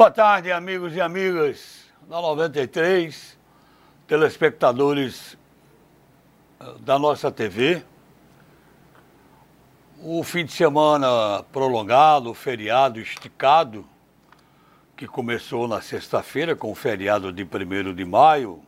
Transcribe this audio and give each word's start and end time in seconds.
Boa 0.00 0.10
tarde, 0.10 0.50
amigos 0.50 0.96
e 0.96 1.00
amigas 1.02 1.84
da 2.08 2.22
93, 2.22 3.38
telespectadores 4.06 5.36
eh, 6.58 6.74
da 6.80 6.98
nossa 6.98 7.30
TV. 7.30 7.84
O 10.02 10.24
fim 10.24 10.46
de 10.46 10.52
semana 10.52 11.42
prolongado, 11.52 12.30
o 12.30 12.34
feriado 12.34 12.98
esticado, 12.98 13.84
que 14.96 15.06
começou 15.06 15.68
na 15.68 15.82
sexta-feira 15.82 16.56
com 16.56 16.72
o 16.72 16.74
feriado 16.74 17.30
de 17.30 17.44
1 17.44 17.94
de 17.94 18.04
maio, 18.06 18.62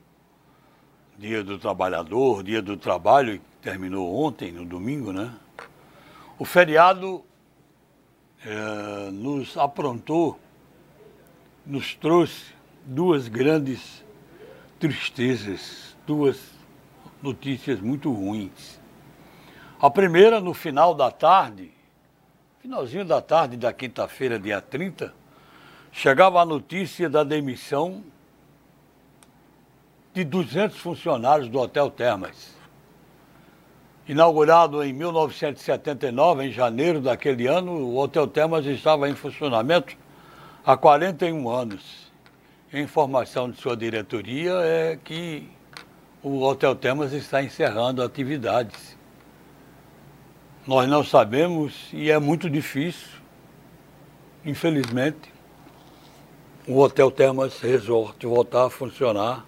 Dia 1.17 1.43
do 1.43 1.59
Trabalhador, 1.59 2.43
Dia 2.43 2.61
do 2.61 2.77
Trabalho, 2.77 3.39
que 3.39 3.57
terminou 3.63 4.23
ontem, 4.23 4.53
no 4.53 4.67
domingo, 4.67 5.15
né? 5.15 5.33
O 6.39 6.45
feriado 6.45 7.25
é, 8.45 9.11
nos 9.11 9.57
aprontou 9.57 10.39
nos 11.65 11.95
trouxe 11.95 12.53
duas 12.85 13.29
grandes 13.29 14.05
tristezas, 14.79 15.97
duas 16.07 16.41
notícias 17.23 17.81
muito 17.81 18.13
ruins. 18.13 18.81
A 19.81 19.89
primeira, 19.89 20.41
no 20.41 20.55
final 20.55 20.95
da 20.95 21.11
tarde, 21.11 21.71
finalzinho 22.61 23.05
da 23.05 23.21
tarde 23.21 23.57
da 23.57 23.73
quinta-feira, 23.73 24.39
dia 24.39 24.61
30, 24.61 25.15
chegava 25.93 26.41
a 26.41 26.45
notícia 26.45 27.09
da 27.09 27.23
demissão 27.23 28.03
de 30.13 30.25
200 30.25 30.79
funcionários 30.79 31.49
do 31.49 31.59
Hotel 31.59 31.91
Termas. 31.91 32.57
Inaugurado 34.07 34.83
em 34.83 34.93
1979, 34.93 36.45
em 36.45 36.51
janeiro 36.51 37.01
daquele 37.01 37.47
ano, 37.47 37.73
o 37.73 37.99
Hotel 37.99 38.27
Termas 38.27 38.67
estava 38.67 39.09
em 39.09 39.15
funcionamento 39.15 39.97
há 40.65 40.77
41 40.77 41.49
anos. 41.49 42.13
A 42.73 42.79
informação 42.79 43.51
de 43.51 43.61
sua 43.61 43.77
diretoria 43.77 44.53
é 44.63 44.99
que 45.03 45.49
o 46.23 46.43
Hotel 46.43 46.75
Temas 46.75 47.13
está 47.13 47.43
encerrando 47.43 48.03
atividades. 48.03 48.97
Nós 50.67 50.89
não 50.89 51.05
sabemos 51.05 51.89
e 51.93 52.11
é 52.11 52.19
muito 52.19 52.49
difícil, 52.49 53.09
infelizmente, 54.45 55.33
o 56.67 56.79
Hotel 56.79 57.11
Termas 57.11 57.59
Resort 57.61 58.25
voltar 58.25 58.67
a 58.67 58.71
funcionar 58.71 59.45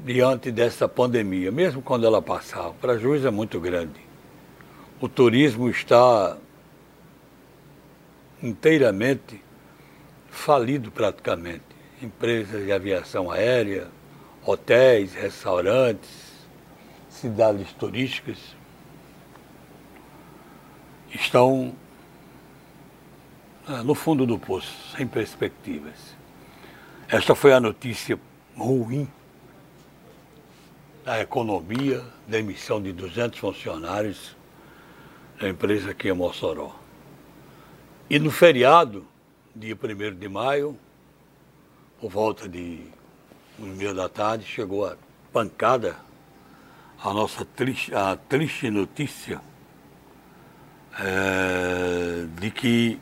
diante 0.00 0.50
dessa 0.50 0.88
pandemia, 0.88 1.52
mesmo 1.52 1.80
quando 1.80 2.04
ela 2.04 2.20
passar. 2.20 2.68
O 2.68 2.74
prejuízo 2.74 3.28
é 3.28 3.30
muito 3.30 3.60
grande. 3.60 4.00
O 5.00 5.08
turismo 5.08 5.70
está 5.70 6.36
inteiramente 8.42 9.42
falido 10.30 10.90
praticamente. 10.90 11.64
Empresas 12.00 12.64
de 12.64 12.72
aviação 12.72 13.30
aérea, 13.30 13.88
hotéis, 14.44 15.14
restaurantes, 15.14 16.28
cidades 17.10 17.72
turísticas 17.72 18.38
estão 21.10 21.74
ah, 23.66 23.82
no 23.82 23.94
fundo 23.94 24.24
do 24.24 24.38
poço, 24.38 24.72
sem 24.96 25.06
perspectivas. 25.06 26.16
Esta 27.08 27.34
foi 27.34 27.52
a 27.52 27.60
notícia 27.60 28.18
ruim 28.56 29.08
da 31.04 31.20
economia, 31.20 32.04
da 32.26 32.38
emissão 32.38 32.80
de 32.82 32.92
200 32.92 33.38
funcionários 33.38 34.36
da 35.40 35.48
empresa 35.48 35.90
aqui 35.90 36.08
em 36.08 36.12
Mossoró. 36.12 36.87
E 38.10 38.18
no 38.18 38.30
feriado, 38.30 39.04
dia 39.54 39.76
1 39.76 40.18
de 40.18 40.28
maio, 40.30 40.78
por 42.00 42.10
volta 42.10 42.48
de 42.48 42.80
um 43.58 43.66
meia 43.66 43.92
da 43.92 44.08
tarde, 44.08 44.46
chegou 44.46 44.86
a 44.86 44.96
pancada, 45.30 45.94
a 47.04 47.12
nossa 47.12 47.44
triste, 47.44 47.94
a 47.94 48.16
triste 48.16 48.70
notícia 48.70 49.42
é, 50.98 52.26
de 52.40 52.50
que 52.50 52.98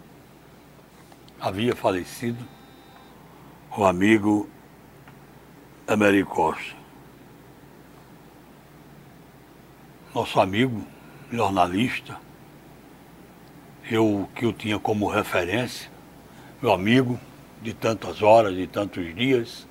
havia 1.41 1.77
falecido 1.77 2.45
o 3.79 3.85
amigo 3.85 4.51
Américo 5.87 6.35
Costa. 6.35 6.75
Nosso 10.13 10.41
amigo, 10.41 10.85
jornalista, 11.31 12.26
eu 13.91 14.29
que 14.35 14.45
o 14.45 14.53
tinha 14.53 14.79
como 14.79 15.09
referência, 15.09 15.91
meu 16.61 16.73
amigo 16.73 17.19
de 17.63 17.73
tantas 17.73 18.23
horas, 18.23 18.55
de 18.55 18.67
tantos 18.67 19.15
dias. 19.15 19.67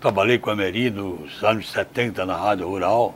Trabalhei 0.00 0.38
com 0.38 0.50
a 0.50 0.52
Emery 0.52 0.90
nos 0.90 1.42
anos 1.42 1.70
70 1.70 2.24
na 2.24 2.36
Rádio 2.36 2.68
Rural, 2.68 3.14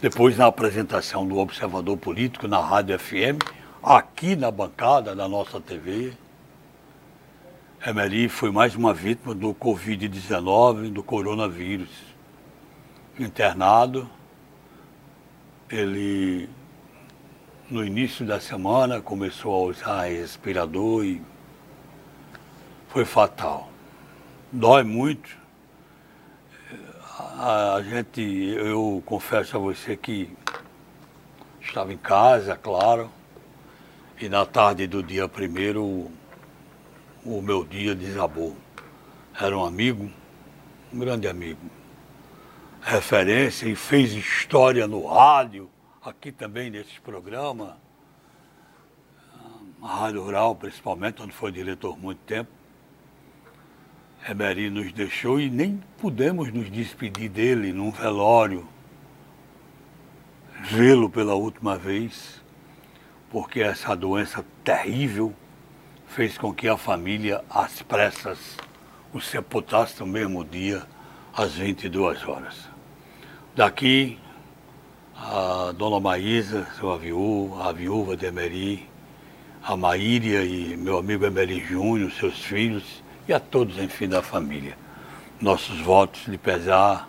depois 0.00 0.36
na 0.36 0.46
apresentação 0.46 1.26
do 1.26 1.38
Observador 1.38 1.96
Político 1.96 2.48
na 2.48 2.60
Rádio 2.60 2.98
FM, 2.98 3.42
aqui 3.82 4.34
na 4.34 4.50
bancada 4.50 5.14
da 5.14 5.28
nossa 5.28 5.60
TV. 5.60 6.12
Emery 7.86 8.28
foi 8.28 8.50
mais 8.50 8.74
uma 8.74 8.92
vítima 8.92 9.34
do 9.34 9.54
Covid-19, 9.54 10.90
do 10.92 11.02
coronavírus. 11.02 11.90
Internado, 13.18 14.08
ele 15.70 16.48
no 17.70 17.84
início 17.84 18.24
da 18.24 18.40
semana 18.40 19.02
começou 19.02 19.54
a 19.54 19.68
usar 19.68 20.04
respirador 20.04 21.04
e 21.04 21.20
foi 22.88 23.04
fatal. 23.04 23.70
Dói 24.50 24.82
muito. 24.82 25.36
A, 27.18 27.80
gente, 27.82 28.22
eu 28.22 29.02
confesso 29.04 29.56
a 29.56 29.60
você 29.60 29.96
que 29.96 30.34
estava 31.60 31.92
em 31.92 31.98
casa, 31.98 32.56
claro, 32.56 33.10
e 34.18 34.28
na 34.28 34.46
tarde 34.46 34.86
do 34.86 35.02
dia 35.02 35.28
primeiro 35.28 36.10
o, 37.24 37.42
meu 37.42 37.64
dia 37.64 37.94
desabou. 37.94 38.56
Era 39.38 39.56
um 39.56 39.64
amigo, 39.64 40.10
um 40.92 40.98
grande 40.98 41.28
amigo, 41.28 41.60
referência 42.80 43.68
e 43.68 43.76
fez 43.76 44.12
história 44.14 44.86
no 44.86 45.06
rádio 45.06 45.68
aqui 46.08 46.32
também 46.32 46.70
nesse 46.70 46.98
programa, 47.00 47.76
a 49.82 49.86
Rádio 49.86 50.22
Rural 50.22 50.56
principalmente, 50.56 51.22
onde 51.22 51.32
foi 51.32 51.52
diretor 51.52 51.98
muito 51.98 52.18
tempo. 52.20 52.50
Emery 54.28 54.70
nos 54.70 54.90
deixou 54.92 55.40
e 55.40 55.48
nem 55.48 55.82
pudemos 55.98 56.52
nos 56.52 56.70
despedir 56.70 57.28
dele 57.28 57.72
num 57.72 57.90
velório, 57.90 58.66
vê-lo 60.62 61.08
pela 61.08 61.34
última 61.34 61.76
vez, 61.76 62.42
porque 63.30 63.60
essa 63.60 63.94
doença 63.94 64.44
terrível 64.64 65.34
fez 66.06 66.36
com 66.36 66.52
que 66.52 66.68
a 66.68 66.76
família, 66.76 67.44
às 67.48 67.82
pressas, 67.82 68.56
o 69.12 69.20
sepultasse 69.20 70.00
no 70.00 70.06
mesmo 70.06 70.44
dia, 70.44 70.84
às 71.32 71.54
22 71.54 72.26
horas. 72.26 72.68
Daqui 73.54 74.18
a 75.20 75.72
dona 75.76 75.98
Maísa, 75.98 76.66
sua 76.78 76.96
viúva, 76.96 77.68
a 77.68 77.72
viúva 77.72 78.16
de 78.16 78.26
Emery, 78.26 78.88
a 79.62 79.76
Maíria 79.76 80.44
e 80.44 80.76
meu 80.76 80.96
amigo 80.96 81.26
Emery 81.26 81.58
Júnior, 81.60 82.12
seus 82.12 82.38
filhos 82.38 83.02
e 83.26 83.32
a 83.32 83.40
todos, 83.40 83.78
enfim, 83.78 84.08
da 84.08 84.22
família. 84.22 84.78
Nossos 85.40 85.80
votos 85.80 86.22
de 86.26 86.38
pesar 86.38 87.08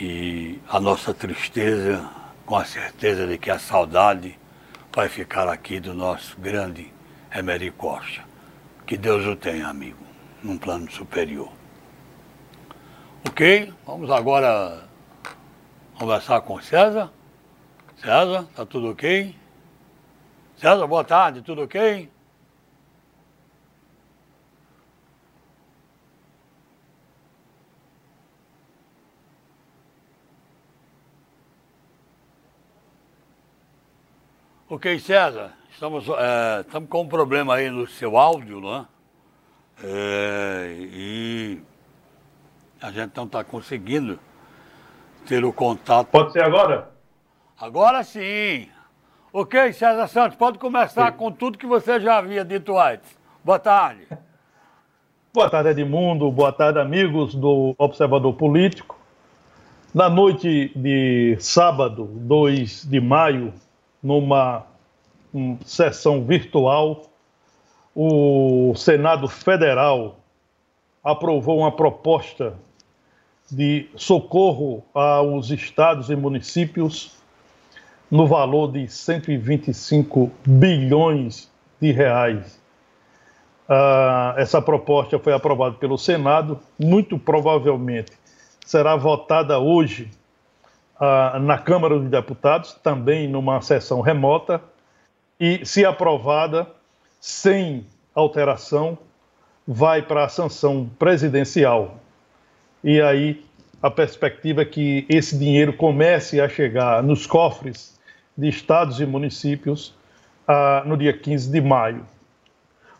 e 0.00 0.58
a 0.68 0.80
nossa 0.80 1.12
tristeza, 1.12 2.08
com 2.46 2.56
a 2.56 2.64
certeza 2.64 3.26
de 3.26 3.36
que 3.36 3.50
a 3.50 3.58
saudade 3.58 4.38
vai 4.94 5.08
ficar 5.08 5.48
aqui 5.48 5.78
do 5.78 5.92
nosso 5.92 6.38
grande 6.40 6.92
Emery 7.34 7.70
Costa. 7.70 8.22
Que 8.86 8.96
Deus 8.96 9.26
o 9.26 9.36
tenha, 9.36 9.68
amigo, 9.68 10.04
num 10.42 10.56
plano 10.56 10.90
superior. 10.90 11.52
Ok? 13.26 13.72
Vamos 13.86 14.10
agora 14.10 14.90
conversar 16.02 16.40
com 16.40 16.60
César. 16.60 17.12
César, 17.94 18.44
tá 18.56 18.66
tudo 18.66 18.90
ok? 18.90 19.36
César, 20.56 20.84
boa 20.88 21.04
tarde, 21.04 21.42
tudo 21.42 21.62
ok? 21.62 22.10
Ok, 34.68 34.98
César, 34.98 35.56
estamos, 35.70 36.04
é, 36.08 36.62
estamos 36.62 36.88
com 36.88 37.02
um 37.02 37.08
problema 37.08 37.54
aí 37.54 37.70
no 37.70 37.86
seu 37.86 38.18
áudio, 38.18 38.60
não 38.60 38.74
é? 38.74 38.86
é 39.84 40.76
e 40.80 41.62
a 42.80 42.90
gente 42.90 43.16
não 43.16 43.26
está 43.26 43.44
conseguindo 43.44 44.18
ter 45.26 45.44
o 45.44 45.52
contato. 45.52 46.08
Pode 46.08 46.32
ser 46.32 46.42
agora? 46.44 46.90
Agora 47.60 48.02
sim. 48.02 48.68
Ok, 49.32 49.72
César 49.72 50.06
Santos, 50.08 50.36
pode 50.36 50.58
começar 50.58 51.12
sim. 51.12 51.18
com 51.18 51.32
tudo 51.32 51.56
que 51.56 51.66
você 51.66 51.98
já 52.00 52.18
havia 52.18 52.44
dito 52.44 52.78
antes. 52.78 53.16
Boa 53.42 53.58
tarde. 53.58 54.06
Boa 55.32 55.48
tarde, 55.48 55.70
Edmundo. 55.70 56.30
Boa 56.30 56.52
tarde, 56.52 56.78
amigos 56.78 57.34
do 57.34 57.74
Observador 57.78 58.34
Político. 58.34 58.98
Na 59.94 60.08
noite 60.10 60.70
de 60.76 61.36
sábado, 61.40 62.04
2 62.04 62.84
de 62.84 63.00
maio, 63.00 63.54
numa 64.02 64.66
um, 65.32 65.58
sessão 65.64 66.24
virtual, 66.24 67.04
o 67.94 68.74
Senado 68.74 69.28
Federal 69.28 70.16
aprovou 71.02 71.58
uma 71.58 71.72
proposta 71.72 72.54
de 73.52 73.88
socorro 73.96 74.82
aos 74.94 75.50
estados 75.50 76.10
e 76.10 76.16
municípios 76.16 77.12
no 78.10 78.26
valor 78.26 78.72
de 78.72 78.88
125 78.88 80.30
bilhões 80.46 81.50
de 81.80 81.92
reais. 81.92 82.60
Ah, 83.68 84.34
essa 84.38 84.60
proposta 84.60 85.18
foi 85.18 85.32
aprovada 85.32 85.76
pelo 85.76 85.96
Senado, 85.96 86.58
muito 86.78 87.18
provavelmente 87.18 88.12
será 88.64 88.96
votada 88.96 89.58
hoje 89.58 90.10
ah, 90.98 91.38
na 91.40 91.58
Câmara 91.58 91.98
dos 91.98 92.08
Deputados, 92.08 92.74
também 92.82 93.28
numa 93.28 93.60
sessão 93.60 94.00
remota, 94.00 94.62
e, 95.38 95.64
se 95.66 95.84
aprovada, 95.84 96.66
sem 97.20 97.86
alteração, 98.14 98.96
vai 99.66 100.02
para 100.02 100.24
a 100.24 100.28
sanção 100.28 100.88
presidencial. 100.98 101.96
E 102.84 103.00
aí 103.00 103.44
a 103.82 103.90
perspectiva 103.90 104.62
é 104.62 104.64
que 104.64 105.06
esse 105.08 105.36
dinheiro 105.38 105.72
comece 105.72 106.40
a 106.40 106.48
chegar 106.48 107.02
nos 107.02 107.26
cofres 107.26 107.98
de 108.36 108.48
estados 108.48 109.00
e 109.00 109.06
municípios 109.06 109.94
ah, 110.46 110.82
no 110.86 110.96
dia 110.96 111.12
15 111.12 111.50
de 111.50 111.60
maio. 111.60 112.06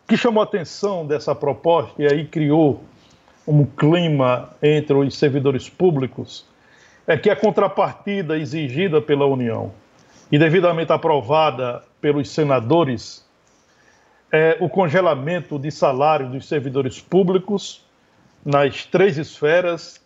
O 0.03 0.07
que 0.07 0.17
chamou 0.17 0.41
a 0.41 0.45
atenção 0.45 1.05
dessa 1.05 1.33
proposta 1.33 2.01
e 2.01 2.07
aí 2.07 2.25
criou 2.25 2.83
um 3.47 3.65
clima 3.65 4.49
entre 4.61 4.93
os 4.95 5.17
servidores 5.17 5.69
públicos 5.69 6.45
é 7.05 7.17
que 7.17 7.29
a 7.29 7.35
contrapartida 7.35 8.37
exigida 8.37 9.01
pela 9.01 9.25
União 9.25 9.71
e 10.31 10.37
devidamente 10.37 10.91
aprovada 10.91 11.83
pelos 11.99 12.29
senadores 12.29 13.25
é 14.31 14.57
o 14.59 14.67
congelamento 14.67 15.59
de 15.59 15.69
salário 15.69 16.29
dos 16.29 16.47
servidores 16.47 16.99
públicos 16.99 17.82
nas 18.45 18.85
três 18.85 19.17
esferas 19.17 20.01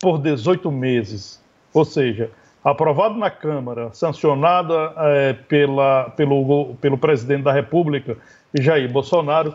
por 0.00 0.18
18 0.18 0.70
meses. 0.70 1.42
Ou 1.72 1.84
seja, 1.84 2.30
aprovado 2.64 3.16
na 3.16 3.30
Câmara, 3.30 3.90
sancionada 3.92 4.92
é, 4.96 5.32
pela, 5.32 6.10
pelo, 6.10 6.74
pelo 6.80 6.98
presidente 6.98 7.42
da 7.42 7.52
República, 7.52 8.16
Jair 8.54 8.90
Bolsonaro, 8.90 9.54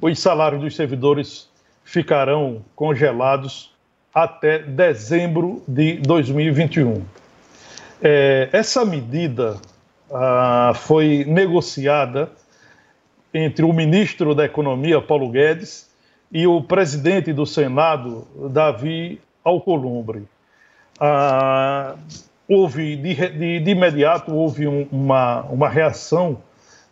os 0.00 0.18
salários 0.18 0.60
dos 0.60 0.76
servidores 0.76 1.48
ficarão 1.84 2.64
congelados 2.76 3.74
até 4.14 4.58
dezembro 4.58 5.62
de 5.66 5.94
2021. 5.96 7.04
É, 8.00 8.48
essa 8.52 8.84
medida 8.84 9.56
ah, 10.10 10.72
foi 10.74 11.24
negociada 11.26 12.30
entre 13.32 13.64
o 13.64 13.72
ministro 13.72 14.34
da 14.34 14.44
Economia, 14.44 15.00
Paulo 15.00 15.30
Guedes, 15.30 15.87
e 16.30 16.46
o 16.46 16.62
presidente 16.62 17.32
do 17.32 17.46
Senado, 17.46 18.26
Davi 18.50 19.20
Alcolumbre. 19.42 20.24
Ah, 21.00 21.94
houve, 22.48 22.96
de, 22.96 23.14
de, 23.14 23.60
de, 23.60 23.70
imediato, 23.70 24.34
houve 24.34 24.66
um, 24.66 24.86
uma, 24.90 25.42
uma 25.42 25.68
reação 25.68 26.38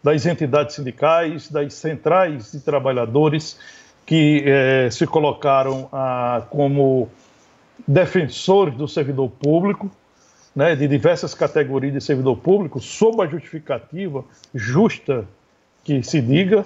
das 0.02 0.24
entidades 0.24 0.76
sindicais, 0.76 1.50
das 1.50 1.74
centrais 1.74 2.52
de 2.52 2.60
trabalhadores 2.60 3.58
que 4.06 4.44
eh, 4.46 4.88
se 4.90 5.04
colocaram 5.04 5.88
ah, 5.92 6.42
como 6.48 7.08
defensores 7.86 8.74
do 8.76 8.86
servidor 8.86 9.28
público, 9.28 9.90
né, 10.54 10.76
de 10.76 10.86
diversas 10.86 11.34
categorias 11.34 11.92
de 11.92 12.00
servidor 12.00 12.36
público, 12.36 12.80
sob 12.80 13.22
a 13.22 13.26
justificativa 13.26 14.24
justa 14.54 15.26
que 15.82 16.02
se 16.02 16.20
diga 16.22 16.64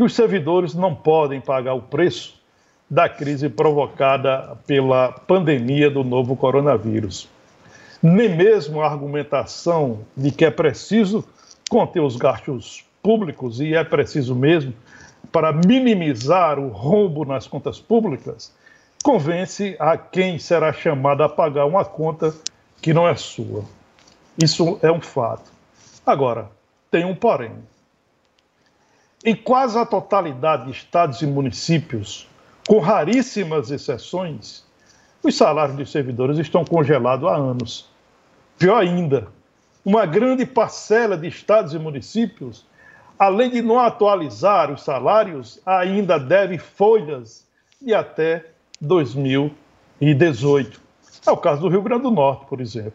que 0.00 0.04
os 0.04 0.14
servidores 0.14 0.72
não 0.72 0.94
podem 0.94 1.42
pagar 1.42 1.74
o 1.74 1.82
preço 1.82 2.40
da 2.88 3.06
crise 3.06 3.50
provocada 3.50 4.56
pela 4.66 5.12
pandemia 5.12 5.90
do 5.90 6.02
novo 6.02 6.34
coronavírus. 6.34 7.28
Nem 8.02 8.34
mesmo 8.34 8.80
a 8.80 8.86
argumentação 8.86 10.00
de 10.16 10.30
que 10.30 10.46
é 10.46 10.50
preciso 10.50 11.22
conter 11.68 12.00
os 12.00 12.16
gastos 12.16 12.82
públicos, 13.02 13.60
e 13.60 13.74
é 13.74 13.84
preciso 13.84 14.34
mesmo, 14.34 14.72
para 15.30 15.52
minimizar 15.52 16.58
o 16.58 16.68
rombo 16.68 17.26
nas 17.26 17.46
contas 17.46 17.78
públicas, 17.78 18.50
convence 19.04 19.76
a 19.78 19.98
quem 19.98 20.38
será 20.38 20.72
chamado 20.72 21.22
a 21.22 21.28
pagar 21.28 21.66
uma 21.66 21.84
conta 21.84 22.34
que 22.80 22.94
não 22.94 23.06
é 23.06 23.14
sua. 23.16 23.66
Isso 24.42 24.78
é 24.80 24.90
um 24.90 25.02
fato. 25.02 25.52
Agora, 26.06 26.48
tem 26.90 27.04
um 27.04 27.14
porém. 27.14 27.52
Em 29.24 29.34
quase 29.34 29.78
a 29.78 29.84
totalidade 29.84 30.66
de 30.66 30.70
estados 30.70 31.20
e 31.22 31.26
municípios, 31.26 32.28
com 32.66 32.78
raríssimas 32.78 33.70
exceções, 33.70 34.64
os 35.22 35.36
salários 35.36 35.76
dos 35.76 35.92
servidores 35.92 36.38
estão 36.38 36.64
congelados 36.64 37.28
há 37.28 37.36
anos. 37.36 37.88
Pior 38.58 38.80
ainda, 38.80 39.28
uma 39.84 40.06
grande 40.06 40.46
parcela 40.46 41.16
de 41.16 41.28
estados 41.28 41.74
e 41.74 41.78
municípios 41.78 42.64
além 43.20 43.50
de 43.50 43.60
não 43.60 43.78
atualizar 43.78 44.72
os 44.72 44.82
salários, 44.82 45.60
ainda 45.66 46.18
deve 46.18 46.56
folhas 46.56 47.46
de 47.78 47.92
até 47.92 48.46
2018. 48.80 50.80
É 51.26 51.30
o 51.30 51.36
caso 51.36 51.60
do 51.60 51.68
Rio 51.68 51.82
Grande 51.82 52.04
do 52.04 52.10
Norte, 52.10 52.46
por 52.46 52.62
exemplo. 52.62 52.94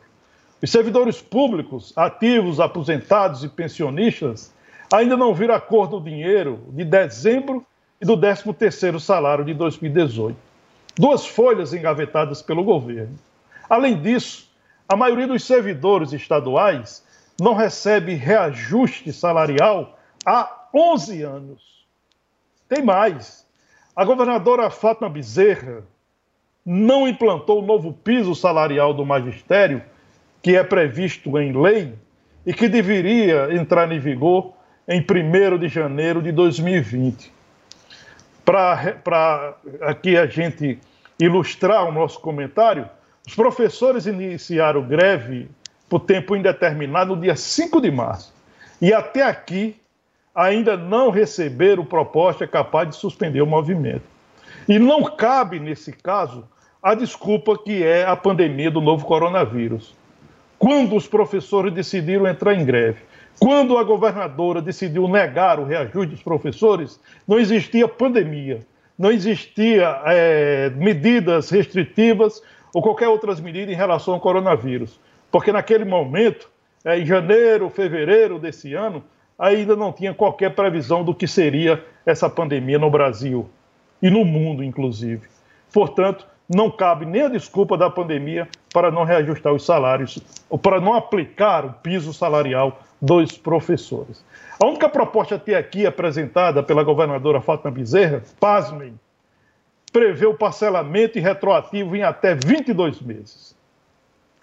Os 0.60 0.72
servidores 0.72 1.22
públicos, 1.22 1.94
ativos, 1.96 2.60
aposentados 2.60 3.44
e 3.44 3.48
pensionistas 3.48 4.52
ainda 4.92 5.18
não 5.18 5.34
viram 5.34 5.56
a 5.56 5.60
cor 5.60 5.88
do 5.88 6.00
dinheiro 6.00 6.64
de 6.70 6.84
dezembro 6.84 7.66
e 8.00 8.06
do 8.06 8.18
13º 8.18 9.00
salário 9.00 9.46
de 9.46 9.54
2018. 9.54 10.38
Duas 10.98 11.26
folhas 11.26 11.74
engavetadas 11.74 12.42
pelo 12.42 12.64
governo. 12.64 13.18
Além 13.70 14.02
disso, 14.02 14.50
a 14.88 14.96
maioria 14.96 15.28
dos 15.28 15.44
servidores 15.44 16.14
estaduais 16.14 17.04
não 17.40 17.54
recebe 17.54 18.14
reajuste 18.14 19.12
salarial 19.12 19.98
há 20.26 20.68
11 20.74 21.22
anos. 21.24 21.86
Tem 22.70 22.84
mais. 22.84 23.46
A 23.96 24.06
governadora 24.06 24.70
Fátima 24.70 25.10
Bezerra 25.10 25.84
não 26.66 27.08
implantou 27.08 27.62
o 27.62 27.66
novo 27.66 27.94
piso 27.94 28.34
salarial 28.34 28.94
do 28.94 29.06
magistério, 29.06 29.84
que 30.42 30.56
é 30.56 30.64
previsto 30.64 31.38
em 31.38 31.52
lei 31.52 31.94
e 32.46 32.54
que 32.54 32.68
deveria 32.68 33.54
entrar 33.54 33.92
em 33.92 34.00
vigor 34.00 34.55
em 34.88 35.02
1 35.02 35.58
de 35.58 35.68
janeiro 35.68 36.22
de 36.22 36.32
2020. 36.32 37.34
Para 38.44 39.56
aqui 39.82 40.16
a 40.18 40.28
gente 40.28 40.80
ilustrar 41.20 41.86
o 41.86 41.92
nosso 41.92 42.20
comentário, 42.20 42.88
os 43.28 43.34
professores 43.34 44.06
iniciaram 44.06 44.84
greve 44.84 45.50
por 45.90 46.02
tempo 46.02 46.36
indeterminado 46.36 47.16
no 47.16 47.22
dia 47.22 47.36
5 47.36 47.82
de 47.82 47.90
março. 47.90 48.34
E 48.82 48.94
até 48.94 49.24
aqui 49.24 49.76
ainda 50.34 50.78
não 50.78 51.10
receberam 51.10 51.86
proposta 51.86 52.46
capaz 52.46 52.90
de 52.90 52.96
suspender 52.96 53.42
o 53.42 53.48
movimento. 53.48 54.04
E 54.68 54.78
não 54.78 55.04
cabe, 55.04 55.60
nesse 55.60 55.92
caso, 55.92 56.48
a 56.84 56.94
desculpa 56.94 57.58
que 57.58 57.84
é 57.84 58.06
a 58.06 58.16
pandemia 58.16 58.70
do 58.70 58.82
novo 58.82 59.06
coronavírus. 59.06 59.96
Quando 60.60 60.96
os 60.96 61.08
professores 61.08 61.74
decidiram 61.74 62.28
entrar 62.28 62.54
em 62.54 62.66
greve, 62.66 63.00
quando 63.40 63.78
a 63.78 63.84
governadora 63.84 64.62
decidiu 64.62 65.08
negar 65.08 65.60
o 65.60 65.66
reajuste 65.66 66.12
dos 66.12 66.24
professores, 66.24 67.00
não 67.28 67.40
existia 67.40 67.88
pandemia, 67.88 68.66
não 68.98 69.12
existia 69.12 70.02
é, 70.06 70.70
medidas 70.72 71.50
restritivas 71.50 72.42
ou 72.74 72.82
qualquer 72.82 73.08
outras 73.08 73.40
medidas 73.40 73.74
em 73.74 73.78
relação 73.78 74.14
ao 74.14 74.20
coronavírus. 74.20 75.00
Porque 75.32 75.52
naquele 75.52 75.86
momento, 75.86 76.50
é, 76.84 77.00
em 77.00 77.06
janeiro, 77.06 77.70
fevereiro 77.70 78.40
desse 78.40 78.74
ano, 78.74 79.04
ainda 79.38 79.76
não 79.76 79.92
tinha 79.92 80.14
qualquer 80.14 80.56
previsão 80.56 81.04
do 81.04 81.14
que 81.14 81.28
seria 81.28 81.84
essa 82.06 82.30
pandemia 82.30 82.80
no 82.80 82.90
Brasil 82.90 83.50
e 84.02 84.10
no 84.10 84.24
mundo, 84.24 84.64
inclusive. 84.64 85.28
Portanto, 85.74 86.26
não 86.48 86.70
cabe 86.70 87.06
nem 87.06 87.24
a 87.24 87.28
desculpa 87.28 87.78
da 87.78 87.90
pandemia 87.90 88.48
para 88.72 88.92
não 88.92 89.04
reajustar 89.04 89.52
os 89.52 89.66
salários 89.66 90.20
ou 90.50 90.58
para 90.58 90.80
não 90.80 90.94
aplicar 90.94 91.66
o 91.66 91.74
piso 91.74 92.14
salarial 92.14 92.80
dos 93.02 93.38
professores. 93.38 94.24
A 94.60 94.66
única 94.66 94.88
proposta 94.88 95.36
até 95.36 95.56
aqui 95.56 95.86
apresentada 95.86 96.64
pela 96.64 96.84
governadora 96.84 97.42
Fátima 97.42 97.72
Bezerra, 97.72 98.24
pasmem, 98.40 98.98
prevê 99.92 100.26
o 100.26 100.34
parcelamento 100.34 101.18
e 101.18 101.22
retroativo 101.22 101.96
em 101.96 102.04
até 102.04 102.36
22 102.36 103.02
meses. 103.02 103.56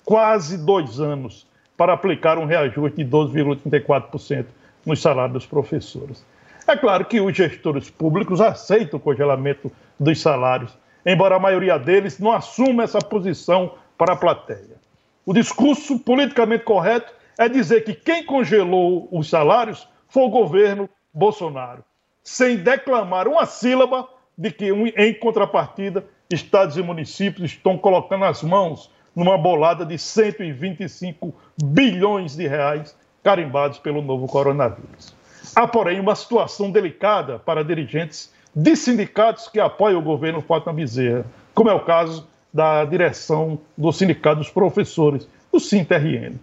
Quase 0.04 0.58
dois 0.58 1.00
anos 1.00 1.46
para 1.76 1.92
aplicar 1.92 2.38
um 2.38 2.44
reajuste 2.44 3.02
de 3.02 3.10
12,34% 3.10 4.46
nos 4.84 5.00
salários 5.00 5.32
dos 5.32 5.46
professores. 5.46 6.24
É 6.66 6.76
claro 6.76 7.04
que 7.04 7.20
os 7.20 7.36
gestores 7.36 7.90
públicos 7.90 8.40
aceitam 8.40 8.98
o 8.98 9.02
congelamento 9.02 9.70
dos 9.98 10.20
salários, 10.20 10.76
embora 11.04 11.36
a 11.36 11.40
maioria 11.40 11.78
deles 11.78 12.18
não 12.18 12.32
assuma 12.32 12.84
essa 12.84 12.98
posição 12.98 13.74
para 13.98 14.12
a 14.12 14.16
plateia. 14.16 14.76
O 15.24 15.32
discurso 15.32 15.98
politicamente 15.98 16.64
correto 16.64 17.12
é 17.38 17.48
dizer 17.48 17.84
que 17.84 17.94
quem 17.94 18.24
congelou 18.24 19.08
os 19.10 19.28
salários 19.28 19.88
foi 20.08 20.24
o 20.24 20.30
governo 20.30 20.88
Bolsonaro, 21.12 21.84
sem 22.22 22.56
declamar 22.56 23.26
uma 23.26 23.46
sílaba 23.46 24.08
de 24.36 24.50
que, 24.50 24.70
em 24.70 25.14
contrapartida, 25.14 26.04
estados 26.30 26.76
e 26.76 26.82
municípios 26.82 27.52
estão 27.52 27.76
colocando 27.76 28.24
as 28.24 28.42
mãos 28.42 28.90
numa 29.14 29.36
bolada 29.36 29.84
de 29.84 29.98
125 29.98 31.34
bilhões 31.62 32.34
de 32.34 32.46
reais 32.46 32.96
carimbados 33.22 33.78
pelo 33.78 34.02
novo 34.02 34.26
coronavírus. 34.26 35.14
Há, 35.54 35.66
porém, 35.66 36.00
uma 36.00 36.14
situação 36.14 36.70
delicada 36.70 37.38
para 37.38 37.62
dirigentes 37.62 38.32
de 38.54 38.74
sindicatos 38.76 39.48
que 39.48 39.60
apoiam 39.60 40.00
o 40.00 40.04
governo 40.04 40.40
Fátima 40.40 40.72
Bezerra, 40.72 41.24
como 41.54 41.70
é 41.70 41.74
o 41.74 41.84
caso 41.84 42.26
da 42.52 42.84
direção 42.84 43.58
do 43.76 43.92
Sindicato 43.92 44.38
dos 44.38 44.50
Professores, 44.50 45.28
o 45.50 45.58
SINTRN. 45.58 46.38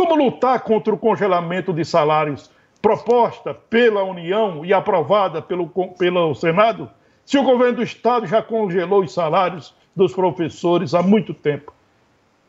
Como 0.00 0.16
lutar 0.16 0.60
contra 0.60 0.94
o 0.94 0.98
congelamento 0.98 1.74
de 1.74 1.84
salários 1.84 2.50
proposta 2.80 3.52
pela 3.52 4.02
União 4.02 4.64
e 4.64 4.72
aprovada 4.72 5.42
pelo, 5.42 5.68
pelo 5.68 6.34
Senado, 6.34 6.88
se 7.22 7.36
o 7.36 7.42
governo 7.42 7.76
do 7.76 7.82
Estado 7.82 8.26
já 8.26 8.42
congelou 8.42 9.04
os 9.04 9.12
salários 9.12 9.74
dos 9.94 10.14
professores 10.14 10.94
há 10.94 11.02
muito 11.02 11.34
tempo? 11.34 11.74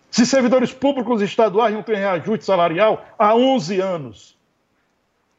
Se 0.10 0.25
servidores 0.25 0.72
públicos 0.72 1.22
estaduais 1.22 1.74
não 1.74 1.84
têm 1.84 1.98
reajuste 1.98 2.46
salarial 2.46 3.03
há 3.20 3.36
11 3.36 3.81
anos, 3.81 4.38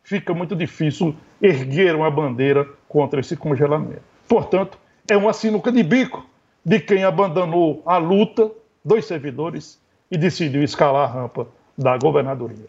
fica 0.02 0.34
muito 0.34 0.54
difícil 0.54 1.16
erguer 1.40 1.96
uma 1.96 2.10
bandeira 2.10 2.68
contra 2.90 3.20
esse 3.20 3.38
congelamento. 3.38 4.02
Portanto, 4.28 4.76
é 5.08 5.16
uma 5.16 5.32
sinuca 5.32 5.72
de 5.72 5.82
bico 5.82 6.26
de 6.62 6.78
quem 6.78 7.04
abandonou 7.04 7.82
a 7.86 7.96
luta 7.96 8.50
dos 8.84 9.06
servidores 9.06 9.80
e 10.10 10.18
decidiu 10.18 10.62
escalar 10.62 11.08
a 11.08 11.12
rampa 11.14 11.48
da 11.76 11.96
governadoria. 11.96 12.68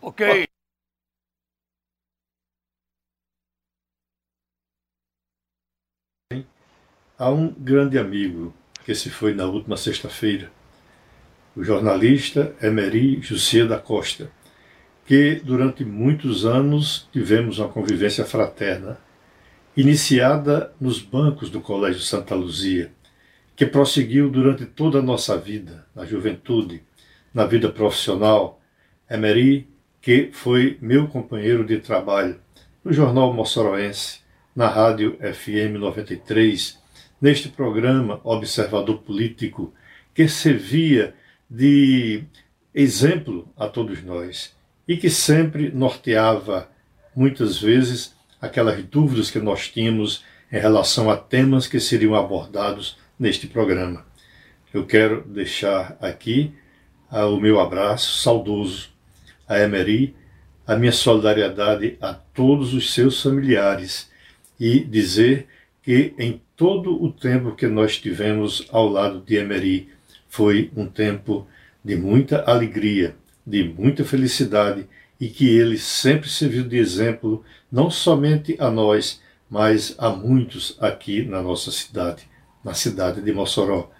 Ok. 0.00 0.46
Há 7.18 7.30
um 7.30 7.52
grande 7.52 7.98
amigo 7.98 8.54
que 8.84 8.94
se 8.94 9.10
foi 9.10 9.34
na 9.34 9.44
última 9.44 9.76
sexta-feira, 9.76 10.50
o 11.56 11.64
jornalista 11.64 12.54
Emery 12.62 13.20
José 13.20 13.66
da 13.66 13.78
Costa, 13.78 14.30
que 15.04 15.34
durante 15.36 15.84
muitos 15.84 16.46
anos 16.46 17.08
tivemos 17.12 17.58
uma 17.58 17.68
convivência 17.68 18.24
fraterna, 18.24 18.98
iniciada 19.76 20.72
nos 20.80 21.00
bancos 21.00 21.50
do 21.50 21.60
Colégio 21.60 22.00
Santa 22.00 22.34
Luzia, 22.34 22.92
que 23.58 23.66
prosseguiu 23.66 24.30
durante 24.30 24.64
toda 24.64 25.00
a 25.00 25.02
nossa 25.02 25.36
vida, 25.36 25.84
na 25.92 26.06
juventude, 26.06 26.80
na 27.34 27.44
vida 27.44 27.68
profissional. 27.68 28.62
Emery, 29.10 29.66
que 30.00 30.30
foi 30.32 30.78
meu 30.80 31.08
companheiro 31.08 31.66
de 31.66 31.78
trabalho 31.78 32.38
no 32.84 32.92
Jornal 32.92 33.32
Moçoroense, 33.32 34.20
na 34.54 34.68
Rádio 34.68 35.18
FM 35.18 35.76
93, 35.80 36.78
neste 37.20 37.48
programa 37.48 38.20
Observador 38.22 38.98
Político, 38.98 39.74
que 40.14 40.28
servia 40.28 41.12
de 41.50 42.22
exemplo 42.72 43.52
a 43.56 43.66
todos 43.66 44.04
nós 44.04 44.54
e 44.86 44.96
que 44.96 45.10
sempre 45.10 45.72
norteava, 45.72 46.70
muitas 47.12 47.60
vezes, 47.60 48.14
aquelas 48.40 48.80
dúvidas 48.84 49.32
que 49.32 49.40
nós 49.40 49.68
tínhamos 49.68 50.24
em 50.52 50.60
relação 50.60 51.10
a 51.10 51.16
temas 51.16 51.66
que 51.66 51.80
seriam 51.80 52.14
abordados 52.14 52.96
neste 53.18 53.46
programa. 53.46 54.06
Eu 54.72 54.86
quero 54.86 55.22
deixar 55.22 55.96
aqui 56.00 56.52
uh, 57.10 57.26
o 57.26 57.40
meu 57.40 57.58
abraço 57.60 58.20
saudoso 58.20 58.90
a 59.48 59.58
Emery, 59.58 60.14
a 60.66 60.76
minha 60.76 60.92
solidariedade 60.92 61.96
a 62.00 62.12
todos 62.12 62.74
os 62.74 62.92
seus 62.92 63.22
familiares 63.22 64.10
e 64.60 64.80
dizer 64.80 65.46
que 65.82 66.12
em 66.18 66.40
todo 66.54 67.02
o 67.02 67.10
tempo 67.10 67.54
que 67.54 67.66
nós 67.66 67.98
tivemos 67.98 68.66
ao 68.70 68.86
lado 68.88 69.20
de 69.20 69.36
Emery 69.36 69.88
foi 70.28 70.70
um 70.76 70.86
tempo 70.86 71.46
de 71.82 71.96
muita 71.96 72.42
alegria, 72.42 73.16
de 73.46 73.64
muita 73.64 74.04
felicidade 74.04 74.86
e 75.18 75.28
que 75.28 75.48
ele 75.48 75.78
sempre 75.78 76.28
serviu 76.28 76.64
de 76.64 76.76
exemplo 76.76 77.42
não 77.72 77.90
somente 77.90 78.54
a 78.58 78.70
nós, 78.70 79.22
mas 79.48 79.94
a 79.98 80.10
muitos 80.10 80.76
aqui 80.78 81.24
na 81.24 81.40
nossa 81.40 81.70
cidade, 81.70 82.28
na 82.64 82.74
cidade 82.74 83.20
de 83.20 83.32
Mossoró. 83.32 83.90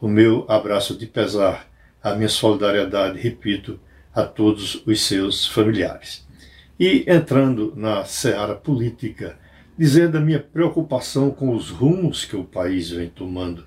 O 0.00 0.08
meu 0.08 0.44
abraço 0.48 0.96
de 0.96 1.06
pesar, 1.06 1.68
a 2.02 2.14
minha 2.14 2.28
solidariedade, 2.28 3.18
repito, 3.18 3.78
a 4.14 4.22
todos 4.22 4.82
os 4.86 5.02
seus 5.02 5.46
familiares. 5.46 6.26
E 6.78 7.04
entrando 7.06 7.72
na 7.76 8.04
seara 8.04 8.54
política, 8.54 9.38
dizer 9.76 10.08
da 10.08 10.20
minha 10.20 10.40
preocupação 10.40 11.30
com 11.30 11.54
os 11.54 11.70
rumos 11.70 12.24
que 12.24 12.36
o 12.36 12.44
país 12.44 12.90
vem 12.90 13.08
tomando 13.08 13.64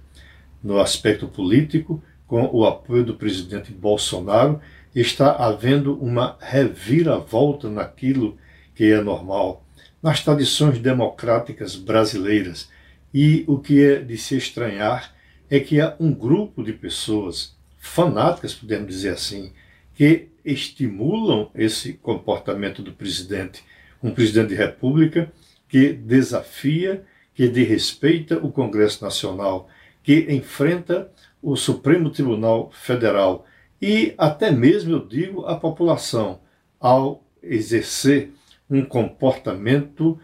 no 0.63 0.79
aspecto 0.79 1.27
político, 1.27 2.01
com 2.25 2.49
o 2.51 2.65
apoio 2.65 3.05
do 3.05 3.15
presidente 3.15 3.71
Bolsonaro, 3.71 4.59
está 4.93 5.31
havendo 5.31 5.95
uma 5.95 6.37
reviravolta 6.39 7.69
naquilo 7.69 8.37
que 8.75 8.91
é 8.91 9.01
normal, 9.01 9.63
nas 10.01 10.23
tradições 10.23 10.79
democráticas 10.79 11.75
brasileiras. 11.75 12.69
E 13.19 13.43
o 13.47 13.57
que 13.57 13.83
é 13.83 13.95
de 13.95 14.15
se 14.15 14.37
estranhar 14.37 15.11
é 15.49 15.59
que 15.59 15.81
há 15.81 15.95
um 15.99 16.13
grupo 16.13 16.63
de 16.63 16.71
pessoas 16.71 17.57
fanáticas, 17.79 18.53
podemos 18.53 18.87
dizer 18.87 19.09
assim, 19.09 19.53
que 19.95 20.27
estimulam 20.45 21.49
esse 21.55 21.93
comportamento 21.93 22.83
do 22.83 22.93
presidente, 22.93 23.63
um 24.03 24.11
presidente 24.11 24.49
de 24.49 24.55
república 24.55 25.33
que 25.67 25.93
desafia, 25.93 27.03
que 27.33 27.47
desrespeita 27.47 28.37
o 28.37 28.51
Congresso 28.51 29.03
Nacional, 29.03 29.67
que 30.03 30.31
enfrenta 30.31 31.11
o 31.41 31.55
Supremo 31.55 32.11
Tribunal 32.11 32.69
Federal. 32.71 33.47
E 33.81 34.13
até 34.15 34.51
mesmo, 34.51 34.91
eu 34.91 35.07
digo, 35.07 35.43
a 35.47 35.55
população, 35.55 36.39
ao 36.79 37.23
exercer 37.41 38.29
um 38.69 38.85
comportamento 38.85 40.19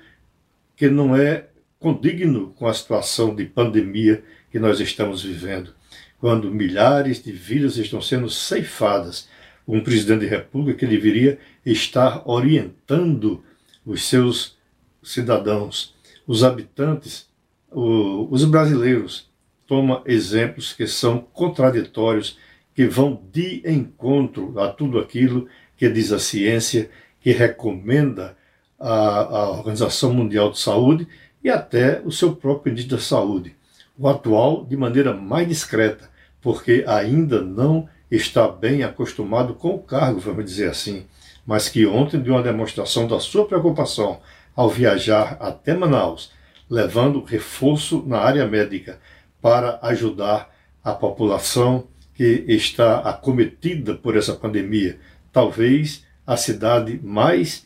que 0.75 0.87
não 0.91 1.15
é 1.15 1.47
condigno 1.83 2.53
com 2.57 2.65
a 2.65 2.73
situação 2.73 3.35
de 3.35 3.43
pandemia 3.43 4.23
que 4.49 4.57
nós 4.57 4.79
estamos 4.79 5.21
vivendo, 5.21 5.75
quando 6.17 6.49
milhares 6.49 7.21
de 7.21 7.33
vidas 7.33 7.75
estão 7.75 8.01
sendo 8.01 8.29
ceifadas. 8.29 9.27
Um 9.67 9.81
presidente 9.81 10.21
de 10.21 10.27
república 10.27 10.79
que 10.79 10.87
deveria 10.87 11.37
estar 11.65 12.23
orientando 12.25 13.43
os 13.85 14.03
seus 14.03 14.57
cidadãos, 15.01 15.93
os 16.25 16.43
habitantes, 16.43 17.29
os 17.69 18.45
brasileiros, 18.45 19.29
toma 19.67 20.01
exemplos 20.05 20.73
que 20.73 20.87
são 20.87 21.19
contraditórios, 21.19 22.37
que 22.73 22.85
vão 22.85 23.21
de 23.31 23.61
encontro 23.65 24.57
a 24.59 24.69
tudo 24.69 24.99
aquilo 24.99 25.47
que 25.77 25.89
diz 25.89 26.11
a 26.11 26.19
ciência, 26.19 26.89
que 27.21 27.31
recomenda 27.31 28.37
a, 28.79 29.21
a 29.21 29.49
Organização 29.51 30.13
Mundial 30.13 30.51
de 30.51 30.59
Saúde 30.59 31.07
e 31.43 31.49
até 31.49 32.01
o 32.05 32.11
seu 32.11 32.35
próprio 32.35 32.71
ministro 32.71 32.97
da 32.97 33.03
Saúde. 33.03 33.55
O 33.97 34.07
atual, 34.07 34.65
de 34.65 34.77
maneira 34.77 35.13
mais 35.13 35.47
discreta, 35.47 36.09
porque 36.41 36.83
ainda 36.87 37.41
não 37.41 37.87
está 38.09 38.47
bem 38.47 38.83
acostumado 38.83 39.53
com 39.53 39.75
o 39.75 39.79
cargo, 39.79 40.19
vamos 40.19 40.45
dizer 40.45 40.69
assim, 40.69 41.05
mas 41.45 41.67
que 41.67 41.85
ontem 41.85 42.19
deu 42.19 42.35
uma 42.35 42.43
demonstração 42.43 43.07
da 43.07 43.19
sua 43.19 43.45
preocupação 43.45 44.19
ao 44.55 44.69
viajar 44.69 45.37
até 45.39 45.75
Manaus, 45.75 46.31
levando 46.69 47.23
reforço 47.23 48.03
na 48.05 48.19
área 48.19 48.47
médica 48.47 48.99
para 49.41 49.79
ajudar 49.81 50.49
a 50.83 50.93
população 50.93 51.87
que 52.13 52.45
está 52.47 52.99
acometida 52.99 53.95
por 53.95 54.15
essa 54.15 54.33
pandemia. 54.33 54.99
Talvez 55.31 56.05
a 56.25 56.37
cidade 56.37 56.99
mais 57.03 57.65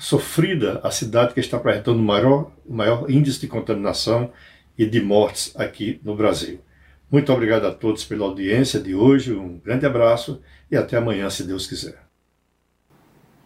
sofrida, 0.00 0.80
a 0.82 0.90
cidade 0.90 1.34
que 1.34 1.40
está 1.40 1.58
apresentando 1.58 1.98
o 1.98 2.02
maior, 2.02 2.50
maior 2.66 3.10
índice 3.10 3.38
de 3.38 3.46
contaminação 3.46 4.32
e 4.76 4.86
de 4.86 4.98
mortes 4.98 5.54
aqui 5.60 6.00
no 6.02 6.16
Brasil. 6.16 6.58
Muito 7.12 7.30
obrigado 7.30 7.66
a 7.66 7.70
todos 7.70 8.02
pela 8.02 8.24
audiência 8.24 8.80
de 8.80 8.94
hoje, 8.94 9.34
um 9.34 9.58
grande 9.58 9.84
abraço 9.84 10.40
e 10.70 10.76
até 10.76 10.96
amanhã, 10.96 11.28
se 11.28 11.44
Deus 11.44 11.66
quiser. 11.66 11.98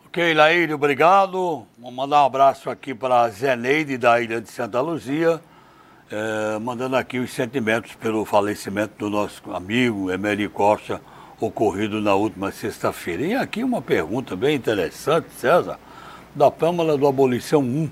Ok, 0.07 0.33
Laíde, 0.33 0.73
obrigado. 0.73 1.67
Vou 1.77 1.91
mandar 1.91 2.23
um 2.23 2.27
abraço 2.27 2.71
aqui 2.71 2.95
para 2.95 3.23
a 3.23 3.29
Zeneide 3.31 3.99
da 3.99 4.21
Ilha 4.21 4.41
de 4.41 4.49
Santa 4.49 4.81
Luzia, 4.81 5.41
é, 6.09 6.59
mandando 6.61 6.95
aqui 6.95 7.19
os 7.19 7.33
sentimentos 7.33 7.97
pelo 7.97 8.25
falecimento 8.25 8.93
do 8.97 9.11
nosso 9.11 9.43
amigo 9.53 10.09
Emery 10.09 10.49
Costa, 10.49 11.01
ocorrido 11.41 12.01
na 12.01 12.15
última 12.15 12.53
sexta-feira. 12.53 13.25
E 13.25 13.35
aqui 13.35 13.65
uma 13.65 13.83
pergunta 13.83 14.37
bem 14.37 14.55
interessante, 14.55 15.33
César, 15.33 15.81
da 16.35 16.51
Pâmela 16.51 16.99
do 16.99 17.07
Abolição 17.07 17.61
1. 17.61 17.91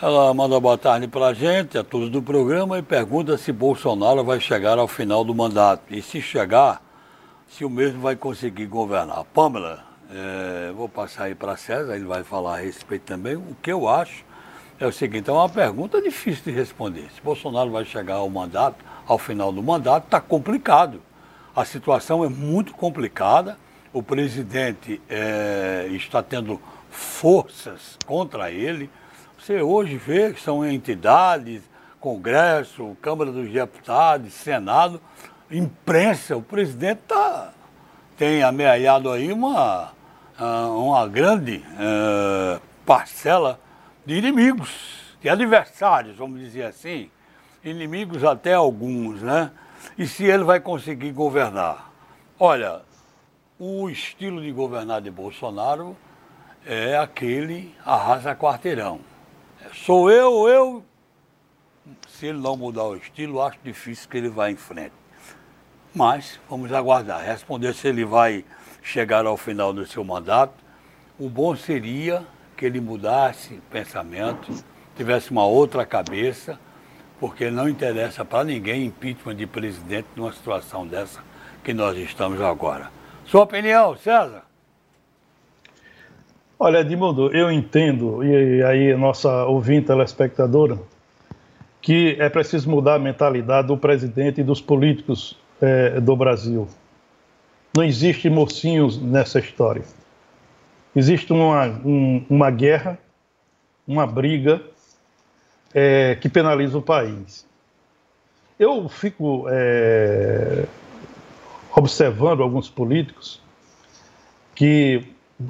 Ela 0.00 0.32
manda 0.32 0.58
boa 0.58 0.78
tarde 0.78 1.06
para 1.06 1.26
a 1.26 1.34
gente, 1.34 1.76
a 1.76 1.84
todos 1.84 2.08
do 2.08 2.22
programa, 2.22 2.78
e 2.78 2.82
pergunta 2.82 3.36
se 3.36 3.52
Bolsonaro 3.52 4.24
vai 4.24 4.40
chegar 4.40 4.78
ao 4.78 4.88
final 4.88 5.22
do 5.22 5.34
mandato. 5.34 5.82
E 5.90 6.00
se 6.00 6.22
chegar, 6.22 6.80
se 7.46 7.66
o 7.66 7.70
mesmo 7.70 8.00
vai 8.00 8.16
conseguir 8.16 8.64
governar. 8.64 9.24
Pâmela, 9.34 9.84
é, 10.10 10.72
vou 10.72 10.88
passar 10.88 11.24
aí 11.24 11.34
para 11.34 11.56
César, 11.56 11.96
ele 11.96 12.06
vai 12.06 12.22
falar 12.22 12.54
a 12.54 12.60
respeito 12.60 13.02
também. 13.02 13.36
O 13.36 13.54
que 13.60 13.70
eu 13.70 13.86
acho 13.86 14.24
é 14.80 14.86
o 14.86 14.92
seguinte, 14.92 15.28
é 15.28 15.32
uma 15.32 15.48
pergunta 15.50 16.00
difícil 16.00 16.44
de 16.44 16.50
responder. 16.52 17.08
Se 17.14 17.20
Bolsonaro 17.20 17.70
vai 17.70 17.84
chegar 17.84 18.14
ao 18.14 18.30
mandato, 18.30 18.82
ao 19.06 19.18
final 19.18 19.52
do 19.52 19.62
mandato, 19.62 20.04
está 20.04 20.20
complicado. 20.20 21.02
A 21.54 21.64
situação 21.64 22.24
é 22.24 22.28
muito 22.28 22.72
complicada. 22.72 23.58
O 23.92 24.02
presidente 24.02 25.00
é, 25.10 25.88
está 25.90 26.22
tendo 26.22 26.60
forças 26.90 27.98
contra 28.06 28.50
ele. 28.50 28.90
Você 29.38 29.62
hoje 29.62 29.96
vê 29.96 30.32
que 30.32 30.40
são 30.40 30.66
entidades, 30.66 31.62
Congresso, 32.00 32.96
Câmara 33.00 33.32
dos 33.32 33.50
Deputados, 33.50 34.32
Senado, 34.32 35.00
imprensa, 35.50 36.36
o 36.36 36.42
presidente 36.42 37.00
tá, 37.08 37.52
tem 38.16 38.42
ameaçado 38.42 39.10
aí 39.10 39.32
uma, 39.32 39.92
ah, 40.38 40.68
uma 40.68 41.06
grande 41.08 41.56
uh, 41.56 42.60
parcela 42.84 43.58
de 44.04 44.14
inimigos, 44.14 45.16
de 45.20 45.28
adversários, 45.28 46.16
vamos 46.16 46.40
dizer 46.40 46.64
assim, 46.64 47.10
inimigos 47.64 48.24
até 48.24 48.54
alguns, 48.54 49.22
né? 49.22 49.50
E 49.96 50.06
se 50.06 50.24
ele 50.24 50.44
vai 50.44 50.60
conseguir 50.60 51.12
governar? 51.12 51.90
Olha, 52.38 52.82
o 53.58 53.88
estilo 53.90 54.40
de 54.40 54.52
governar 54.52 55.00
de 55.00 55.10
Bolsonaro 55.10 55.96
é 56.66 56.96
aquele 56.96 57.74
arrasa 57.84 58.34
quarteirão. 58.34 59.00
Sou 59.72 60.10
eu, 60.10 60.48
eu. 60.48 60.84
Se 62.08 62.26
ele 62.26 62.38
não 62.38 62.56
mudar 62.56 62.84
o 62.84 62.96
estilo, 62.96 63.40
acho 63.40 63.58
difícil 63.62 64.08
que 64.08 64.16
ele 64.16 64.28
vá 64.28 64.50
em 64.50 64.56
frente. 64.56 64.92
Mas 65.94 66.38
vamos 66.48 66.72
aguardar, 66.72 67.24
responder 67.24 67.74
se 67.74 67.88
ele 67.88 68.04
vai 68.04 68.44
chegar 68.82 69.26
ao 69.26 69.36
final 69.36 69.72
do 69.72 69.86
seu 69.86 70.04
mandato. 70.04 70.54
O 71.18 71.28
bom 71.28 71.56
seria 71.56 72.26
que 72.56 72.66
ele 72.66 72.80
mudasse 72.80 73.60
pensamento, 73.70 74.52
tivesse 74.96 75.30
uma 75.30 75.44
outra 75.46 75.86
cabeça, 75.86 76.58
porque 77.18 77.50
não 77.50 77.68
interessa 77.68 78.24
para 78.24 78.44
ninguém 78.44 78.86
impeachment 78.86 79.36
de 79.36 79.46
presidente 79.46 80.08
numa 80.14 80.32
situação 80.32 80.86
dessa 80.86 81.22
que 81.64 81.72
nós 81.72 81.96
estamos 81.98 82.40
agora. 82.40 82.90
Sua 83.24 83.42
opinião, 83.42 83.96
César? 83.96 84.47
Olha, 86.60 86.80
Edmundo, 86.80 87.30
eu 87.32 87.52
entendo, 87.52 88.24
e 88.24 88.64
aí 88.64 88.96
nossa 88.96 89.44
ouvinte 89.44 89.86
telespectadora, 89.86 90.76
que 91.80 92.16
é 92.18 92.28
preciso 92.28 92.68
mudar 92.68 92.96
a 92.96 92.98
mentalidade 92.98 93.68
do 93.68 93.76
presidente 93.76 94.40
e 94.40 94.44
dos 94.44 94.60
políticos 94.60 95.38
é, 95.60 96.00
do 96.00 96.16
Brasil. 96.16 96.66
Não 97.76 97.84
existe 97.84 98.28
mocinhos 98.28 99.00
nessa 99.00 99.38
história. 99.38 99.84
Existe 100.96 101.32
uma, 101.32 101.66
um, 101.84 102.26
uma 102.28 102.50
guerra, 102.50 102.98
uma 103.86 104.04
briga 104.04 104.60
é, 105.72 106.16
que 106.16 106.28
penaliza 106.28 106.76
o 106.76 106.82
país. 106.82 107.46
Eu 108.58 108.88
fico 108.88 109.46
é, 109.48 110.64
observando 111.76 112.42
alguns 112.42 112.68
políticos 112.68 113.40
que 114.56 115.06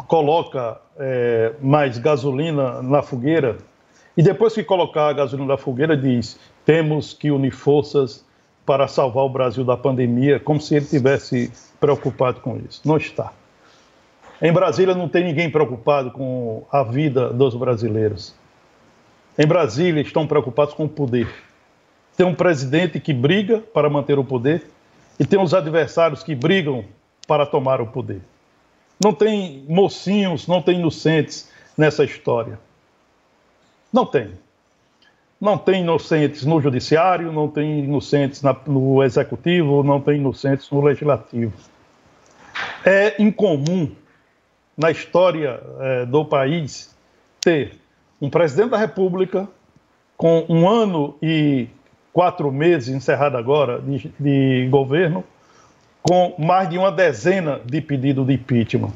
coloca 0.06 0.78
é, 0.99 1.52
mais 1.61 1.99
gasolina 1.99 2.83
na 2.83 3.02
fogueira 3.02 3.59
e 4.17 4.23
depois 4.23 4.52
que 4.52 4.64
colocar 4.64 5.09
a 5.09 5.12
gasolina 5.12 5.49
na 5.49 5.57
fogueira 5.57 5.97
diz 5.97 6.38
temos 6.64 7.14
que 7.14 7.31
unir 7.31 7.52
forças 7.52 8.25
para 8.67 8.87
salvar 8.87 9.25
o 9.25 9.30
Brasil 9.30 9.65
da 9.65 9.76
pandemia, 9.76 10.39
como 10.39 10.61
se 10.61 10.75
ele 10.75 10.84
tivesse 10.84 11.50
preocupado 11.80 12.41
com 12.41 12.58
isso. 12.58 12.82
Não 12.84 12.99
está. 12.99 13.32
Em 14.43 14.52
Brasília 14.52 14.95
não 14.95 15.08
tem 15.08 15.25
ninguém 15.25 15.50
preocupado 15.50 16.11
com 16.11 16.65
a 16.71 16.82
vida 16.82 17.30
dos 17.32 17.54
brasileiros. 17.54 18.34
Em 19.39 19.47
Brasília 19.47 20.02
estão 20.02 20.26
preocupados 20.26 20.75
com 20.75 20.84
o 20.84 20.89
poder. 20.89 21.28
Tem 22.17 22.26
um 22.26 22.34
presidente 22.34 23.00
que 23.00 23.15
briga 23.15 23.58
para 23.58 23.89
manter 23.89 24.19
o 24.19 24.25
poder 24.25 24.65
e 25.19 25.25
tem 25.25 25.41
os 25.41 25.54
adversários 25.54 26.23
que 26.23 26.34
brigam 26.34 26.84
para 27.26 27.47
tomar 27.47 27.80
o 27.80 27.87
poder. 27.87 28.21
Não 29.02 29.13
tem 29.13 29.65
mocinhos, 29.69 30.47
não 30.47 30.61
tem 30.61 30.78
inocentes 30.78 31.50
nessa 31.76 32.04
história. 32.04 32.58
Não 33.93 34.04
tem. 34.04 34.32
Não 35.41 35.56
tem 35.56 35.82
inocentes 35.82 36.45
no 36.45 36.61
judiciário, 36.61 37.32
não 37.32 37.49
tem 37.49 37.84
inocentes 37.84 38.43
na, 38.43 38.56
no 38.67 39.02
executivo, 39.04 39.84
não 39.84 40.00
tem 40.00 40.17
inocentes 40.17 40.69
no 40.71 40.80
legislativo. 40.80 41.52
É 42.84 43.23
incomum 43.23 43.93
na 44.76 44.91
história 44.91 45.61
é, 45.80 46.06
do 46.06 46.25
país 46.25 46.95
ter 47.41 47.76
um 48.21 48.28
presidente 48.28 48.71
da 48.71 48.78
República 48.78 49.49
com 50.17 50.45
um 50.49 50.69
ano 50.69 51.17
e 51.23 51.69
quatro 52.13 52.50
meses 52.50 52.89
encerrado 52.89 53.37
agora 53.37 53.80
de, 53.80 54.13
de 54.19 54.69
governo 54.69 55.23
com 56.08 56.34
mais 56.38 56.71
de 56.71 56.78
uma 56.78 56.90
dezena 56.90 57.60
de 57.66 57.82
pedidos 57.82 58.26
de 58.26 58.32
impeachment. 58.32 58.92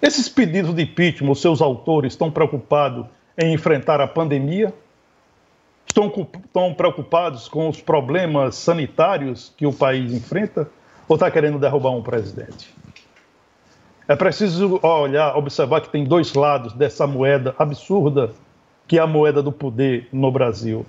Esses 0.00 0.30
pedidos 0.30 0.74
de 0.74 0.82
impeachment, 0.82 1.34
seus 1.34 1.60
autores 1.60 2.14
estão 2.14 2.30
preocupados 2.30 3.04
em 3.36 3.52
enfrentar 3.52 4.00
a 4.00 4.06
pandemia? 4.06 4.72
Estão, 5.86 6.10
estão 6.42 6.72
preocupados 6.72 7.48
com 7.48 7.68
os 7.68 7.82
problemas 7.82 8.54
sanitários 8.56 9.52
que 9.58 9.66
o 9.66 9.72
país 9.74 10.10
enfrenta? 10.10 10.70
Ou 11.06 11.16
está 11.16 11.30
querendo 11.30 11.58
derrubar 11.58 11.90
um 11.90 12.02
presidente? 12.02 12.74
É 14.08 14.16
preciso 14.16 14.80
olhar, 14.82 15.36
observar 15.36 15.82
que 15.82 15.90
tem 15.90 16.02
dois 16.02 16.32
lados 16.32 16.72
dessa 16.72 17.06
moeda 17.06 17.54
absurda 17.58 18.32
que 18.88 18.98
é 18.98 19.02
a 19.02 19.06
moeda 19.06 19.42
do 19.42 19.52
poder 19.52 20.08
no 20.10 20.30
Brasil. 20.30 20.86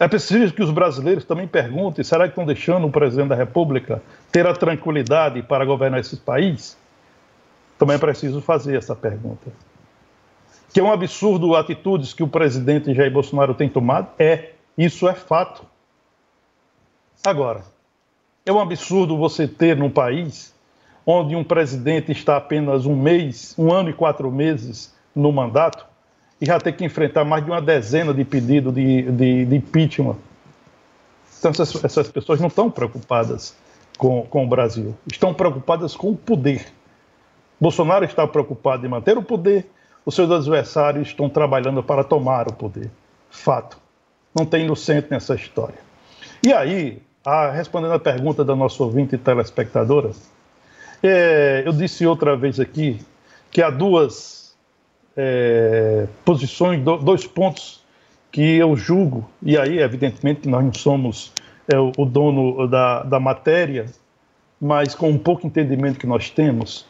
É 0.00 0.08
preciso 0.08 0.54
que 0.54 0.62
os 0.62 0.70
brasileiros 0.70 1.26
também 1.26 1.46
perguntem: 1.46 2.02
será 2.02 2.24
que 2.24 2.30
estão 2.30 2.46
deixando 2.46 2.86
o 2.86 2.90
presidente 2.90 3.28
da 3.28 3.34
República 3.34 4.02
ter 4.32 4.46
a 4.46 4.54
tranquilidade 4.54 5.42
para 5.42 5.62
governar 5.62 6.00
esse 6.00 6.16
país? 6.16 6.74
Também 7.78 7.96
é 7.96 7.98
preciso 7.98 8.40
fazer 8.40 8.78
essa 8.78 8.96
pergunta. 8.96 9.52
Que 10.72 10.80
é 10.80 10.82
um 10.82 10.90
absurdo 10.90 11.54
atitudes 11.54 12.14
que 12.14 12.22
o 12.22 12.28
presidente 12.28 12.94
Jair 12.94 13.12
Bolsonaro 13.12 13.52
tem 13.52 13.68
tomado? 13.68 14.08
É, 14.18 14.52
isso 14.76 15.06
é 15.06 15.12
fato. 15.14 15.66
Agora, 17.26 17.62
é 18.46 18.52
um 18.52 18.60
absurdo 18.60 19.18
você 19.18 19.46
ter 19.46 19.76
num 19.76 19.90
país 19.90 20.54
onde 21.04 21.36
um 21.36 21.44
presidente 21.44 22.10
está 22.10 22.38
apenas 22.38 22.86
um 22.86 22.96
mês, 22.96 23.54
um 23.58 23.70
ano 23.70 23.90
e 23.90 23.92
quatro 23.92 24.30
meses 24.30 24.94
no 25.14 25.30
mandato, 25.30 25.84
e 26.40 26.46
já 26.46 26.58
tem 26.58 26.72
que 26.72 26.84
enfrentar 26.84 27.24
mais 27.24 27.44
de 27.44 27.50
uma 27.50 27.60
dezena 27.60 28.14
de 28.14 28.24
pedidos 28.24 28.74
de, 28.74 29.02
de, 29.02 29.44
de 29.44 29.56
impeachment. 29.56 30.16
Então, 31.38 31.50
essas, 31.50 31.84
essas, 31.84 32.08
pessoas 32.08 32.40
não 32.40 32.48
estão 32.48 32.70
preocupadas 32.70 33.56
com, 33.98 34.22
com 34.22 34.44
o 34.44 34.48
Brasil, 34.48 34.96
estão 35.10 35.34
preocupadas 35.34 35.94
com 35.94 36.10
o 36.10 36.16
poder. 36.16 36.66
Bolsonaro 37.60 38.04
está 38.04 38.26
preocupado 38.26 38.86
em 38.86 38.88
manter 38.88 39.18
o 39.18 39.22
poder, 39.22 39.70
os 40.04 40.14
seus 40.14 40.30
adversários 40.30 41.08
estão 41.08 41.28
trabalhando 41.28 41.82
para 41.82 42.02
tomar 42.02 42.48
o 42.48 42.52
poder. 42.52 42.90
Fato. 43.30 43.78
Não 44.34 44.46
tem 44.46 44.64
inocente 44.64 45.08
nessa 45.10 45.34
história. 45.34 45.78
E 46.42 46.52
aí, 46.52 47.02
a, 47.24 47.50
respondendo 47.50 47.92
a 47.92 47.98
pergunta 47.98 48.44
da 48.44 48.56
nossa 48.56 48.82
ouvinte 48.82 49.14
e 49.14 49.18
telespectadora, 49.18 50.10
é, 51.02 51.62
eu 51.66 51.72
disse 51.72 52.06
outra 52.06 52.36
vez 52.36 52.58
aqui 52.58 53.00
que 53.50 53.62
há 53.62 53.70
duas 53.70 54.39
é, 55.16 56.06
posições, 56.24 56.82
dois 56.82 57.26
pontos 57.26 57.80
que 58.30 58.56
eu 58.56 58.76
julgo, 58.76 59.28
e 59.42 59.58
aí, 59.58 59.78
evidentemente, 59.78 60.48
nós 60.48 60.64
não 60.64 60.72
somos 60.72 61.32
é, 61.68 61.78
o 61.78 62.04
dono 62.04 62.66
da, 62.68 63.02
da 63.02 63.20
matéria, 63.20 63.86
mas 64.60 64.94
com 64.94 65.10
um 65.10 65.18
pouco 65.18 65.46
entendimento 65.46 65.98
que 65.98 66.06
nós 66.06 66.30
temos, 66.30 66.86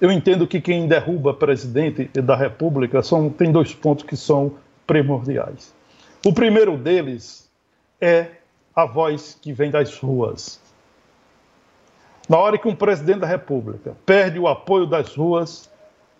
eu 0.00 0.10
entendo 0.10 0.46
que 0.46 0.60
quem 0.60 0.86
derruba 0.86 1.32
presidente 1.32 2.08
da 2.20 2.36
República 2.36 3.02
são, 3.02 3.30
tem 3.30 3.50
dois 3.50 3.72
pontos 3.72 4.04
que 4.04 4.16
são 4.16 4.54
primordiais. 4.86 5.72
O 6.26 6.32
primeiro 6.32 6.76
deles 6.76 7.50
é 8.00 8.28
a 8.74 8.84
voz 8.84 9.38
que 9.40 9.52
vem 9.52 9.70
das 9.70 9.96
ruas. 9.98 10.60
Na 12.28 12.38
hora 12.38 12.58
que 12.58 12.66
um 12.66 12.74
presidente 12.74 13.20
da 13.20 13.26
República 13.26 13.94
perde 14.04 14.38
o 14.38 14.48
apoio 14.48 14.86
das 14.86 15.14
ruas, 15.14 15.70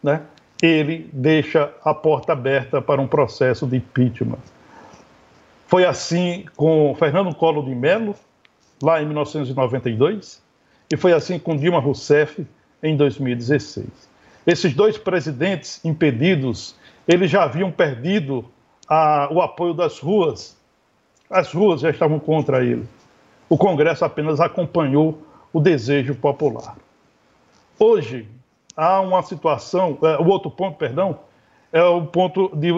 né, 0.02 0.22
ele 0.62 1.10
deixa 1.12 1.72
a 1.84 1.92
porta 1.92 2.32
aberta 2.32 2.80
para 2.80 3.00
um 3.00 3.06
processo 3.06 3.66
de 3.66 3.76
impeachment. 3.76 4.38
Foi 5.66 5.84
assim 5.84 6.44
com 6.56 6.94
Fernando 6.98 7.34
Collor 7.34 7.64
de 7.64 7.74
Mello, 7.74 8.14
lá 8.82 9.02
em 9.02 9.06
1992, 9.06 10.42
e 10.92 10.96
foi 10.96 11.12
assim 11.12 11.38
com 11.38 11.56
Dilma 11.56 11.80
Rousseff 11.80 12.46
em 12.82 12.96
2016. 12.96 13.86
Esses 14.46 14.74
dois 14.74 14.98
presidentes 14.98 15.82
impedidos, 15.84 16.76
eles 17.08 17.30
já 17.30 17.44
haviam 17.44 17.70
perdido 17.72 18.44
a, 18.88 19.28
o 19.32 19.40
apoio 19.40 19.72
das 19.72 19.98
ruas. 19.98 20.56
As 21.30 21.52
ruas 21.52 21.80
já 21.80 21.90
estavam 21.90 22.18
contra 22.18 22.62
ele. 22.62 22.86
O 23.48 23.56
Congresso 23.56 24.04
apenas 24.04 24.40
acompanhou 24.40 25.22
o 25.52 25.60
desejo 25.60 26.14
popular. 26.14 26.76
Hoje, 27.78 28.28
há 28.76 29.00
uma 29.00 29.22
situação, 29.22 29.98
é, 30.02 30.16
o 30.18 30.26
outro 30.28 30.50
ponto, 30.50 30.76
perdão, 30.76 31.18
é 31.72 31.82
o 31.82 32.04
ponto 32.06 32.50
de, 32.54 32.68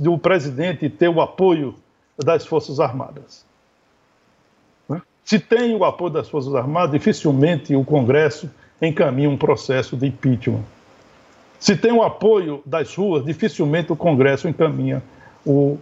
de 0.00 0.08
o 0.08 0.18
presidente 0.18 0.88
ter 0.88 1.08
o 1.08 1.20
apoio 1.20 1.74
das 2.16 2.46
Forças 2.46 2.78
Armadas. 2.78 3.44
Né? 4.88 5.02
Se 5.24 5.38
tem 5.38 5.74
o 5.74 5.84
apoio 5.84 6.12
das 6.12 6.28
Forças 6.28 6.54
Armadas, 6.54 6.92
dificilmente 6.92 7.74
o 7.74 7.84
Congresso 7.84 8.50
encaminha 8.80 9.28
um 9.28 9.36
processo 9.36 9.96
de 9.96 10.06
impeachment. 10.06 10.62
Se 11.58 11.76
tem 11.76 11.92
o 11.92 12.02
apoio 12.02 12.62
das 12.64 12.94
ruas, 12.94 13.24
dificilmente 13.24 13.92
o 13.92 13.96
Congresso 13.96 14.46
encaminha 14.48 15.02
o, 15.44 15.78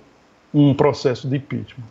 um 0.54 0.72
processo 0.74 1.28
de 1.28 1.36
impeachment. 1.36 1.86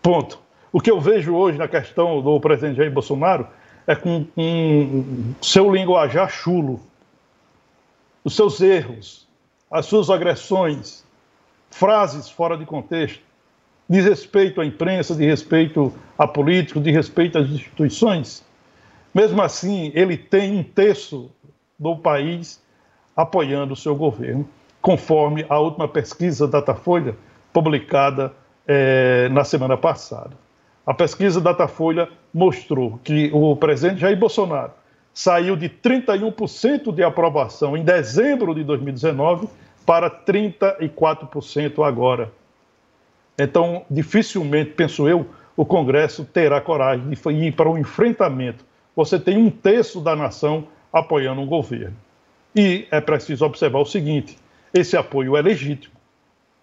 Ponto. 0.00 0.38
O 0.72 0.80
que 0.80 0.90
eu 0.90 1.00
vejo 1.00 1.34
hoje 1.34 1.58
na 1.58 1.66
questão 1.66 2.22
do 2.22 2.38
presidente 2.38 2.76
Jair 2.76 2.92
Bolsonaro 2.92 3.46
é 3.86 3.96
com 3.96 4.24
um, 4.36 5.34
seu 5.42 5.74
linguajar 5.74 6.30
chulo, 6.30 6.80
os 8.24 8.36
seus 8.36 8.60
erros, 8.60 9.26
as 9.70 9.86
suas 9.86 10.10
agressões, 10.10 11.04
frases 11.70 12.28
fora 12.28 12.56
de 12.56 12.66
contexto, 12.66 13.22
de 13.88 14.00
respeito 14.00 14.60
à 14.60 14.66
imprensa, 14.66 15.14
de 15.14 15.24
respeito 15.24 15.92
a 16.16 16.26
políticos, 16.26 16.82
de 16.82 16.90
respeito 16.90 17.38
às 17.38 17.48
instituições. 17.48 18.44
Mesmo 19.14 19.42
assim, 19.42 19.90
ele 19.94 20.16
tem 20.16 20.58
um 20.58 20.62
terço 20.62 21.30
do 21.78 21.96
país 21.96 22.62
apoiando 23.16 23.72
o 23.72 23.76
seu 23.76 23.94
governo, 23.96 24.48
conforme 24.80 25.44
a 25.48 25.58
última 25.58 25.88
pesquisa 25.88 26.46
Datafolha 26.46 27.16
publicada 27.52 28.32
eh, 28.66 29.28
na 29.30 29.44
semana 29.44 29.76
passada. 29.76 30.30
A 30.86 30.94
pesquisa 30.94 31.40
Datafolha 31.40 32.08
mostrou 32.32 32.98
que 33.02 33.30
o 33.32 33.56
presidente 33.56 34.00
Jair 34.00 34.16
Bolsonaro 34.16 34.72
saiu 35.20 35.54
de 35.54 35.68
31% 35.68 36.94
de 36.94 37.02
aprovação 37.02 37.76
em 37.76 37.84
dezembro 37.84 38.54
de 38.54 38.64
2019 38.64 39.48
para 39.84 40.10
34% 40.10 41.86
agora. 41.86 42.32
Então, 43.38 43.84
dificilmente, 43.90 44.70
penso 44.70 45.06
eu, 45.06 45.26
o 45.54 45.66
Congresso 45.66 46.24
terá 46.24 46.58
coragem 46.58 47.06
de 47.10 47.30
ir 47.32 47.52
para 47.52 47.68
um 47.68 47.76
enfrentamento. 47.76 48.64
Você 48.96 49.20
tem 49.20 49.36
um 49.36 49.50
terço 49.50 50.00
da 50.00 50.16
nação 50.16 50.66
apoiando 50.90 51.42
um 51.42 51.46
governo. 51.46 51.96
E 52.56 52.88
é 52.90 52.98
preciso 52.98 53.44
observar 53.44 53.80
o 53.80 53.84
seguinte: 53.84 54.38
esse 54.72 54.96
apoio 54.96 55.36
é 55.36 55.42
legítimo, 55.42 55.94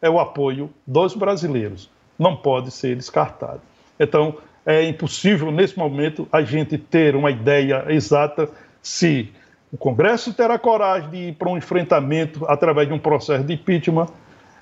é 0.01 0.09
o 0.09 0.19
apoio 0.19 0.71
dos 0.85 1.13
brasileiros, 1.13 1.91
não 2.17 2.35
pode 2.35 2.71
ser 2.71 2.95
descartado. 2.95 3.61
Então, 3.99 4.37
é 4.67 4.83
impossível, 4.83 5.49
nesse 5.49 5.79
momento, 5.79 6.27
a 6.29 6.41
gente 6.41 6.77
ter 6.77 7.15
uma 7.15 7.31
ideia 7.31 7.85
exata 7.87 8.49
se 8.81 9.31
o 9.71 9.77
Congresso 9.77 10.33
terá 10.33 10.59
coragem 10.59 11.09
de 11.09 11.17
ir 11.29 11.35
para 11.35 11.49
um 11.49 11.57
enfrentamento 11.57 12.45
através 12.49 12.85
de 12.85 12.93
um 12.93 12.99
processo 12.99 13.45
de 13.45 13.53
impeachment. 13.53 14.07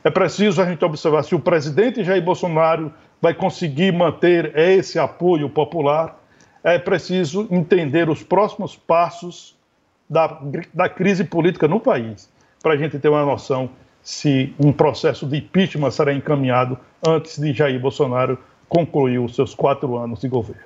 É 0.03 0.11
preciso 0.11 0.61
a 0.61 0.65
gente 0.65 0.85
observar 0.85 1.23
se 1.23 1.33
o 1.33 1.39
presidente 1.39 2.03
Jair 2.03 2.23
Bolsonaro 2.23 2.93
vai 3.19 3.33
conseguir 3.33 3.91
manter 3.91 4.55
esse 4.55 4.99
apoio 4.99 5.49
popular. 5.49 6.15
É 6.63 6.77
preciso 6.77 7.47
entender 7.49 8.07
os 8.07 8.21
próximos 8.21 8.75
passos 8.75 9.57
da, 10.07 10.39
da 10.71 10.87
crise 10.87 11.23
política 11.23 11.67
no 11.67 11.79
país, 11.79 12.31
para 12.61 12.73
a 12.73 12.77
gente 12.77 12.99
ter 12.99 13.09
uma 13.09 13.25
noção 13.25 13.71
se 14.03 14.53
um 14.59 14.71
processo 14.71 15.25
de 15.25 15.37
impeachment 15.37 15.89
será 15.89 16.13
encaminhado 16.13 16.77
antes 17.07 17.39
de 17.39 17.51
Jair 17.51 17.79
Bolsonaro 17.79 18.37
concluir 18.67 19.19
os 19.19 19.35
seus 19.35 19.53
quatro 19.53 19.97
anos 19.97 20.21
de 20.21 20.27
governo. 20.27 20.63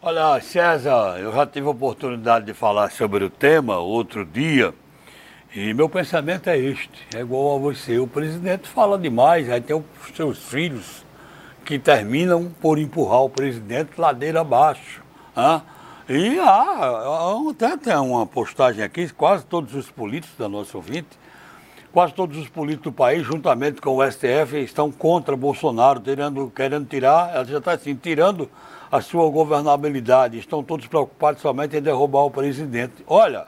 Olha, 0.00 0.40
César, 0.40 1.18
eu 1.20 1.32
já 1.32 1.46
tive 1.46 1.66
a 1.66 1.70
oportunidade 1.70 2.46
de 2.46 2.54
falar 2.54 2.90
sobre 2.90 3.24
o 3.24 3.30
tema 3.30 3.78
outro 3.78 4.24
dia 4.24 4.74
e 5.54 5.74
meu 5.74 5.88
pensamento 5.88 6.48
é 6.48 6.56
este: 6.56 7.06
é 7.14 7.20
igual 7.20 7.56
a 7.56 7.58
você. 7.58 7.98
O 7.98 8.06
presidente 8.06 8.68
fala 8.68 8.98
demais, 8.98 9.50
aí 9.50 9.60
tem 9.60 9.76
os 9.76 10.16
seus 10.16 10.38
filhos 10.48 11.04
que 11.64 11.78
terminam 11.78 12.50
por 12.60 12.78
empurrar 12.78 13.22
o 13.22 13.30
presidente 13.30 13.90
ladeira 13.98 14.40
abaixo. 14.40 15.02
Hein? 15.36 15.62
E 16.08 16.38
há, 16.40 17.48
até 17.50 17.76
tem 17.76 17.94
uma 17.96 18.26
postagem 18.26 18.82
aqui, 18.82 19.08
quase 19.12 19.44
todos 19.44 19.74
os 19.74 19.90
políticos 19.90 20.36
da 20.36 20.48
nossa 20.48 20.76
ouvinte 20.76 21.21
quase 21.92 22.14
todos 22.14 22.38
os 22.38 22.48
políticos 22.48 22.90
do 22.90 22.92
país, 22.92 23.24
juntamente 23.24 23.80
com 23.80 23.96
o 23.96 24.10
STF, 24.10 24.56
estão 24.56 24.90
contra 24.90 25.36
Bolsonaro, 25.36 26.00
tirando, 26.00 26.50
querendo 26.50 26.86
tirar, 26.86 27.34
ela 27.34 27.44
já 27.44 27.58
está 27.58 27.72
assim, 27.72 27.94
tirando 27.94 28.50
a 28.90 29.00
sua 29.00 29.28
governabilidade. 29.30 30.38
Estão 30.38 30.64
todos 30.64 30.86
preocupados 30.86 31.42
somente 31.42 31.76
em 31.76 31.82
derrubar 31.82 32.24
o 32.24 32.30
presidente. 32.30 33.04
Olha, 33.06 33.46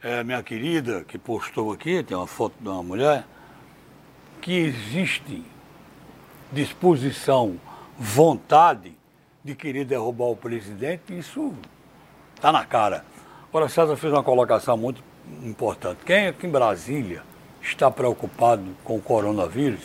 é, 0.00 0.22
minha 0.22 0.42
querida, 0.42 1.04
que 1.04 1.18
postou 1.18 1.72
aqui, 1.72 2.02
tem 2.04 2.16
uma 2.16 2.28
foto 2.28 2.54
de 2.60 2.68
uma 2.68 2.82
mulher, 2.82 3.24
que 4.40 4.52
existe 4.52 5.42
disposição, 6.52 7.60
vontade 7.98 8.96
de 9.44 9.54
querer 9.56 9.84
derrubar 9.84 10.26
o 10.26 10.36
presidente, 10.36 11.18
isso 11.18 11.52
está 12.36 12.52
na 12.52 12.64
cara. 12.64 13.04
Agora, 13.48 13.68
César 13.68 13.96
fez 13.96 14.12
uma 14.12 14.22
colocação 14.22 14.76
muito 14.76 15.02
importante. 15.42 16.04
Quem 16.04 16.28
aqui 16.28 16.46
em 16.46 16.50
Brasília 16.50 17.22
está 17.68 17.90
preocupado 17.90 18.64
com 18.82 18.96
o 18.96 19.00
coronavírus? 19.00 19.84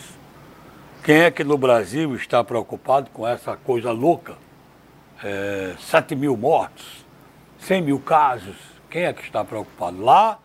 Quem 1.02 1.16
é 1.16 1.30
que 1.30 1.44
no 1.44 1.58
Brasil 1.58 2.14
está 2.14 2.42
preocupado 2.42 3.10
com 3.12 3.26
essa 3.28 3.56
coisa 3.56 3.92
louca? 3.92 4.36
É, 5.22 5.74
7 5.78 6.16
mil 6.16 6.36
mortos, 6.36 7.04
100 7.60 7.82
mil 7.82 8.00
casos. 8.00 8.56
Quem 8.90 9.04
é 9.04 9.12
que 9.12 9.22
está 9.22 9.44
preocupado? 9.44 10.02
Lá, 10.02 10.38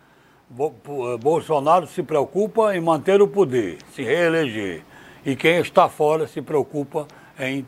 é, 0.50 1.16
Bolsonaro 1.18 1.86
se 1.86 2.02
preocupa 2.02 2.76
em 2.76 2.80
manter 2.80 3.22
o 3.22 3.28
poder, 3.28 3.78
se 3.94 4.02
reeleger. 4.02 4.82
E 5.24 5.34
quem 5.34 5.60
está 5.60 5.88
fora 5.88 6.26
se 6.26 6.42
preocupa 6.42 7.06
em 7.38 7.66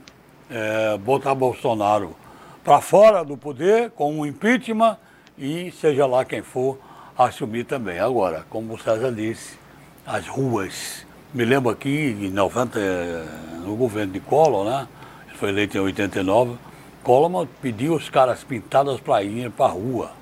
é, 0.51 0.97
botar 0.99 1.35
Bolsonaro 1.35 2.15
para 2.63 2.81
fora 2.81 3.25
do 3.25 3.37
poder 3.37 3.91
com 3.91 4.21
um 4.21 4.27
impeachment 4.27 4.97
e 5.37 5.73
seja 5.73 6.07
lá 6.07 6.25
quem 6.25 6.43
for 6.43 6.79
assumir 7.17 7.65
também. 7.65 7.99
Agora, 7.99 8.45
como 8.49 8.75
o 8.75 8.79
César 8.79 9.13
disse, 9.13 9.62
as 10.07 10.27
ruas. 10.27 11.07
Me 11.33 11.45
lembro 11.45 11.71
aqui, 11.71 12.17
em 12.21 12.31
90, 12.31 12.79
no 13.65 13.77
governo 13.77 14.13
de 14.13 14.21
Collor, 14.21 14.65
né? 14.65 14.89
Ele 15.29 15.37
foi 15.39 15.49
eleito 15.49 15.77
em 15.77 15.81
89. 15.81 16.57
Collor 17.03 17.47
pediu 17.61 17.95
os 17.95 18.09
caras 18.09 18.45
pintados 18.45 19.01
para 19.01 19.23
ir 19.23 19.51
para 19.51 19.67
a 19.67 19.71
rua. 19.71 20.13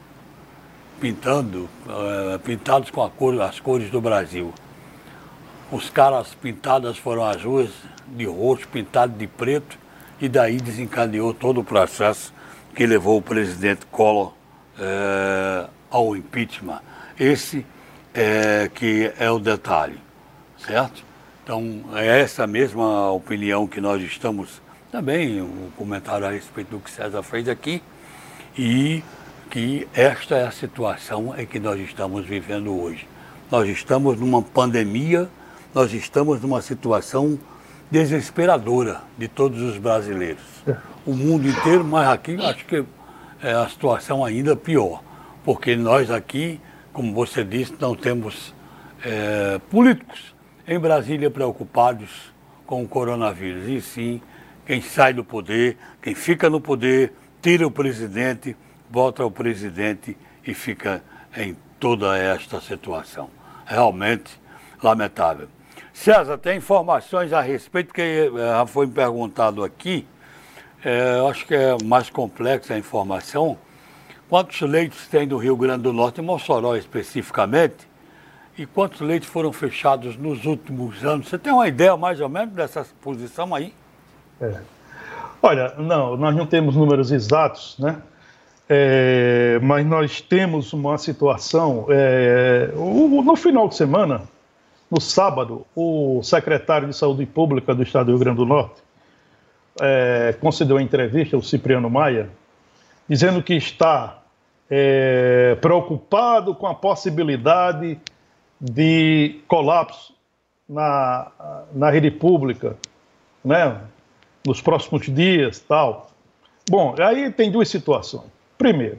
Pintando, 1.01 1.69
uh, 1.87 2.39
pintados 2.41 2.91
com 2.91 3.09
cor, 3.11 3.41
as 3.41 3.59
cores 3.59 3.91
do 3.91 4.01
Brasil. 4.01 4.53
Os 5.73 5.89
caras 5.89 6.35
pintadas 6.35 6.99
foram 6.99 7.25
as 7.25 7.43
ruas 7.43 7.71
de 8.09 8.27
roxo, 8.27 8.69
pintado 8.69 9.17
de 9.17 9.27
preto, 9.27 9.79
e 10.21 10.29
daí 10.29 10.59
desencadeou 10.59 11.33
todo 11.33 11.61
o 11.61 11.65
processo 11.65 12.35
que 12.75 12.87
levou 12.87 13.19
o 13.19 13.23
presidente 13.23 13.87
Collor 13.87 14.29
uh, 14.79 15.71
ao 15.91 16.15
impeachment. 16.17 16.81
Esse 17.19 17.65
é, 18.15 18.71
que 18.75 19.13
é 19.19 19.31
o 19.31 19.39
detalhe, 19.39 19.99
certo? 20.59 21.05
Então, 21.43 21.85
é 21.95 22.21
essa 22.21 22.47
mesma 22.47 23.11
opinião 23.11 23.67
que 23.67 23.81
nós 23.81 24.03
estamos 24.03 24.61
também, 24.91 25.41
um 25.41 25.71
comentário 25.77 26.27
a 26.27 26.31
respeito 26.31 26.71
do 26.71 26.81
que 26.81 26.91
César 26.91 27.23
fez 27.23 27.49
aqui, 27.49 27.83
e 28.59 29.03
que 29.51 29.89
esta 29.95 30.37
é 30.37 30.47
a 30.47 30.51
situação 30.51 31.35
em 31.37 31.47
que 31.47 31.59
nós 31.59 31.81
estamos 31.81 32.25
vivendo 32.25 32.73
hoje. 32.73 33.07
Nós 33.51 33.69
estamos 33.69 34.19
numa 34.19 34.43
pandemia, 34.43 35.29
nós 35.75 35.93
estamos 35.93 36.41
numa 36.41 36.63
situação 36.63 37.39
desesperadora 37.91 39.01
de 39.19 39.27
todos 39.27 39.61
os 39.61 39.77
brasileiros. 39.79 40.43
O 41.05 41.15
mundo 41.15 41.49
inteiro, 41.49 41.85
mas 41.85 42.09
aqui 42.09 42.37
acho 42.41 42.65
que 42.65 42.85
é 43.43 43.53
a 43.53 43.69
situação 43.69 44.25
ainda 44.25 44.55
pior, 44.55 45.03
porque 45.45 45.75
nós 45.75 46.11
aqui 46.11 46.61
como 46.93 47.15
você 47.15 47.45
disse, 47.45 47.75
não 47.79 47.95
temos 47.95 48.55
é, 49.05 49.59
políticos 49.71 50.35
em 50.67 50.79
Brasília 50.79 51.31
preocupados 51.31 52.33
com 52.67 52.83
o 52.83 52.89
coronavírus, 52.89 53.69
e 53.69 53.81
sim 53.81 54.23
quem 54.67 54.81
sai 54.81 55.13
do 55.13 55.25
poder, 55.25 55.77
quem 56.01 56.15
fica 56.15 56.49
no 56.49 56.61
poder, 56.61 57.13
tira 57.43 57.67
o 57.67 57.71
presidente, 57.71 58.57
volta 58.89 59.25
o 59.25 59.31
presidente 59.31 60.17
e 60.47 60.55
fica 60.55 61.03
em 61.37 61.57
toda 61.79 62.17
esta 62.17 62.61
situação. 62.61 63.31
Realmente 63.67 64.41
lamentável. 64.83 65.49
César, 65.93 66.39
tem 66.39 66.59
informações 66.59 67.33
a 67.33 67.41
respeito, 67.41 67.93
que 67.93 68.01
é, 68.01 68.31
já 68.31 68.67
foi 68.67 68.87
me 68.87 68.93
perguntado 68.93 69.65
aqui, 69.65 70.07
é, 70.85 71.29
acho 71.29 71.47
que 71.47 71.55
é 71.55 71.77
mais 71.85 72.09
complexa 72.09 72.75
a 72.75 72.79
informação, 72.79 73.59
quantos 74.31 74.61
leitos 74.61 75.09
tem 75.09 75.27
no 75.27 75.37
Rio 75.37 75.57
Grande 75.57 75.83
do 75.83 75.93
Norte, 75.93 76.21
em 76.21 76.25
Mossoró 76.25 76.77
especificamente, 76.77 77.89
e 78.57 78.65
quantos 78.65 79.01
leitos 79.01 79.29
foram 79.29 79.53
fechados 79.53 80.17
nos 80.17 80.47
últimos 80.47 81.05
anos? 81.05 81.29
Você 81.29 81.37
tem 81.37 81.53
uma 81.53 81.67
ideia 81.67 81.97
mais 81.97 82.21
ou 82.21 82.29
menos 82.29 82.55
dessa 82.55 82.87
posição 83.03 83.53
aí? 83.53 83.75
É. 84.41 84.61
Olha, 85.43 85.75
não, 85.79 86.17
nós 86.17 86.37
não 86.37 86.47
temos 86.47 86.77
números 86.77 87.11
exatos, 87.11 87.77
né? 87.79 88.01
É, 88.69 89.59
mas 89.63 89.85
nós 89.85 90.21
temos 90.21 90.73
uma 90.73 90.97
situação. 90.97 91.87
É, 91.89 92.71
o, 92.77 93.23
no 93.23 93.35
final 93.35 93.67
de 93.67 93.75
semana, 93.75 94.23
no 94.89 95.01
sábado, 95.01 95.67
o 95.75 96.23
secretário 96.23 96.87
de 96.87 96.95
Saúde 96.95 97.27
Pública 97.27 97.75
do 97.75 97.83
Estado 97.83 98.07
do 98.07 98.13
Rio 98.13 98.21
Grande 98.21 98.37
do 98.37 98.47
Norte 98.47 98.81
é, 99.81 100.37
concedeu 100.41 100.77
uma 100.77 100.83
entrevista 100.83 101.35
ao 101.35 101.43
Cipriano 101.43 101.91
Maia, 101.91 102.31
dizendo 103.09 103.43
que 103.43 103.55
está 103.55 104.20
é, 104.71 105.57
preocupado 105.61 106.55
com 106.55 106.67
a 106.67 106.75
possibilidade 106.75 107.99
de 108.61 109.41
colapso 109.49 110.15
na, 110.69 111.33
na 111.75 111.91
rede 111.91 112.11
pública, 112.11 112.77
né, 113.45 113.81
nos 114.47 114.61
próximos 114.61 115.07
dias, 115.07 115.59
tal. 115.59 116.11
Bom, 116.71 116.95
aí 116.99 117.31
tem 117.33 117.51
duas 117.51 117.69
situações. 117.69 118.31
Primeiro, 118.57 118.99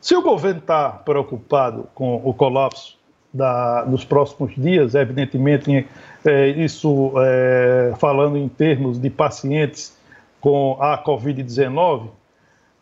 se 0.00 0.14
o 0.14 0.22
governo 0.22 0.60
está 0.60 0.90
preocupado 0.90 1.88
com 1.94 2.16
o 2.22 2.34
colapso 2.34 2.98
da, 3.32 3.84
nos 3.86 4.04
próximos 4.04 4.54
dias, 4.54 4.94
evidentemente, 4.94 5.86
é, 6.24 6.48
isso 6.48 7.12
é, 7.18 7.94
falando 7.98 8.36
em 8.36 8.48
termos 8.48 8.98
de 8.98 9.08
pacientes 9.08 9.96
com 10.40 10.76
a 10.80 11.02
Covid-19, 11.02 12.08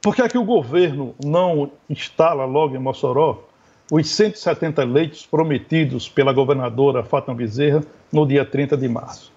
por 0.05 0.15
que 0.15 0.21
é 0.21 0.29
que 0.29 0.37
o 0.37 0.45
governo 0.45 1.15
não 1.25 1.71
instala 1.89 2.45
logo 2.45 2.77
em 2.77 2.79
Mossoró 2.79 3.43
os 3.91 4.07
170 4.11 4.85
leitos 4.85 5.25
prometidos 5.25 6.11
pela 6.11 6.31
governadora 6.31 7.03
Fátima 7.03 7.35
Bezerra 7.35 7.83
no 8.13 8.27
dia 8.27 8.45
30 8.45 8.77
de 8.77 8.87
março? 8.87 9.33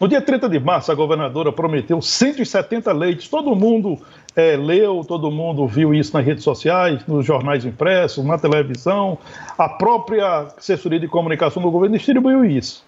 No 0.00 0.06
dia 0.06 0.20
30 0.20 0.48
de 0.48 0.60
março, 0.60 0.92
a 0.92 0.94
governadora 0.94 1.50
prometeu 1.50 2.00
170 2.00 2.92
leitos. 2.92 3.26
Todo 3.26 3.56
mundo 3.56 3.98
é, 4.36 4.56
leu, 4.56 5.02
todo 5.04 5.32
mundo 5.32 5.66
viu 5.66 5.92
isso 5.92 6.16
nas 6.16 6.24
redes 6.24 6.44
sociais, 6.44 7.04
nos 7.04 7.26
jornais 7.26 7.64
impressos, 7.64 8.24
na 8.24 8.38
televisão. 8.38 9.18
A 9.58 9.68
própria 9.68 10.46
assessoria 10.56 11.00
de 11.00 11.08
comunicação 11.08 11.60
do 11.60 11.72
governo 11.72 11.96
distribuiu 11.96 12.44
isso. 12.44 12.84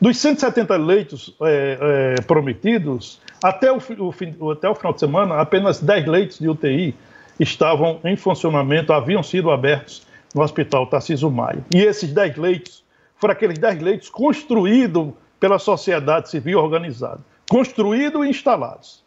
Dos 0.00 0.16
170 0.18 0.76
leitos 0.76 1.34
é, 1.42 2.14
é, 2.18 2.22
prometidos, 2.22 3.20
até 3.42 3.72
o, 3.72 3.78
o, 3.78 4.50
até 4.50 4.68
o 4.68 4.74
final 4.74 4.92
de 4.92 5.00
semana, 5.00 5.40
apenas 5.40 5.80
10 5.80 6.06
leitos 6.06 6.38
de 6.38 6.48
UTI 6.48 6.94
estavam 7.38 8.00
em 8.04 8.16
funcionamento, 8.16 8.92
haviam 8.92 9.22
sido 9.22 9.50
abertos 9.50 10.06
no 10.34 10.42
Hospital 10.42 10.86
Tarcísio 10.86 11.30
Maia. 11.30 11.64
E 11.74 11.80
esses 11.80 12.12
10 12.12 12.36
leitos 12.36 12.84
foram 13.16 13.32
aqueles 13.32 13.58
10 13.58 13.80
leitos 13.80 14.08
construídos 14.08 15.12
pela 15.38 15.58
sociedade 15.58 16.28
civil 16.28 16.58
organizada, 16.58 17.20
construídos 17.48 18.26
e 18.26 18.30
instalados. 18.30 19.02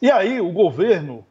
E 0.00 0.10
aí 0.10 0.40
o 0.40 0.50
governo 0.50 1.24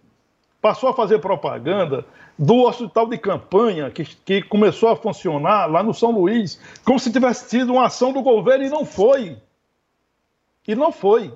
passou 0.62 0.90
a 0.90 0.94
fazer 0.94 1.20
propaganda 1.20 2.06
do 2.38 2.64
hospital 2.64 3.08
de 3.08 3.18
campanha 3.18 3.90
que, 3.90 4.04
que 4.04 4.42
começou 4.44 4.90
a 4.90 4.96
funcionar 4.96 5.66
lá 5.66 5.82
no 5.82 5.94
São 5.94 6.12
Luís, 6.12 6.62
como 6.84 7.00
se 7.00 7.12
tivesse 7.12 7.50
sido 7.50 7.74
uma 7.74 7.88
ação 7.88 8.14
do 8.14 8.22
governo 8.22 8.66
e 8.66 8.70
não 8.70 8.86
foi. 8.86 9.38
E 10.68 10.76
não 10.76 10.92
foi. 10.92 11.34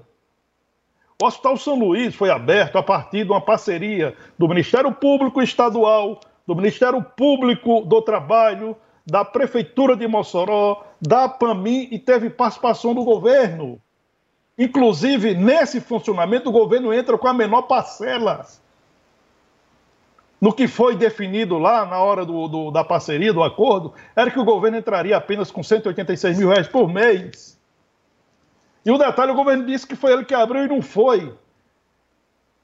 O 1.22 1.28
Hospital 1.28 1.56
São 1.56 1.78
Luís 1.78 2.16
foi 2.16 2.32
aberto 2.32 2.80
a 2.80 2.82
partir 2.84 3.26
de 3.26 3.30
uma 3.32 3.40
parceria 3.40 4.16
do 4.40 4.48
Ministério 4.48 4.92
Público 4.92 5.40
Estadual, 5.40 6.20
do 6.48 6.56
Ministério 6.56 7.00
Público 7.16 7.82
do 7.82 8.02
Trabalho, 8.02 8.76
da 9.06 9.24
Prefeitura 9.24 9.96
de 9.96 10.08
Mossoró, 10.08 10.84
da 11.00 11.30
PAMI 11.30 11.90
e 11.92 12.00
teve 12.00 12.28
participação 12.32 12.96
do 12.96 13.04
governo. 13.04 13.80
Inclusive, 14.58 15.36
nesse 15.36 15.80
funcionamento, 15.80 16.50
o 16.50 16.52
governo 16.52 16.92
entra 16.92 17.16
com 17.20 17.28
a 17.28 17.34
menor 17.36 17.64
parcela. 17.64 18.48
No 20.42 20.52
que 20.52 20.68
foi 20.68 20.96
definido 20.96 21.60
lá 21.60 21.86
na 21.86 22.00
hora 22.00 22.26
do, 22.26 22.48
do, 22.48 22.72
da 22.72 22.84
parceria, 22.84 23.32
do 23.32 23.44
acordo, 23.44 23.94
era 24.16 24.32
que 24.32 24.40
o 24.40 24.44
governo 24.44 24.80
entraria 24.80 25.16
apenas 25.16 25.52
com 25.52 25.62
186 25.62 26.40
mil 26.40 26.50
reais 26.50 26.68
por 26.68 26.92
mês. 26.92 27.61
E 28.86 28.92
o 28.92 28.98
detalhe, 28.98 29.32
o 29.32 29.36
governo 29.36 29.66
disse 29.66 29.86
que 29.86 29.96
foi 29.96 30.12
ele 30.12 30.26
que 30.26 30.34
abriu 30.34 30.66
e 30.66 30.68
não 30.68 30.82
foi. 30.82 31.34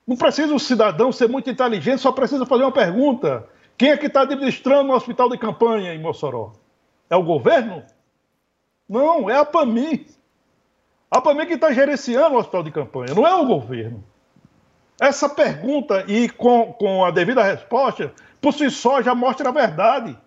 Não 0.05 0.15
precisa 0.15 0.53
o 0.53 0.59
cidadão 0.59 1.11
ser 1.11 1.27
muito 1.27 1.49
inteligente, 1.49 2.01
só 2.01 2.11
precisa 2.11 2.45
fazer 2.45 2.63
uma 2.63 2.71
pergunta. 2.71 3.47
Quem 3.77 3.91
é 3.91 3.97
que 3.97 4.07
está 4.07 4.21
administrando 4.21 4.91
o 4.91 4.95
hospital 4.95 5.29
de 5.29 5.37
campanha 5.37 5.93
em 5.93 6.01
Mossoró? 6.01 6.53
É 7.09 7.15
o 7.15 7.23
governo? 7.23 7.83
Não, 8.89 9.29
é 9.29 9.37
a 9.37 9.45
PAMI. 9.45 10.07
A 11.11 11.21
PAMI 11.21 11.45
que 11.45 11.53
está 11.53 11.71
gerenciando 11.71 12.35
o 12.35 12.39
hospital 12.39 12.63
de 12.63 12.71
campanha, 12.71 13.13
não 13.13 13.27
é 13.27 13.35
o 13.35 13.45
governo. 13.45 14.03
Essa 14.99 15.29
pergunta, 15.29 16.03
e 16.07 16.27
com, 16.27 16.73
com 16.73 17.05
a 17.05 17.11
devida 17.11 17.43
resposta, 17.43 18.11
por 18.41 18.53
si 18.53 18.69
só 18.71 19.01
já 19.01 19.13
mostra 19.13 19.49
a 19.49 19.51
verdade. 19.51 20.17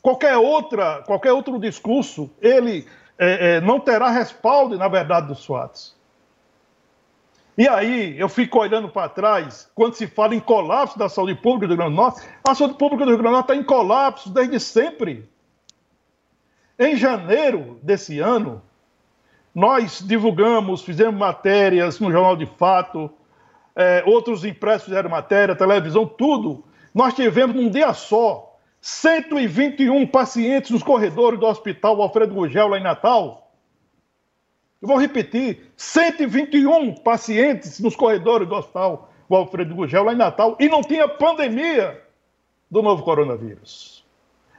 Qualquer, 0.00 0.36
outra, 0.36 1.02
qualquer 1.02 1.32
outro 1.32 1.58
discurso, 1.58 2.30
ele 2.40 2.86
é, 3.20 3.56
é, 3.56 3.60
não 3.60 3.78
terá 3.78 4.08
respaldo 4.08 4.78
na 4.78 4.88
verdade 4.88 5.26
dos 5.26 5.44
fatos. 5.44 5.94
E 7.58 7.68
aí 7.68 8.18
eu 8.18 8.30
fico 8.30 8.58
olhando 8.58 8.88
para 8.88 9.10
trás, 9.10 9.70
quando 9.74 9.92
se 9.92 10.06
fala 10.06 10.34
em 10.34 10.40
colapso 10.40 10.98
da 10.98 11.10
saúde 11.10 11.34
pública 11.34 11.66
do 11.66 11.74
Rio 11.74 11.76
Grande 11.76 11.94
do 11.94 12.00
Norte, 12.00 12.26
a 12.42 12.54
saúde 12.54 12.78
pública 12.78 13.04
do 13.04 13.10
Rio 13.10 13.18
Grande 13.18 13.32
do 13.32 13.36
Norte 13.36 13.52
está 13.52 13.56
em 13.56 13.62
colapso 13.62 14.30
desde 14.30 14.58
sempre. 14.58 15.28
Em 16.78 16.96
janeiro 16.96 17.78
desse 17.82 18.18
ano, 18.20 18.62
nós 19.54 20.02
divulgamos, 20.02 20.80
fizemos 20.80 21.14
matérias 21.14 22.00
no 22.00 22.10
Jornal 22.10 22.36
de 22.36 22.46
Fato, 22.46 23.10
é, 23.76 24.02
outros 24.06 24.46
impressos 24.46 24.84
fizeram 24.84 25.10
matéria, 25.10 25.54
televisão, 25.54 26.06
tudo. 26.06 26.64
Nós 26.94 27.12
tivemos 27.12 27.54
num 27.54 27.68
dia 27.68 27.92
só 27.92 28.49
121 28.80 30.06
pacientes 30.06 30.70
nos 30.70 30.82
corredores 30.82 31.38
do 31.38 31.46
Hospital 31.46 32.00
Alfredo 32.00 32.34
Gugel, 32.34 32.68
lá 32.68 32.78
em 32.78 32.82
Natal. 32.82 33.52
Eu 34.80 34.88
vou 34.88 34.96
repetir: 34.96 35.70
121 35.76 36.94
pacientes 36.94 37.78
nos 37.80 37.94
corredores 37.94 38.48
do 38.48 38.54
hospital 38.54 39.10
Alfredo 39.28 39.74
Gugel, 39.74 40.04
lá 40.04 40.12
em 40.12 40.16
Natal, 40.16 40.56
e 40.58 40.68
não 40.68 40.80
tinha 40.80 41.06
pandemia 41.06 42.02
do 42.70 42.82
novo 42.82 43.02
coronavírus. 43.02 44.04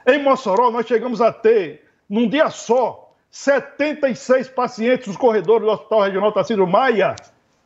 Em 0.06 0.22
Mossoró, 0.22 0.70
nós 0.70 0.86
chegamos 0.86 1.20
a 1.20 1.32
ter, 1.32 1.84
num 2.08 2.28
dia 2.28 2.48
só, 2.50 3.12
76 3.30 4.48
pacientes 4.48 5.08
nos 5.08 5.16
corredores 5.16 5.66
do 5.66 5.72
Hospital 5.72 6.02
Regional 6.02 6.32
Tarcísio 6.32 6.66
Maia, 6.66 7.16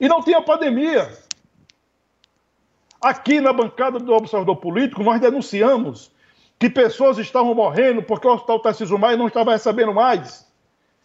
e 0.01 0.09
não 0.09 0.23
tinha 0.23 0.41
pandemia. 0.41 1.11
Aqui 3.01 3.41
na 3.41 3.53
bancada 3.53 3.99
do 3.99 4.13
Observador 4.13 4.57
Político, 4.57 5.03
nós 5.03 5.21
denunciamos 5.21 6.11
que 6.59 6.71
pessoas 6.71 7.19
estavam 7.19 7.55
morrendo 7.55 8.03
porque 8.03 8.27
o 8.27 8.33
Hospital 8.33 8.61
Tarcísio 8.61 8.99
Maia 8.99 9.17
não 9.17 9.29
estava 9.29 9.53
recebendo 9.53 9.93
mais. 9.93 10.47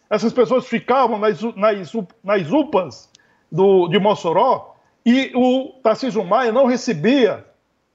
Essas 0.08 0.32
pessoas 0.32 0.66
ficavam 0.66 1.18
nas, 1.18 1.40
nas, 1.56 1.92
nas 2.22 2.50
UPAs 2.50 3.10
do, 3.50 3.88
de 3.88 3.98
Mossoró 3.98 4.76
e 5.04 5.32
o 5.34 5.80
Tarcísio 5.82 6.24
Maia 6.24 6.52
não 6.52 6.66
recebia, 6.66 7.44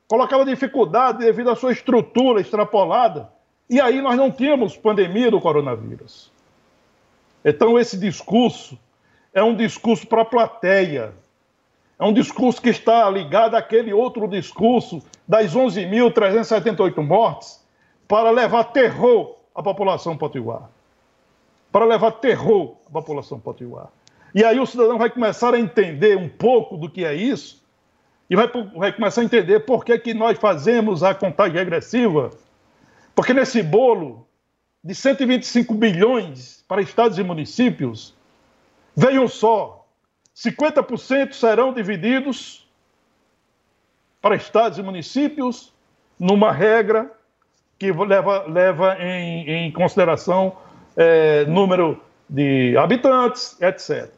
colocava 0.08 0.46
dificuldade 0.46 1.20
devido 1.20 1.50
à 1.50 1.56
sua 1.56 1.72
estrutura 1.72 2.41
extrapolada. 2.41 3.32
E 3.70 3.82
aí 3.82 4.02
nós 4.02 4.15
não 4.15 4.32
tínhamos 4.32 4.78
pandemia 4.78 5.32
do 5.32 5.41
coronavírus. 5.41 6.32
Então, 7.43 7.80
esse 7.80 7.98
discurso 7.98 8.78
é 9.34 9.43
um 9.43 9.56
discurso 9.56 10.08
para 10.08 10.22
a 10.22 10.26
plateia. 10.26 11.13
É 11.99 12.05
um 12.05 12.13
discurso 12.13 12.62
que 12.62 12.69
está 12.69 13.10
ligado 13.10 13.55
àquele 13.55 13.93
outro 13.93 14.27
discurso 14.27 15.01
das 15.27 15.55
11.378 15.55 17.01
mortes 17.03 17.65
para 18.07 18.29
levar 18.29 18.65
terror 18.65 19.36
à 19.55 19.63
população 19.63 20.15
potiguar 20.15 20.69
para 21.71 21.86
levar 21.86 22.12
terror 22.13 22.75
à 22.88 22.89
população 22.89 23.39
potiguar. 23.39 23.89
E 24.33 24.43
aí 24.43 24.60
o 24.60 24.65
cidadão 24.65 24.97
vai 24.97 25.10
começar 25.10 25.53
a 25.53 25.60
entender 25.60 26.17
um 26.17 26.27
pouco 26.27 26.77
do 26.77 26.89
que 26.89 27.05
é 27.05 27.13
isso 27.13 27.63
e 28.29 28.36
vai, 28.36 28.49
vai 28.75 28.91
começar 28.91 29.21
a 29.21 29.23
entender 29.23 29.60
por 29.62 29.86
que, 29.86 29.97
que 29.99 30.13
nós 30.13 30.38
fazemos 30.38 31.03
a 31.03 31.13
contagem 31.13 31.55
regressiva. 31.55 32.31
Porque 33.15 33.33
nesse 33.33 33.63
bolo 33.63 34.27
de 34.83 34.93
125 34.93 35.73
bilhões 35.73 36.63
para 36.67 36.81
estados 36.81 37.17
e 37.17 37.23
municípios, 37.23 38.13
vejam 38.95 39.27
só, 39.27 39.76
50% 40.38 41.34
serão 41.34 41.73
divididos 41.73 42.69
para 44.21 44.36
estados 44.36 44.78
e 44.78 44.84
municípios 44.84 45.73
numa 46.19 46.52
regra 46.52 47.12
que 47.80 47.91
leva, 47.91 48.43
leva 48.43 48.97
em, 49.00 49.50
em 49.50 49.71
consideração 49.71 50.56
é, 50.95 51.43
número 51.45 52.00
de 52.30 52.78
habitantes, 52.78 53.60
etc. 53.60 54.12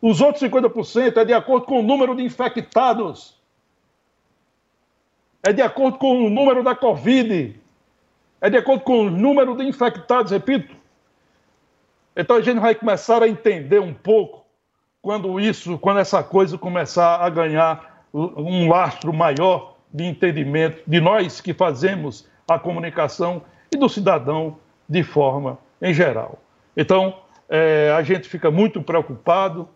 Os 0.00 0.20
outros 0.20 0.42
50% 0.44 1.16
é 1.16 1.24
de 1.24 1.32
acordo 1.32 1.64
com 1.64 1.80
o 1.80 1.82
número 1.82 2.14
de 2.14 2.22
infectados. 2.22 3.40
é 5.42 5.54
de 5.54 5.62
acordo 5.62 5.96
com 5.96 6.26
o 6.26 6.28
número 6.28 6.62
da 6.62 6.74
Covid, 6.74 7.58
é 8.42 8.50
de 8.50 8.58
acordo 8.58 8.84
com 8.84 9.06
o 9.06 9.10
número 9.10 9.56
de 9.56 9.64
infectados, 9.64 10.32
repito. 10.32 10.76
Então 12.14 12.36
a 12.36 12.42
gente 12.42 12.60
vai 12.60 12.74
começar 12.74 13.22
a 13.22 13.28
entender 13.28 13.80
um 13.80 13.94
pouco 13.94 14.47
quando 15.08 15.40
isso, 15.40 15.78
quando 15.78 16.00
essa 16.00 16.22
coisa 16.22 16.58
começar 16.58 17.16
a 17.16 17.30
ganhar 17.30 18.04
um 18.12 18.68
lastro 18.68 19.10
maior 19.10 19.76
de 19.90 20.04
entendimento 20.04 20.82
de 20.86 21.00
nós 21.00 21.40
que 21.40 21.54
fazemos 21.54 22.28
a 22.46 22.58
comunicação 22.58 23.40
e 23.72 23.78
do 23.78 23.88
cidadão 23.88 24.58
de 24.86 25.02
forma 25.02 25.58
em 25.80 25.94
geral. 25.94 26.38
Então, 26.76 27.20
é, 27.48 27.90
a 27.96 28.02
gente 28.02 28.28
fica 28.28 28.50
muito 28.50 28.82
preocupado, 28.82 29.66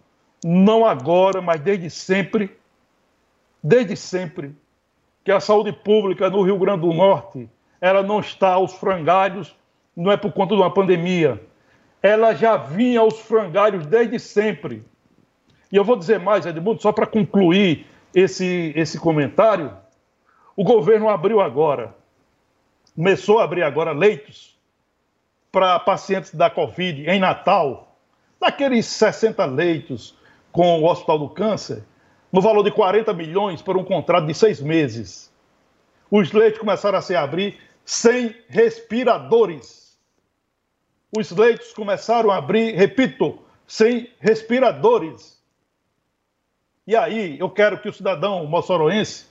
não 0.44 0.84
agora, 0.84 1.40
mas 1.40 1.58
desde 1.62 1.88
sempre, 1.88 2.54
desde 3.62 3.96
sempre, 3.96 4.54
que 5.24 5.32
a 5.32 5.40
saúde 5.40 5.72
pública 5.72 6.28
no 6.28 6.42
Rio 6.42 6.58
Grande 6.58 6.82
do 6.82 6.92
Norte 6.92 7.48
ela 7.80 8.02
não 8.02 8.20
está 8.20 8.52
aos 8.52 8.74
frangalhos, 8.74 9.56
não 9.96 10.12
é 10.12 10.16
por 10.18 10.30
conta 10.30 10.54
de 10.54 10.60
uma 10.60 10.70
pandemia. 10.70 11.42
Ela 12.02 12.34
já 12.34 12.58
vinha 12.58 13.00
aos 13.00 13.18
frangalhos 13.18 13.86
desde 13.86 14.20
sempre. 14.20 14.84
E 15.72 15.76
eu 15.76 15.82
vou 15.82 15.96
dizer 15.96 16.20
mais, 16.20 16.44
Edmundo, 16.44 16.82
só 16.82 16.92
para 16.92 17.06
concluir 17.06 17.86
esse, 18.14 18.74
esse 18.76 18.98
comentário. 19.00 19.74
O 20.54 20.62
governo 20.62 21.08
abriu 21.08 21.40
agora, 21.40 21.96
começou 22.94 23.38
a 23.38 23.44
abrir 23.44 23.62
agora 23.62 23.92
leitos 23.92 24.54
para 25.50 25.78
pacientes 25.80 26.34
da 26.34 26.50
Covid 26.50 27.08
em 27.08 27.18
Natal, 27.18 27.96
daqueles 28.38 28.84
60 28.84 29.42
leitos 29.46 30.14
com 30.52 30.82
o 30.82 30.84
Hospital 30.84 31.18
do 31.18 31.30
Câncer, 31.30 31.82
no 32.30 32.42
valor 32.42 32.62
de 32.62 32.70
40 32.70 33.14
milhões 33.14 33.62
por 33.62 33.76
um 33.78 33.84
contrato 33.84 34.26
de 34.26 34.34
seis 34.34 34.60
meses. 34.60 35.32
Os 36.10 36.32
leitos 36.32 36.60
começaram 36.60 36.98
a 36.98 37.02
se 37.02 37.16
abrir 37.16 37.58
sem 37.82 38.36
respiradores. 38.48 39.98
Os 41.16 41.30
leitos 41.30 41.72
começaram 41.72 42.30
a 42.30 42.36
abrir, 42.36 42.74
repito, 42.74 43.38
sem 43.66 44.10
respiradores. 44.20 45.41
E 46.86 46.96
aí, 46.96 47.38
eu 47.38 47.48
quero 47.48 47.78
que 47.80 47.88
o 47.88 47.92
cidadão 47.92 48.44
moçoroense 48.46 49.26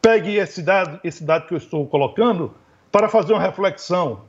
pegue 0.00 0.36
esse 0.36 0.62
dado, 0.62 1.00
esse 1.02 1.24
dado 1.24 1.46
que 1.46 1.54
eu 1.54 1.58
estou 1.58 1.86
colocando 1.86 2.54
para 2.92 3.08
fazer 3.08 3.32
uma 3.32 3.42
reflexão. 3.42 4.22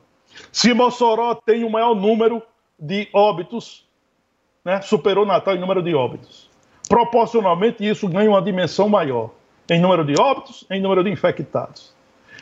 Se 0.52 0.72
Mossoró 0.72 1.34
tem 1.34 1.64
o 1.64 1.70
maior 1.70 1.94
número 1.94 2.42
de 2.78 3.08
óbitos, 3.12 3.86
né, 4.64 4.80
superou 4.80 5.26
Natal 5.26 5.54
em 5.54 5.58
número 5.58 5.82
de 5.82 5.94
óbitos 5.94 6.48
proporcionalmente 6.88 7.86
isso 7.86 8.08
ganha 8.08 8.30
uma 8.30 8.42
dimensão 8.42 8.88
maior 8.88 9.30
em 9.70 9.78
número 9.78 10.04
de 10.04 10.18
óbitos, 10.18 10.64
em 10.70 10.80
número 10.80 11.04
de 11.04 11.10
infectados. 11.10 11.94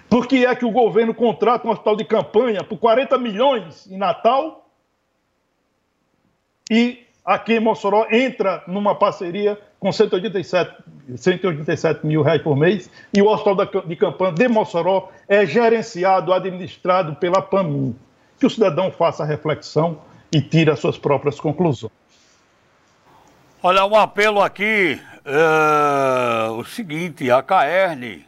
Por 0.08 0.28
que 0.28 0.46
é 0.46 0.54
que 0.54 0.64
o 0.64 0.70
governo 0.70 1.12
contrata 1.12 1.66
um 1.66 1.72
hospital 1.72 1.96
de 1.96 2.04
campanha 2.04 2.62
por 2.62 2.78
40 2.78 3.18
milhões 3.18 3.90
em 3.90 3.98
Natal 3.98 4.70
e 6.70 7.04
aqui 7.24 7.54
em 7.54 7.60
Mossoró 7.60 8.06
entra 8.10 8.62
numa 8.68 8.94
parceria 8.94 9.60
com 9.86 9.92
187, 9.92 10.82
187 11.16 12.04
mil 12.04 12.20
reais 12.20 12.42
por 12.42 12.56
mês 12.56 12.90
e 13.14 13.22
o 13.22 13.28
hospital 13.28 13.84
de 13.86 13.94
campanha 13.94 14.32
de 14.32 14.48
Mossoró 14.48 15.10
é 15.28 15.46
gerenciado, 15.46 16.32
administrado 16.32 17.14
pela 17.14 17.40
PAMIM. 17.40 17.94
Que 18.36 18.46
o 18.46 18.50
cidadão 18.50 18.90
faça 18.90 19.22
a 19.22 19.26
reflexão 19.26 20.00
e 20.32 20.40
tire 20.40 20.72
as 20.72 20.80
suas 20.80 20.98
próprias 20.98 21.38
conclusões. 21.38 21.92
Olha, 23.62 23.86
um 23.86 23.94
apelo 23.94 24.42
aqui, 24.42 25.00
é, 25.24 26.50
o 26.50 26.64
seguinte, 26.64 27.30
a 27.30 27.40
Caerne, 27.40 28.26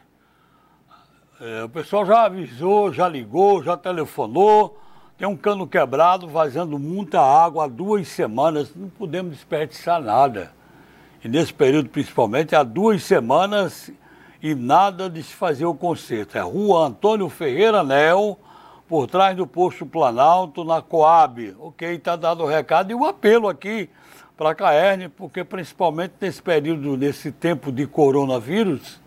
é, 1.40 1.64
o 1.64 1.68
pessoal 1.68 2.06
já 2.06 2.22
avisou, 2.22 2.92
já 2.92 3.08
ligou, 3.08 3.64
já 3.64 3.76
telefonou, 3.76 4.80
tem 5.18 5.26
um 5.26 5.36
cano 5.36 5.66
quebrado 5.66 6.28
vazando 6.28 6.78
muita 6.78 7.20
água 7.20 7.64
há 7.64 7.68
duas 7.68 8.06
semanas, 8.06 8.72
não 8.76 8.88
podemos 8.88 9.32
desperdiçar 9.32 10.00
nada. 10.00 10.56
Nesse 11.28 11.52
período, 11.52 11.90
principalmente, 11.90 12.56
há 12.56 12.62
duas 12.62 13.02
semanas 13.02 13.92
e 14.42 14.54
nada 14.54 15.10
de 15.10 15.22
se 15.22 15.34
fazer 15.34 15.66
o 15.66 15.74
conserto. 15.74 16.38
É 16.38 16.40
Rua 16.40 16.86
Antônio 16.86 17.28
Ferreira 17.28 17.84
Nel, 17.84 18.38
por 18.88 19.06
trás 19.06 19.36
do 19.36 19.46
posto 19.46 19.84
Planalto, 19.84 20.64
na 20.64 20.80
Coab. 20.80 21.54
Ok, 21.60 21.96
está 21.96 22.16
dado 22.16 22.44
o 22.44 22.46
recado 22.46 22.92
e 22.92 22.94
o 22.94 23.04
apelo 23.04 23.46
aqui 23.46 23.90
para 24.38 24.50
a 24.50 24.54
Caerne, 24.54 25.10
porque 25.10 25.44
principalmente 25.44 26.14
nesse 26.18 26.40
período, 26.40 26.96
nesse 26.96 27.30
tempo 27.30 27.70
de 27.70 27.86
coronavírus, 27.86 28.98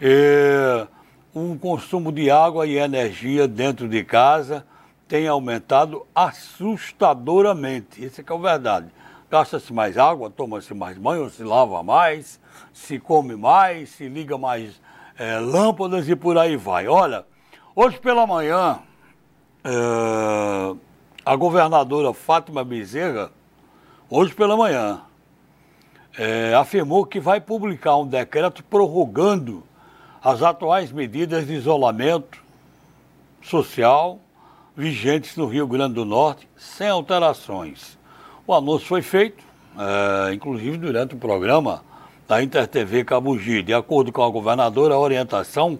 é, 0.00 0.86
o 1.34 1.58
consumo 1.58 2.10
de 2.10 2.30
água 2.30 2.66
e 2.66 2.78
energia 2.78 3.46
dentro 3.46 3.86
de 3.86 4.02
casa 4.02 4.64
tem 5.06 5.28
aumentado 5.28 6.06
assustadoramente. 6.14 8.02
Isso 8.02 8.22
é 8.22 8.24
que 8.24 8.32
é 8.32 8.34
a 8.34 8.38
verdade. 8.38 8.95
Gasta-se 9.30 9.72
mais 9.72 9.98
água, 9.98 10.30
toma-se 10.30 10.72
mais 10.72 10.96
banho, 10.96 11.28
se 11.28 11.42
lava 11.42 11.82
mais, 11.82 12.40
se 12.72 12.98
come 12.98 13.34
mais, 13.34 13.90
se 13.90 14.08
liga 14.08 14.38
mais 14.38 14.80
é, 15.18 15.38
lâmpadas 15.38 16.08
e 16.08 16.14
por 16.14 16.38
aí 16.38 16.56
vai. 16.56 16.86
Olha, 16.86 17.26
hoje 17.74 17.98
pela 17.98 18.26
manhã, 18.26 18.78
é, 19.64 20.76
a 21.24 21.34
governadora 21.34 22.14
Fátima 22.14 22.64
Bezerra 22.64 23.32
hoje 24.08 24.34
pela 24.34 24.56
manhã, 24.56 25.02
é, 26.16 26.54
afirmou 26.54 27.04
que 27.04 27.20
vai 27.20 27.40
publicar 27.40 27.96
um 27.96 28.06
decreto 28.06 28.62
prorrogando 28.64 29.62
as 30.22 30.42
atuais 30.42 30.90
medidas 30.90 31.46
de 31.46 31.54
isolamento 31.54 32.42
social 33.42 34.18
vigentes 34.76 35.36
no 35.36 35.46
Rio 35.46 35.66
Grande 35.66 35.94
do 35.94 36.04
Norte, 36.04 36.48
sem 36.56 36.88
alterações. 36.88 37.95
O 38.46 38.54
anúncio 38.54 38.86
foi 38.86 39.02
feito, 39.02 39.42
é, 39.78 40.34
inclusive 40.34 40.76
durante 40.78 41.14
o 41.14 41.18
programa 41.18 41.82
da 42.28 42.42
InterTV 42.42 43.04
Cabugi. 43.04 43.62
De 43.62 43.74
acordo 43.74 44.12
com 44.12 44.22
a 44.22 44.30
governadora, 44.30 44.94
a 44.94 44.98
orientação 44.98 45.78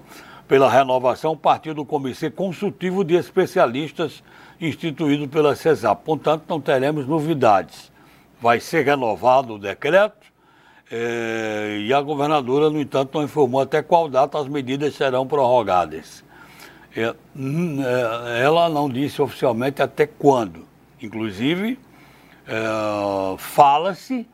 pela 0.49 0.71
renovação 0.71 1.37
partiu 1.37 1.75
do 1.75 1.85
Comitê 1.85 2.31
Consultivo 2.31 3.05
de 3.05 3.15
Especialistas 3.15 4.23
instituído 4.61 5.29
pela 5.29 5.55
CESAP. 5.55 6.05
Portanto, 6.05 6.45
não 6.49 6.61
teremos 6.61 7.07
novidades 7.07 7.91
vai 8.41 8.61
ser 8.61 8.85
renovado 8.85 9.55
o 9.55 9.59
decreto 9.59 10.27
é, 10.91 11.79
e 11.81 11.93
a 11.93 12.01
governadora, 12.01 12.71
no 12.71 12.81
entanto, 12.81 13.15
não 13.15 13.25
informou 13.25 13.61
até 13.61 13.83
qual 13.83 14.09
data 14.09 14.39
as 14.39 14.47
medidas 14.47 14.95
serão 14.95 15.27
prorrogadas. 15.27 16.25
É, 16.97 17.15
ela 18.41 18.69
não 18.69 18.89
disse 18.89 19.21
oficialmente 19.21 19.83
até 19.83 20.07
quando. 20.07 20.65
Inclusive, 21.03 21.79
é, 22.47 23.39
fala-se 23.39 24.29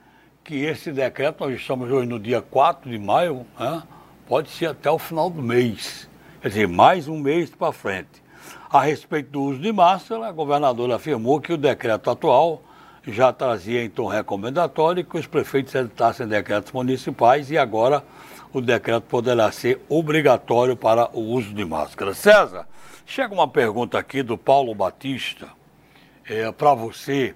que 0.45 0.57
esse 0.65 0.93
decreto, 0.93 1.45
nós 1.45 1.55
estamos 1.59 1.91
hoje 1.91 2.07
no 2.07 2.19
dia 2.19 2.43
4 2.43 2.91
de 2.91 2.99
maio, 2.99 3.47
né, 3.59 3.83
pode 4.27 4.51
ser 4.51 4.67
até 4.67 4.91
o 4.91 4.99
final 4.99 5.31
do 5.31 5.43
mês. 5.43 6.09
Quer 6.41 6.49
dizer, 6.49 6.69
mais 6.69 7.09
um 7.09 7.19
mês 7.19 7.51
para 7.51 7.73
frente. 7.73 8.23
A 8.69 8.81
respeito 8.81 9.31
do 9.31 9.43
uso 9.43 9.61
de 9.61 9.73
máscara, 9.73 10.27
a 10.27 10.33
governadora 10.33 10.97
afirmou 10.97 11.41
que 11.41 11.53
o 11.53 11.57
decreto 11.57 12.11
atual 12.11 12.63
já 13.07 13.33
trazia 13.33 13.85
em 13.85 13.91
tom 13.91 14.07
recomendatório 14.07 15.05
que 15.05 15.19
os 15.19 15.27
prefeitos 15.27 15.75
editassem 15.75 16.27
decretos 16.27 16.73
municipais 16.73 17.51
e 17.51 17.59
agora 17.59 18.05
o 18.53 18.61
decreto 18.61 19.05
poderá 19.05 19.51
ser 19.51 19.81
obrigatório 19.89 20.77
para 20.77 21.09
o 21.13 21.21
uso 21.21 21.55
de 21.55 21.65
máscara. 21.65 22.15
César, 22.15 22.67
chega 23.07 23.33
uma 23.33 23.49
pergunta 23.49 23.99
aqui 23.99 24.23
do 24.23 24.37
Paulo 24.37 24.75
Batista 24.75 25.49
é, 26.29 26.51
para 26.53 26.75
você. 26.75 27.35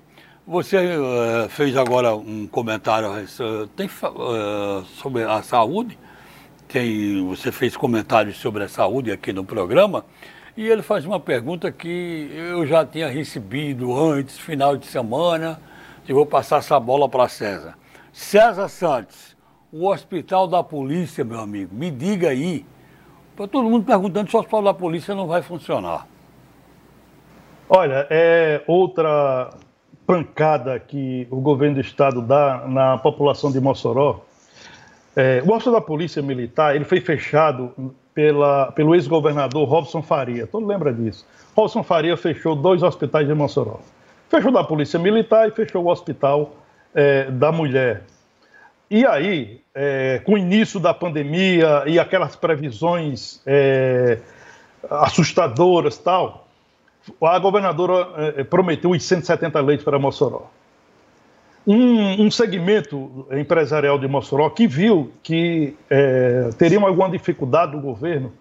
Você 0.48 0.76
uh, 0.76 1.48
fez 1.48 1.76
agora 1.76 2.14
um 2.14 2.46
comentário 2.46 3.08
uh, 3.10 3.66
tem, 3.74 3.88
uh, 3.88 4.84
sobre 4.84 5.24
a 5.24 5.42
saúde, 5.42 5.98
tem, 6.68 7.26
você 7.26 7.50
fez 7.50 7.76
comentários 7.76 8.36
sobre 8.36 8.62
a 8.62 8.68
saúde 8.68 9.10
aqui 9.10 9.32
no 9.32 9.44
programa. 9.44 10.04
E 10.56 10.64
ele 10.68 10.82
faz 10.82 11.04
uma 11.04 11.18
pergunta 11.18 11.72
que 11.72 12.30
eu 12.32 12.64
já 12.64 12.86
tinha 12.86 13.08
recebido 13.08 13.92
antes, 13.98 14.38
final 14.38 14.76
de 14.76 14.86
semana, 14.86 15.60
e 16.08 16.12
vou 16.12 16.24
passar 16.24 16.58
essa 16.58 16.78
bola 16.78 17.08
para 17.08 17.28
César. 17.28 17.76
César 18.12 18.68
Santos, 18.68 19.36
o 19.72 19.88
hospital 19.88 20.46
da 20.46 20.62
polícia, 20.62 21.24
meu 21.24 21.40
amigo, 21.40 21.74
me 21.74 21.90
diga 21.90 22.28
aí. 22.28 22.64
Para 23.34 23.48
todo 23.48 23.68
mundo 23.68 23.84
perguntando 23.84 24.30
se 24.30 24.36
o 24.36 24.38
hospital 24.38 24.62
da 24.62 24.72
polícia 24.72 25.12
não 25.12 25.26
vai 25.26 25.42
funcionar. 25.42 26.06
Olha, 27.68 28.06
é 28.08 28.62
outra 28.68 29.50
pancada 30.06 30.78
que 30.78 31.26
o 31.30 31.40
governo 31.40 31.76
do 31.76 31.80
estado 31.80 32.22
dá 32.22 32.64
na 32.66 32.98
população 32.98 33.50
de 33.50 33.60
Mossoró. 33.60 34.20
É, 35.14 35.42
o 35.44 35.52
hospital 35.52 35.74
da 35.74 35.80
polícia 35.80 36.22
militar 36.22 36.76
ele 36.76 36.84
foi 36.84 37.00
fechado 37.00 37.72
pela, 38.14 38.70
pelo 38.72 38.94
ex-governador 38.94 39.68
Robson 39.68 40.02
Faria. 40.02 40.46
Todo 40.46 40.66
lembra 40.66 40.92
disso. 40.92 41.26
Robson 41.54 41.82
Faria 41.82 42.16
fechou 42.16 42.54
dois 42.54 42.82
hospitais 42.82 43.26
de 43.26 43.34
Mossoró. 43.34 43.80
Fechou 44.28 44.50
da 44.50 44.64
Polícia 44.64 44.98
Militar 44.98 45.48
e 45.48 45.52
fechou 45.52 45.84
o 45.84 45.88
Hospital 45.88 46.56
é, 46.94 47.30
da 47.30 47.52
Mulher. 47.52 48.02
E 48.90 49.06
aí, 49.06 49.60
é, 49.74 50.20
com 50.24 50.34
o 50.34 50.38
início 50.38 50.80
da 50.80 50.92
pandemia 50.92 51.84
e 51.86 51.98
aquelas 51.98 52.34
previsões 52.34 53.40
é, 53.46 54.18
assustadoras 54.90 55.98
tal, 55.98 56.45
a 57.22 57.38
governadora 57.38 58.34
é, 58.36 58.44
prometeu 58.44 58.90
os 58.90 59.02
170 59.02 59.60
leitos 59.60 59.84
para 59.84 59.98
Mossoró. 59.98 60.50
Um, 61.66 62.26
um, 62.26 62.30
segmento 62.30 63.26
empresarial 63.32 63.98
de 63.98 64.06
Mossoró 64.06 64.48
que 64.50 64.68
viu 64.68 65.10
que 65.22 65.76
é, 65.90 66.48
alguma 66.86 67.10
dificuldade 67.10 67.72
do 67.72 67.80
governo 67.80 68.32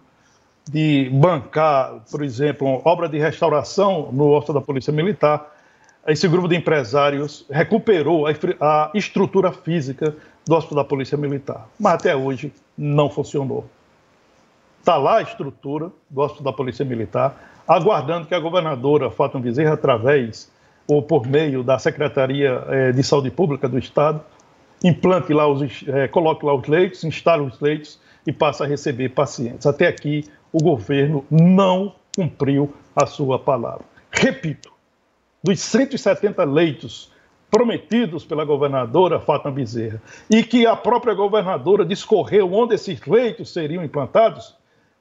de 0.70 1.10
bancar, 1.12 2.02
por 2.10 2.24
exemplo, 2.24 2.82
obra 2.86 3.10
de 3.10 3.18
restauração 3.18 4.10
no 4.12 4.32
Hospital 4.32 4.62
da 4.62 4.66
Polícia 4.66 4.94
Militar, 4.94 5.54
esse 6.08 6.28
grupo 6.28 6.48
de 6.48 6.56
empresários 6.56 7.46
recuperou 7.50 8.28
a, 8.28 8.32
a 8.62 8.92
estrutura 8.94 9.52
física 9.52 10.16
do 10.46 10.56
Hospital 10.56 10.84
da 10.84 10.88
Polícia 10.88 11.18
Militar, 11.18 11.68
mas 11.80 11.96
até 11.96 12.16
hoje 12.16 12.54
não 12.78 13.10
funcionou. 13.10 13.66
Está 14.80 14.98
lá 14.98 15.18
a 15.18 15.22
estrutura 15.24 15.92
do 16.08 16.22
Hospital 16.22 16.52
da 16.52 16.54
Polícia 16.54 16.86
Militar, 16.86 17.36
aguardando 17.68 18.28
que 18.28 18.36
a 18.36 18.40
governadora 18.40 19.10
Fátima 19.10 19.42
Bezerra, 19.42 19.74
através 19.74 20.52
ou 20.88 21.02
por 21.02 21.26
meio 21.26 21.64
da 21.64 21.80
Secretaria 21.80 22.64
eh, 22.68 22.92
de 22.92 23.02
Saúde 23.04 23.32
Pública 23.32 23.68
do 23.68 23.78
Estado, 23.78 24.22
implante 24.84 25.34
lá 25.34 25.48
os, 25.48 25.84
eh, 25.88 26.08
coloque 26.08 26.46
lá 26.46 26.54
os 26.54 26.68
leitos, 26.68 27.04
instale 27.04 27.44
os 27.44 27.60
leitos 27.60 28.00
e 28.26 28.32
passe 28.32 28.64
a 28.64 28.68
receber 28.68 29.10
pacientes. 29.10 29.66
Até 29.66 29.88
aqui, 29.88 30.26
o 30.52 30.62
governo 30.62 31.26
não 31.30 31.96
cumpriu 32.16 32.74
a 32.96 33.06
sua 33.06 33.40
palavra. 33.40 33.86
Repito, 34.12 34.72
dos 35.44 35.60
170 35.60 36.44
leitos 36.44 37.12
prometidos 37.52 38.26
pela 38.26 38.44
governadora 38.44 39.20
Fátima 39.20 39.52
Bezerra 39.52 40.02
e 40.30 40.44
que 40.44 40.66
a 40.66 40.76
própria 40.76 41.14
governadora 41.14 41.86
discorreu 41.86 42.52
onde 42.54 42.76
esses 42.76 43.00
leitos 43.06 43.52
seriam 43.52 43.84
implantados, 43.84 44.56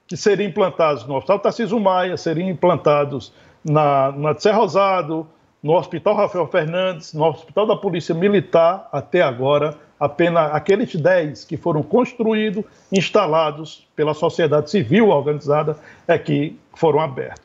que 0.07 0.15
seriam 0.15 0.49
implantados 0.49 1.05
no 1.05 1.15
Hospital 1.15 1.39
Tarcísio 1.39 1.79
Maia, 1.79 2.17
seriam 2.17 2.49
implantados 2.49 3.33
na, 3.63 4.11
na 4.11 4.35
Serra 4.35 4.57
Rosado, 4.57 5.27
no 5.61 5.73
Hospital 5.73 6.15
Rafael 6.15 6.47
Fernandes, 6.47 7.13
no 7.13 7.25
Hospital 7.25 7.65
da 7.65 7.75
Polícia 7.75 8.13
Militar, 8.13 8.87
até 8.91 9.21
agora, 9.21 9.75
apenas 9.99 10.53
aqueles 10.53 10.95
10 10.95 11.43
que 11.45 11.57
foram 11.57 11.81
construídos, 11.81 12.63
instalados 12.91 13.87
pela 13.95 14.13
sociedade 14.13 14.69
civil 14.69 15.09
organizada, 15.09 15.75
é 16.07 16.19
que 16.19 16.55
foram 16.75 16.99
abertos. 16.99 17.43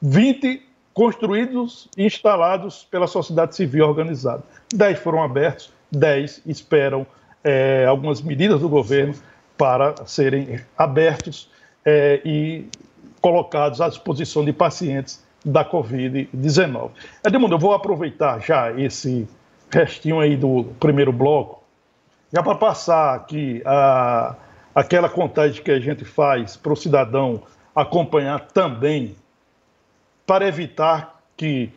20 0.00 0.62
construídos 0.94 1.88
e 1.96 2.06
instalados 2.06 2.86
pela 2.90 3.06
sociedade 3.06 3.56
civil 3.56 3.86
organizada. 3.86 4.42
Dez 4.72 4.98
foram 5.00 5.22
abertos, 5.22 5.72
dez 5.90 6.40
esperam 6.46 7.06
é, 7.42 7.84
algumas 7.86 8.22
medidas 8.22 8.60
do 8.60 8.68
governo 8.68 9.14
para 9.58 9.94
serem 10.06 10.60
abertos 10.78 11.50
é, 11.86 12.20
e 12.24 12.68
colocados 13.20 13.80
à 13.80 13.88
disposição 13.88 14.44
de 14.44 14.52
pacientes 14.52 15.24
da 15.44 15.64
Covid-19. 15.64 16.90
Edmundo, 17.24 17.54
eu 17.54 17.58
vou 17.58 17.72
aproveitar 17.72 18.40
já 18.40 18.72
esse 18.72 19.28
restinho 19.70 20.18
aí 20.18 20.36
do 20.36 20.64
primeiro 20.80 21.12
bloco, 21.12 21.62
já 22.32 22.42
para 22.42 22.56
passar 22.56 23.14
aqui 23.14 23.62
a, 23.64 24.34
aquela 24.74 25.08
contagem 25.08 25.62
que 25.62 25.70
a 25.70 25.78
gente 25.78 26.04
faz 26.04 26.56
para 26.56 26.72
o 26.72 26.76
cidadão 26.76 27.42
acompanhar 27.74 28.40
também 28.48 29.14
para 30.26 30.48
evitar 30.48 31.20
que 31.36 31.70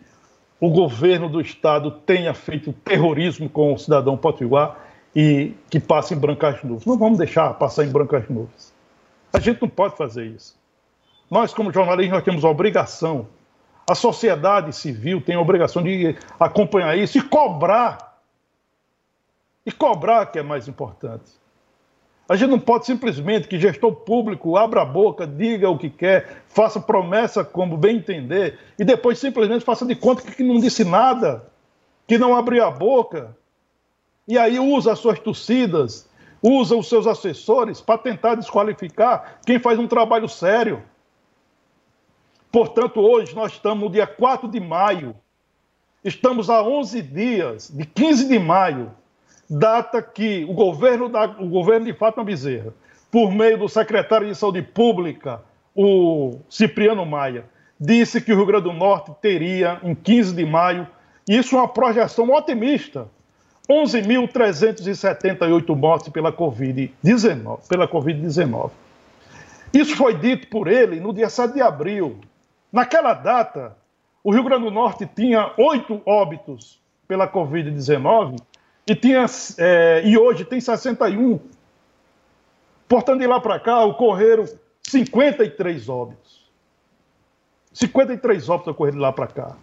o 0.59 0.69
governo 0.69 1.29
do 1.29 1.39
Estado 1.39 1.91
tenha 1.91 2.33
feito 2.33 2.73
terrorismo 2.73 3.47
com 3.47 3.73
o 3.73 3.77
cidadão 3.77 4.17
potiguar 4.17 4.77
e 5.15 5.53
que 5.69 5.79
passe 5.79 6.13
em 6.13 6.17
brancas 6.17 6.63
nuvens. 6.63 6.85
Não 6.85 6.97
vamos 6.97 7.19
deixar 7.19 7.53
passar 7.53 7.85
em 7.85 7.89
brancas 7.89 8.27
nuvens. 8.27 8.73
A 9.31 9.39
gente 9.39 9.61
não 9.61 9.69
pode 9.69 9.95
fazer 9.95 10.25
isso. 10.25 10.57
Nós, 11.29 11.53
como 11.53 11.71
jornalistas, 11.71 12.13
nós 12.13 12.23
temos 12.23 12.43
a 12.43 12.49
obrigação, 12.49 13.27
a 13.87 13.95
sociedade 13.95 14.73
civil 14.73 15.21
tem 15.21 15.35
a 15.35 15.41
obrigação 15.41 15.83
de 15.83 16.15
acompanhar 16.39 16.97
isso 16.97 17.17
e 17.17 17.21
cobrar. 17.21 18.19
E 19.65 19.71
cobrar 19.71 20.25
que 20.27 20.39
é 20.39 20.43
mais 20.43 20.67
importante. 20.67 21.31
A 22.27 22.35
gente 22.35 22.51
não 22.51 22.59
pode 22.59 22.85
simplesmente 22.85 23.47
que 23.47 23.59
gestor 23.59 23.91
público 23.91 24.55
abra 24.55 24.83
a 24.83 24.85
boca, 24.85 25.25
diga 25.25 25.69
o 25.69 25.77
que 25.77 25.89
quer, 25.89 26.43
faça 26.47 26.79
promessa 26.79 27.43
como 27.43 27.75
bem 27.75 27.97
entender 27.97 28.59
e 28.77 28.85
depois 28.85 29.17
simplesmente 29.17 29.65
faça 29.65 29.83
de 29.83 29.95
conta 29.95 30.21
que 30.21 30.43
não 30.43 30.59
disse 30.59 30.83
nada, 30.83 31.47
que 32.07 32.19
não 32.19 32.35
abriu 32.35 32.63
a 32.63 32.69
boca. 32.69 33.35
E 34.27 34.37
aí 34.37 34.59
usa 34.59 34.91
as 34.93 34.99
suas 34.99 35.19
torcidas, 35.19 36.07
usa 36.41 36.75
os 36.75 36.87
seus 36.87 37.05
assessores 37.05 37.81
para 37.81 37.97
tentar 37.97 38.35
desqualificar 38.35 39.39
quem 39.45 39.59
faz 39.59 39.77
um 39.79 39.87
trabalho 39.87 40.27
sério. 40.27 40.81
Portanto, 42.51 42.99
hoje 42.99 43.35
nós 43.35 43.53
estamos 43.53 43.83
no 43.83 43.89
dia 43.89 44.07
4 44.07 44.47
de 44.47 44.59
maio. 44.59 45.15
Estamos 46.03 46.49
a 46.49 46.63
11 46.63 47.01
dias, 47.01 47.69
de 47.69 47.85
15 47.85 48.27
de 48.27 48.39
maio, 48.39 48.91
data 49.49 50.01
que 50.01 50.45
o 50.45 50.53
governo, 50.53 51.09
da, 51.09 51.25
o 51.25 51.49
governo 51.49 51.85
de 51.85 51.93
Fátima 51.93 52.23
Bezerra, 52.23 52.73
por 53.11 53.31
meio 53.31 53.57
do 53.57 53.67
secretário 53.67 54.27
de 54.27 54.35
Saúde 54.35 54.61
Pública, 54.61 55.41
o 55.75 56.39
Cipriano 56.49 57.05
Maia, 57.05 57.45
disse 57.79 58.21
que 58.21 58.31
o 58.31 58.35
Rio 58.35 58.45
Grande 58.45 58.63
do 58.65 58.73
Norte 58.73 59.11
teria, 59.21 59.79
em 59.83 59.93
15 59.93 60.33
de 60.33 60.45
maio, 60.45 60.87
isso 61.27 61.55
é 61.55 61.59
uma 61.59 61.67
projeção 61.67 62.29
otimista, 62.31 63.09
11.378 63.69 65.75
mortes 65.75 66.09
pela 66.09 66.33
Covid-19. 66.33 67.67
Pela 67.67 67.87
COVID-19. 67.87 68.71
Isso 69.71 69.95
foi 69.95 70.15
dito 70.15 70.47
por 70.47 70.67
ele 70.67 70.99
no 70.99 71.13
dia 71.13 71.29
7 71.29 71.53
de 71.53 71.61
abril. 71.61 72.19
Naquela 72.71 73.13
data, 73.13 73.77
o 74.23 74.31
Rio 74.31 74.43
Grande 74.43 74.65
do 74.65 74.71
Norte 74.71 75.07
tinha 75.15 75.53
oito 75.57 76.01
óbitos 76.05 76.79
pela 77.07 77.27
Covid-19 77.27 78.37
e, 78.87 78.99
é, 79.59 80.01
e 80.03 80.17
hoje 80.17 80.43
tem 80.45 80.59
61. 80.59 81.39
Portanto, 82.87 83.19
de 83.19 83.27
lá 83.27 83.39
para 83.39 83.59
cá, 83.59 83.83
ocorreram 83.83 84.45
53 84.81 85.89
óbitos. 85.89 86.49
53 87.71 88.49
óbitos 88.49 88.71
ocorreram 88.71 88.97
de 88.97 89.03
lá 89.03 89.13
para 89.13 89.27
cá. 89.27 89.55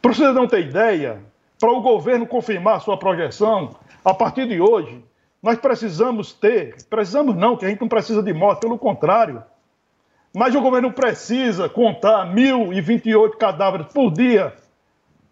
Para 0.00 0.14
você 0.14 0.32
não 0.32 0.46
ter 0.46 0.66
ideia, 0.66 1.20
para 1.60 1.70
o 1.70 1.82
governo 1.82 2.26
confirmar 2.26 2.80
sua 2.80 2.96
projeção, 2.96 3.76
a 4.02 4.14
partir 4.14 4.48
de 4.48 4.58
hoje, 4.62 5.04
nós 5.42 5.58
precisamos 5.58 6.32
ter, 6.32 6.74
precisamos 6.88 7.36
não, 7.36 7.54
que 7.54 7.66
a 7.66 7.68
gente 7.68 7.82
não 7.82 7.88
precisa 7.88 8.22
de 8.22 8.32
morte, 8.32 8.60
pelo 8.60 8.78
contrário, 8.78 9.42
mas 10.34 10.54
o 10.54 10.60
governo 10.62 10.90
precisa 10.90 11.68
contar 11.68 12.26
1.028 12.34 13.36
cadáveres 13.36 13.86
por 13.92 14.10
dia 14.10 14.54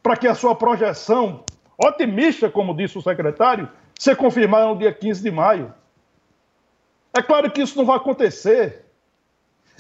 para 0.03 0.17
que 0.17 0.29
a 0.29 0.35
sua 0.35 0.55
projeção 0.55 1.45
otimista, 1.83 2.51
como 2.51 2.77
disse 2.77 2.99
o 2.99 3.03
secretário, 3.03 3.69
ser 3.99 4.15
confirmada 4.15 4.67
no 4.67 4.77
dia 4.77 4.93
15 4.93 5.23
de 5.23 5.31
maio. 5.31 5.73
É 7.17 7.23
claro 7.23 7.51
que 7.51 7.63
isso 7.63 7.79
não 7.79 7.87
vai 7.87 7.97
acontecer. 7.97 8.85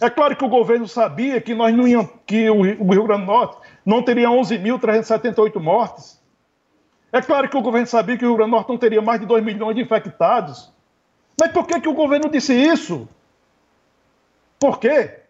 É 0.01 0.09
claro 0.09 0.35
que 0.37 0.45
o 0.45 0.49
governo 0.49 0.89
sabia 0.89 1.41
que 1.41 1.55
nós 1.55 1.75
não 1.75 1.87
iam, 1.87 2.09
que 2.25 2.49
o 2.49 2.63
Rio 2.63 3.05
Grande 3.05 3.23
do 3.23 3.27
Norte 3.27 3.59
não 3.85 4.03
teria 4.03 4.29
11.378 4.29 5.61
mortes. 5.61 6.18
É 7.13 7.23
claro 7.23 7.49
que 7.49 7.57
o 7.57 7.63
governo 7.63 7.87
sabia 7.87 8.19
que 8.19 8.25
o 8.25 8.29
Rio 8.29 8.37
Grande 8.37 8.51
do 8.51 8.57
Norte 8.57 8.69
não 8.69 8.79
teria 8.79 9.01
mais 9.01 9.21
de 9.21 9.27
2 9.27 9.43
milhões 9.43 9.75
de 9.75 9.83
infectados. 9.83 10.71
Mas 11.41 11.53
por 11.53 11.67
que, 11.67 11.81
que 11.81 11.89
o 11.89 11.95
governo 11.95 12.29
disse 12.29 12.55
isso? 12.55 13.09
Por 14.59 14.79
quê? 14.79 15.21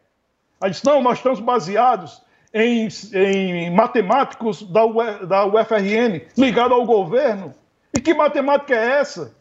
Aí 0.60 0.70
disse, 0.70 0.84
não, 0.84 1.00
nós 1.02 1.18
estamos 1.18 1.38
baseados 1.38 2.22
em, 2.52 2.88
em 3.14 3.70
matemáticos 3.70 4.62
da, 4.62 4.84
UE, 4.84 5.26
da 5.26 5.44
UFRN 5.46 6.26
ligado 6.36 6.74
ao 6.74 6.84
governo. 6.84 7.54
E 7.94 8.00
que 8.00 8.14
matemática 8.14 8.74
é 8.74 9.00
essa? 9.00 9.36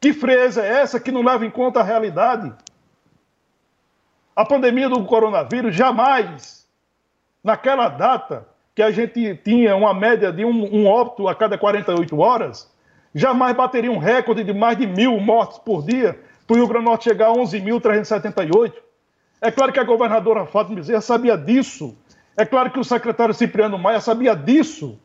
Que 0.00 0.12
fresa 0.12 0.64
é 0.64 0.80
essa 0.80 0.98
que 0.98 1.12
não 1.12 1.22
leva 1.22 1.46
em 1.46 1.50
conta 1.50 1.80
a 1.80 1.84
realidade? 1.84 2.52
A 4.34 4.44
pandemia 4.44 4.88
do 4.88 5.04
coronavírus 5.04 5.76
jamais, 5.76 6.66
naquela 7.44 7.88
data 7.88 8.48
que 8.74 8.82
a 8.82 8.90
gente 8.90 9.34
tinha 9.44 9.76
uma 9.76 9.92
média 9.92 10.32
de 10.32 10.44
um, 10.44 10.74
um 10.74 10.86
óbito 10.86 11.28
a 11.28 11.34
cada 11.34 11.58
48 11.58 12.18
horas, 12.18 12.70
jamais 13.14 13.54
bateria 13.54 13.90
um 13.90 13.98
recorde 13.98 14.42
de 14.44 14.52
mais 14.52 14.78
de 14.78 14.86
mil 14.86 15.20
mortes 15.20 15.58
por 15.58 15.84
dia 15.84 16.18
para 16.46 16.54
o 16.54 16.56
Rio 16.56 16.66
Grande 16.66 16.84
do 16.84 16.88
Norte 16.88 17.04
chegar 17.04 17.28
a 17.28 17.32
11.378. 17.34 18.72
É 19.40 19.50
claro 19.50 19.72
que 19.72 19.80
a 19.80 19.84
governadora 19.84 20.46
Fátima 20.46 20.76
Bezerra 20.76 21.00
sabia 21.00 21.36
disso 21.36 21.96
é 22.36 22.44
claro 22.44 22.70
que 22.70 22.80
o 22.80 22.84
secretário 22.84 23.34
Cipriano 23.34 23.78
Maia 23.78 24.00
sabia 24.00 24.34
disso. 24.34 24.98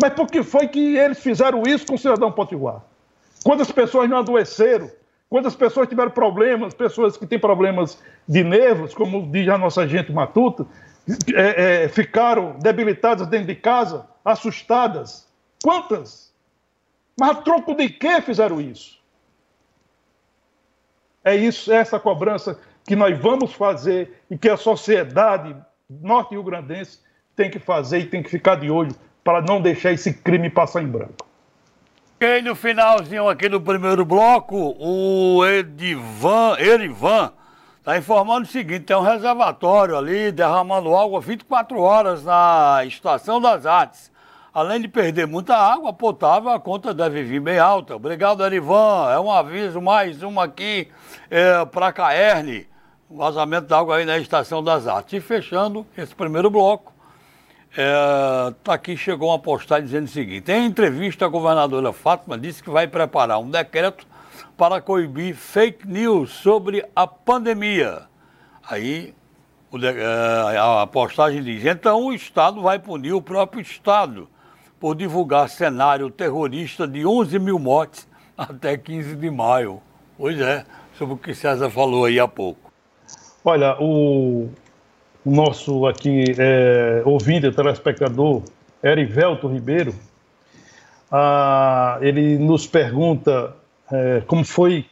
Mas 0.00 0.12
por 0.12 0.26
que 0.26 0.42
foi 0.42 0.68
que 0.68 0.96
eles 0.96 1.18
fizeram 1.18 1.62
isso 1.62 1.86
com 1.86 1.94
o 1.94 1.98
cidadão 1.98 2.30
potiguar? 2.32 2.82
Quantas 3.44 3.70
pessoas 3.70 4.10
não 4.10 4.18
adoeceram? 4.18 4.90
Quantas 5.28 5.54
pessoas 5.54 5.88
tiveram 5.88 6.10
problemas? 6.10 6.74
Pessoas 6.74 7.16
que 7.16 7.26
têm 7.26 7.38
problemas 7.38 7.98
de 8.28 8.42
nervos, 8.42 8.94
como 8.94 9.30
diz 9.30 9.48
a 9.48 9.56
nossa 9.56 9.86
gente 9.86 10.12
matuta, 10.12 10.66
é, 11.34 11.84
é, 11.84 11.88
ficaram 11.88 12.58
debilitadas 12.58 13.26
dentro 13.28 13.46
de 13.46 13.54
casa, 13.54 14.06
assustadas. 14.24 15.26
Quantas? 15.62 16.32
Mas 17.18 17.30
a 17.30 17.34
troco 17.36 17.74
de 17.74 17.88
que 17.88 18.20
fizeram 18.20 18.60
isso? 18.60 19.00
É 21.24 21.34
isso, 21.34 21.72
é 21.72 21.76
essa 21.76 21.98
cobrança 21.98 22.58
que 22.84 22.94
nós 22.94 23.18
vamos 23.18 23.52
fazer 23.52 24.22
e 24.30 24.38
que 24.38 24.48
a 24.48 24.56
sociedade 24.56 25.56
norte-rio-grandense 25.88 27.00
tem 27.34 27.50
que 27.50 27.58
fazer 27.58 27.98
e 27.98 28.06
tem 28.06 28.22
que 28.22 28.30
ficar 28.30 28.56
de 28.56 28.70
olho 28.70 28.94
para 29.24 29.42
não 29.42 29.60
deixar 29.60 29.92
esse 29.92 30.12
crime 30.12 30.48
passar 30.48 30.82
em 30.82 30.86
branco. 30.86 31.26
E 32.20 32.40
no 32.40 32.54
finalzinho 32.54 33.28
aqui 33.28 33.48
do 33.48 33.60
primeiro 33.60 34.04
bloco, 34.04 34.76
o 34.78 35.44
Edivan, 35.44 36.56
Erivan, 36.58 37.32
está 37.86 37.96
informando 37.96 38.44
o 38.44 38.50
seguinte, 38.50 38.80
tem 38.80 38.96
um 38.96 39.00
reservatório 39.00 39.96
ali 39.96 40.32
derramando 40.32 40.96
água 40.96 41.20
24 41.20 41.80
horas 41.80 42.24
na 42.24 42.80
Estação 42.84 43.40
das 43.40 43.64
Artes. 43.64 44.10
Além 44.52 44.80
de 44.80 44.88
perder 44.88 45.24
muita 45.24 45.56
água 45.56 45.92
potável, 45.92 46.50
a 46.50 46.58
conta 46.58 46.92
deve 46.92 47.22
vir 47.22 47.38
bem 47.38 47.60
alta. 47.60 47.94
Obrigado, 47.94 48.44
Erivan. 48.44 49.08
É 49.12 49.20
um 49.20 49.30
aviso, 49.30 49.80
mais 49.80 50.20
um 50.24 50.40
aqui 50.40 50.88
é, 51.30 51.64
para 51.64 51.86
a 51.86 51.92
Caerne. 51.92 52.66
Vazamento 53.08 53.68
d'água 53.68 53.98
aí 53.98 54.04
na 54.04 54.18
Estação 54.18 54.64
das 54.64 54.88
Artes. 54.88 55.12
E 55.12 55.20
fechando 55.20 55.86
esse 55.96 56.12
primeiro 56.12 56.50
bloco, 56.50 56.92
é, 57.76 58.52
tá 58.64 58.74
aqui 58.74 58.96
chegou 58.96 59.28
uma 59.28 59.38
postagem 59.38 59.84
dizendo 59.84 60.06
o 60.06 60.10
seguinte: 60.10 60.50
em 60.50 60.66
entrevista, 60.66 61.24
a 61.24 61.28
governadora 61.28 61.92
Fátima 61.92 62.36
disse 62.36 62.64
que 62.64 62.70
vai 62.70 62.88
preparar 62.88 63.38
um 63.38 63.48
decreto 63.48 64.04
para 64.56 64.80
coibir 64.80 65.34
fake 65.34 65.86
news 65.86 66.30
sobre 66.30 66.84
a 66.94 67.06
pandemia. 67.06 68.02
Aí 68.68 69.14
é, 69.82 70.56
a 70.58 70.86
postagem 70.86 71.42
diz: 71.42 71.64
então 71.64 72.06
o 72.06 72.12
Estado 72.12 72.62
vai 72.62 72.78
punir 72.78 73.12
o 73.12 73.20
próprio 73.20 73.60
Estado 73.60 74.28
por 74.80 74.94
divulgar 74.94 75.48
cenário 75.48 76.10
terrorista 76.10 76.86
de 76.86 77.04
11 77.04 77.38
mil 77.38 77.58
mortes 77.58 78.08
até 78.36 78.76
15 78.76 79.16
de 79.16 79.30
maio. 79.30 79.80
Pois 80.16 80.40
é, 80.40 80.64
sobre 80.96 81.14
o 81.14 81.18
que 81.18 81.34
César 81.34 81.70
falou 81.70 82.04
aí 82.04 82.18
há 82.18 82.28
pouco. 82.28 82.72
Olha, 83.44 83.76
o, 83.80 84.48
o 85.24 85.30
nosso 85.30 85.86
aqui 85.86 86.24
é, 86.38 87.02
ouvinte, 87.04 87.50
telespectador, 87.52 88.42
Erivelto 88.82 89.46
Ribeiro, 89.46 89.94
ah, 91.10 91.98
ele 92.00 92.38
nos 92.38 92.66
pergunta 92.66 93.54
é, 93.90 94.22
como 94.26 94.44
foi 94.44 94.86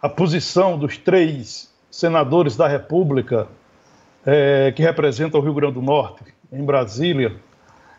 a 0.00 0.08
posição 0.08 0.78
dos 0.78 0.96
três 0.96 1.72
senadores 1.90 2.56
da 2.56 2.66
República 2.66 3.46
é, 4.26 4.72
que 4.74 4.82
representam 4.82 5.40
o 5.40 5.42
Rio 5.42 5.54
Grande 5.54 5.74
do 5.74 5.82
Norte, 5.82 6.24
em 6.52 6.64
Brasília, 6.64 7.36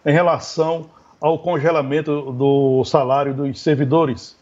em 0.05 0.11
relação 0.11 0.89
ao 1.19 1.39
congelamento 1.39 2.31
do 2.33 2.83
salário 2.83 3.33
dos 3.33 3.61
servidores, 3.61 4.37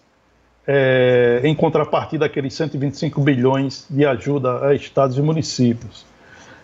é, 0.66 1.41
em 1.43 1.54
contrapartida 1.54 2.26
daqueles 2.26 2.54
125 2.54 3.22
bilhões 3.22 3.86
de 3.89 4.06
ajuda 4.06 4.66
a 4.66 4.74
estados 4.74 5.18
e 5.18 5.22
municípios. 5.22 6.06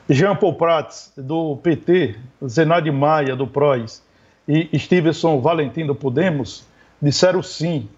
Jean 0.10 0.36
Paul 0.36 0.54
Prats, 0.54 1.12
do 1.18 1.58
PT, 1.58 2.16
Zenade 2.46 2.90
Maia, 2.92 3.36
do 3.36 3.46
PROS, 3.46 4.02
e 4.48 4.80
Stevenson 4.80 5.42
Valentim, 5.42 5.86
do 5.86 5.94
Podemos, 5.94 6.66
disseram 7.02 7.44
sim 7.44 7.90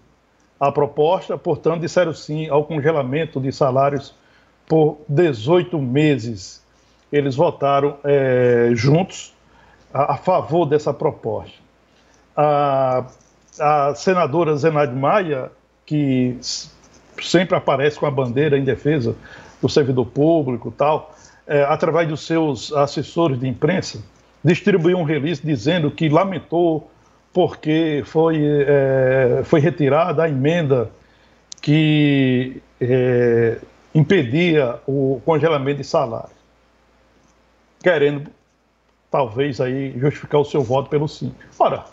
à 0.60 0.70
proposta, 0.70 1.38
portanto, 1.38 1.80
disseram 1.80 2.12
sim 2.12 2.48
ao 2.48 2.64
congelamento 2.64 3.40
de 3.40 3.50
salários 3.50 4.14
por 4.68 4.98
18 5.08 5.80
meses. 5.80 6.62
Eles 7.10 7.34
votaram 7.34 7.96
é, 8.04 8.70
juntos 8.74 9.34
a, 9.92 10.14
a 10.14 10.16
favor 10.16 10.66
dessa 10.66 10.92
proposta 10.92 11.70
a, 12.40 13.04
a 13.58 13.94
senadora 13.94 14.56
Zenade 14.56 14.94
Maia, 14.94 15.50
que 15.84 16.38
sempre 17.20 17.56
aparece 17.56 17.98
com 17.98 18.06
a 18.06 18.10
bandeira 18.10 18.58
em 18.58 18.64
defesa 18.64 19.14
do 19.60 19.68
servidor 19.68 20.06
público 20.06 20.70
tal, 20.70 21.14
é, 21.46 21.62
através 21.64 22.08
dos 22.08 22.26
seus 22.26 22.72
assessores 22.72 23.38
de 23.38 23.46
imprensa, 23.46 24.02
distribuiu 24.42 24.96
um 24.96 25.02
release 25.02 25.44
dizendo 25.44 25.90
que 25.90 26.08
lamentou 26.08 26.89
porque 27.32 28.02
foi, 28.04 28.40
é, 28.42 29.42
foi 29.44 29.60
retirada 29.60 30.24
a 30.24 30.28
emenda 30.28 30.90
que 31.60 32.62
é, 32.80 33.58
impedia 33.94 34.80
o 34.86 35.20
congelamento 35.24 35.78
de 35.78 35.84
salário, 35.84 36.34
querendo 37.82 38.30
talvez 39.10 39.60
aí 39.60 39.98
justificar 39.98 40.40
o 40.40 40.44
seu 40.44 40.62
voto 40.62 40.88
pelo 40.88 41.08
sim. 41.08 41.34
Ora, 41.58 41.84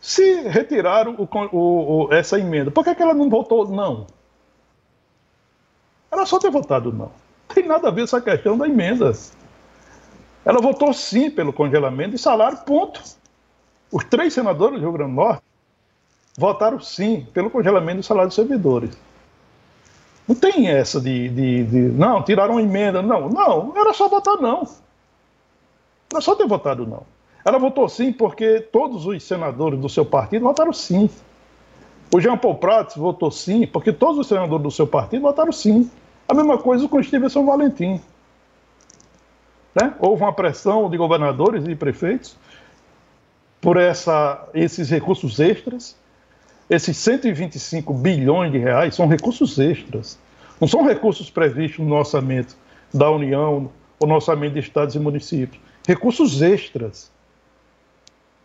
se 0.00 0.42
retiraram 0.48 1.14
o, 1.18 1.28
o, 1.52 2.06
o, 2.06 2.12
essa 2.12 2.38
emenda, 2.38 2.70
por 2.70 2.84
que, 2.84 2.94
que 2.94 3.02
ela 3.02 3.14
não 3.14 3.28
votou 3.30 3.68
não? 3.68 4.06
Ela 6.10 6.26
só 6.26 6.38
ter 6.38 6.50
votado 6.50 6.92
não. 6.92 7.10
Tem 7.48 7.66
nada 7.66 7.88
a 7.88 7.90
ver 7.90 8.02
essa 8.02 8.20
questão 8.20 8.56
da 8.56 8.66
emenda. 8.66 9.12
Ela 10.44 10.60
votou 10.60 10.92
sim 10.92 11.30
pelo 11.30 11.52
congelamento 11.52 12.12
de 12.12 12.18
salário, 12.18 12.58
ponto. 12.58 13.02
Os 13.94 14.02
três 14.02 14.34
senadores 14.34 14.80
do 14.80 14.80
Rio 14.80 14.92
Grande 14.92 15.12
do 15.12 15.14
Norte 15.14 15.44
votaram 16.36 16.80
sim 16.80 17.28
pelo 17.32 17.48
congelamento 17.48 17.98
do 17.98 18.02
salário 18.02 18.26
dos 18.26 18.34
servidores. 18.34 18.90
Não 20.26 20.34
tem 20.34 20.66
essa 20.66 21.00
de, 21.00 21.28
de, 21.28 21.62
de, 21.62 21.78
Não, 21.92 22.20
tiraram 22.20 22.58
emenda. 22.58 23.00
Não, 23.00 23.28
não, 23.28 23.72
era 23.76 23.94
só 23.94 24.08
votar 24.08 24.36
não. 24.38 24.66
Era 26.10 26.20
só 26.20 26.34
ter 26.34 26.44
votado 26.44 26.84
não. 26.84 27.04
Ela 27.44 27.56
votou 27.56 27.88
sim 27.88 28.12
porque 28.12 28.58
todos 28.58 29.06
os 29.06 29.22
senadores 29.22 29.78
do 29.78 29.88
seu 29.88 30.04
partido 30.04 30.42
votaram 30.42 30.72
sim. 30.72 31.08
O 32.12 32.20
Jean 32.20 32.36
Paul 32.36 32.56
Prats 32.56 32.96
votou 32.96 33.30
sim 33.30 33.64
porque 33.64 33.92
todos 33.92 34.18
os 34.18 34.26
senadores 34.26 34.64
do 34.64 34.72
seu 34.72 34.88
partido 34.88 35.22
votaram 35.22 35.52
sim. 35.52 35.88
A 36.26 36.34
mesma 36.34 36.58
coisa 36.58 36.88
com 36.88 36.96
o 36.96 37.04
Stevenson 37.04 37.46
Valentim. 37.46 38.00
Né? 39.72 39.94
Houve 40.00 40.24
uma 40.24 40.32
pressão 40.32 40.90
de 40.90 40.96
governadores 40.96 41.64
e 41.68 41.76
prefeitos 41.76 42.36
por 43.64 43.78
essa, 43.78 44.46
esses 44.52 44.90
recursos 44.90 45.40
extras. 45.40 45.96
Esses 46.68 46.98
125 46.98 47.94
bilhões 47.94 48.52
de 48.52 48.58
reais 48.58 48.94
são 48.94 49.06
recursos 49.08 49.58
extras. 49.58 50.18
Não 50.60 50.68
são 50.68 50.86
recursos 50.86 51.30
previstos 51.30 51.84
no 51.84 51.94
orçamento 51.94 52.56
da 52.92 53.10
União 53.10 53.70
ou 53.98 54.06
no 54.06 54.14
orçamento 54.14 54.52
de 54.52 54.60
estados 54.60 54.94
e 54.94 54.98
municípios. 54.98 55.60
Recursos 55.88 56.42
extras 56.42 57.10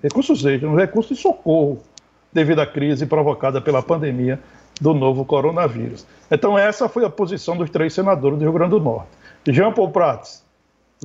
recursos 0.01 0.45
extras, 0.45 0.71
um 0.71 0.75
recurso 0.77 1.13
de 1.13 1.19
socorro 1.19 1.83
devido 2.31 2.59
à 2.59 2.65
crise 2.65 3.05
provocada 3.05 3.59
pela 3.59 3.83
pandemia 3.83 4.39
do 4.79 4.93
novo 4.93 5.25
coronavírus. 5.25 6.07
Então, 6.31 6.57
essa 6.57 6.87
foi 6.87 7.03
a 7.03 7.09
posição 7.09 7.57
dos 7.57 7.69
três 7.69 7.93
senadores 7.93 8.39
do 8.39 8.43
Rio 8.43 8.53
Grande 8.53 8.71
do 8.71 8.79
Norte. 8.79 9.09
Jean 9.49 9.73
Paul 9.73 9.91
Prats, 9.91 10.45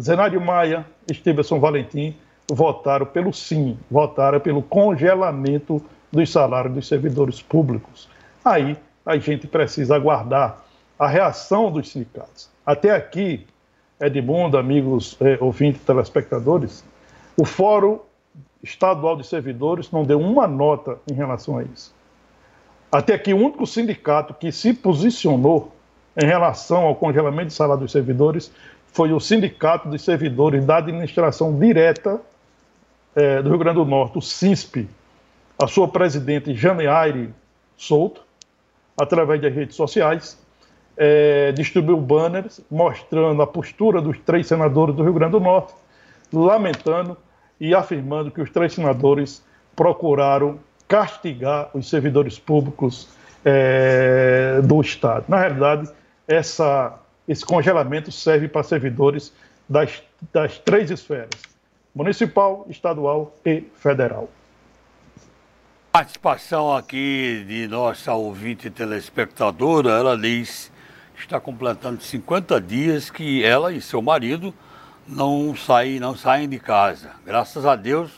Zenário 0.00 0.40
Maia 0.40 0.86
e 1.10 1.14
Stevenson 1.14 1.58
Valentim 1.58 2.16
votaram 2.50 3.06
pelo 3.06 3.32
sim, 3.32 3.78
votaram 3.90 4.40
pelo 4.40 4.62
congelamento 4.62 5.82
dos 6.12 6.30
salários 6.30 6.74
dos 6.74 6.88
servidores 6.88 7.42
públicos. 7.42 8.08
Aí 8.44 8.76
a 9.04 9.16
gente 9.16 9.46
precisa 9.46 9.96
aguardar 9.96 10.62
a 10.98 11.08
reação 11.08 11.70
dos 11.70 11.90
sindicatos. 11.90 12.48
Até 12.64 12.90
aqui, 12.90 13.46
Edmundo, 14.00 14.56
amigos 14.56 15.16
eh, 15.20 15.38
ouvintes 15.40 15.82
telespectadores, 15.82 16.84
o 17.36 17.44
Fórum 17.44 17.98
Estadual 18.62 19.16
de 19.16 19.26
Servidores 19.26 19.90
não 19.90 20.04
deu 20.04 20.20
uma 20.20 20.46
nota 20.46 20.98
em 21.10 21.14
relação 21.14 21.58
a 21.58 21.62
isso. 21.62 21.94
Até 22.90 23.18
que 23.18 23.34
o 23.34 23.36
único 23.36 23.66
sindicato 23.66 24.32
que 24.34 24.52
se 24.52 24.72
posicionou 24.72 25.72
em 26.16 26.24
relação 26.24 26.82
ao 26.84 26.94
congelamento 26.94 27.48
de 27.48 27.54
salário 27.54 27.82
dos 27.82 27.92
servidores 27.92 28.52
foi 28.92 29.12
o 29.12 29.18
Sindicato 29.18 29.88
dos 29.88 30.02
Servidores 30.02 30.64
da 30.64 30.76
Administração 30.76 31.58
Direta 31.58 32.20
é, 33.14 33.42
do 33.42 33.48
Rio 33.48 33.58
Grande 33.58 33.76
do 33.76 33.84
Norte, 33.84 34.18
o 34.18 34.22
SINSP. 34.22 34.88
A 35.58 35.66
sua 35.66 35.86
presidente, 35.86 36.54
Janeire 36.54 37.32
Souto, 37.76 38.22
através 38.96 39.40
das 39.40 39.54
redes 39.54 39.76
sociais, 39.76 40.38
é, 40.96 41.52
distribuiu 41.52 42.00
banners 42.00 42.60
mostrando 42.70 43.40
a 43.42 43.46
postura 43.46 44.00
dos 44.00 44.18
três 44.20 44.46
senadores 44.46 44.94
do 44.94 45.02
Rio 45.02 45.12
Grande 45.12 45.32
do 45.32 45.40
Norte, 45.40 45.72
lamentando 46.32 47.16
e 47.60 47.74
afirmando 47.74 48.30
que 48.30 48.40
os 48.40 48.50
três 48.50 48.72
senadores 48.72 49.44
procuraram 49.76 50.58
castigar 50.88 51.70
os 51.74 51.88
servidores 51.88 52.38
públicos 52.38 53.08
é, 53.44 54.60
do 54.62 54.80
Estado. 54.80 55.24
Na 55.28 55.38
realidade, 55.38 55.88
essa, 56.26 56.98
esse 57.28 57.44
congelamento 57.44 58.10
serve 58.10 58.48
para 58.48 58.62
servidores 58.62 59.32
das, 59.68 60.02
das 60.32 60.58
três 60.58 60.90
esferas: 60.90 61.30
municipal, 61.94 62.66
estadual 62.68 63.34
e 63.44 63.64
federal. 63.76 64.28
Participação 65.92 66.74
aqui 66.74 67.44
de 67.46 67.68
nossa 67.68 68.12
ouvinte 68.14 68.68
telespectadora, 68.68 69.90
ela 69.90 70.18
diz 70.18 70.72
está 71.16 71.40
completando 71.40 72.02
50 72.02 72.60
dias 72.60 73.10
que 73.10 73.44
ela 73.44 73.72
e 73.72 73.80
seu 73.80 74.02
marido 74.02 74.52
não 75.06 75.54
saem, 75.54 76.00
não 76.00 76.16
saem 76.16 76.48
de 76.48 76.58
casa. 76.58 77.12
Graças 77.24 77.64
a 77.64 77.76
Deus, 77.76 78.10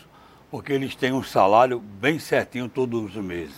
porque 0.50 0.72
eles 0.72 0.94
têm 0.94 1.12
um 1.12 1.22
salário 1.22 1.78
bem 1.78 2.18
certinho 2.18 2.68
todos 2.68 3.14
os 3.14 3.22
meses. 3.22 3.56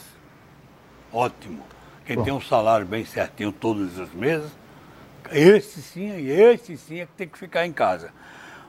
Ótimo. 1.13 1.63
Quem 2.05 2.17
Bom. 2.17 2.25
tem 2.25 2.33
um 2.33 2.41
salário 2.41 2.87
bem 2.87 3.05
certinho 3.05 3.53
todos 3.53 3.99
os 3.99 4.13
meses, 4.13 4.51
esse 5.31 5.83
sim, 5.83 6.11
esse 6.27 6.77
sim 6.77 7.01
é 7.01 7.07
que 7.07 7.13
tem 7.13 7.29
que 7.29 7.39
ficar 7.39 7.67
em 7.67 7.73
casa. 7.73 8.13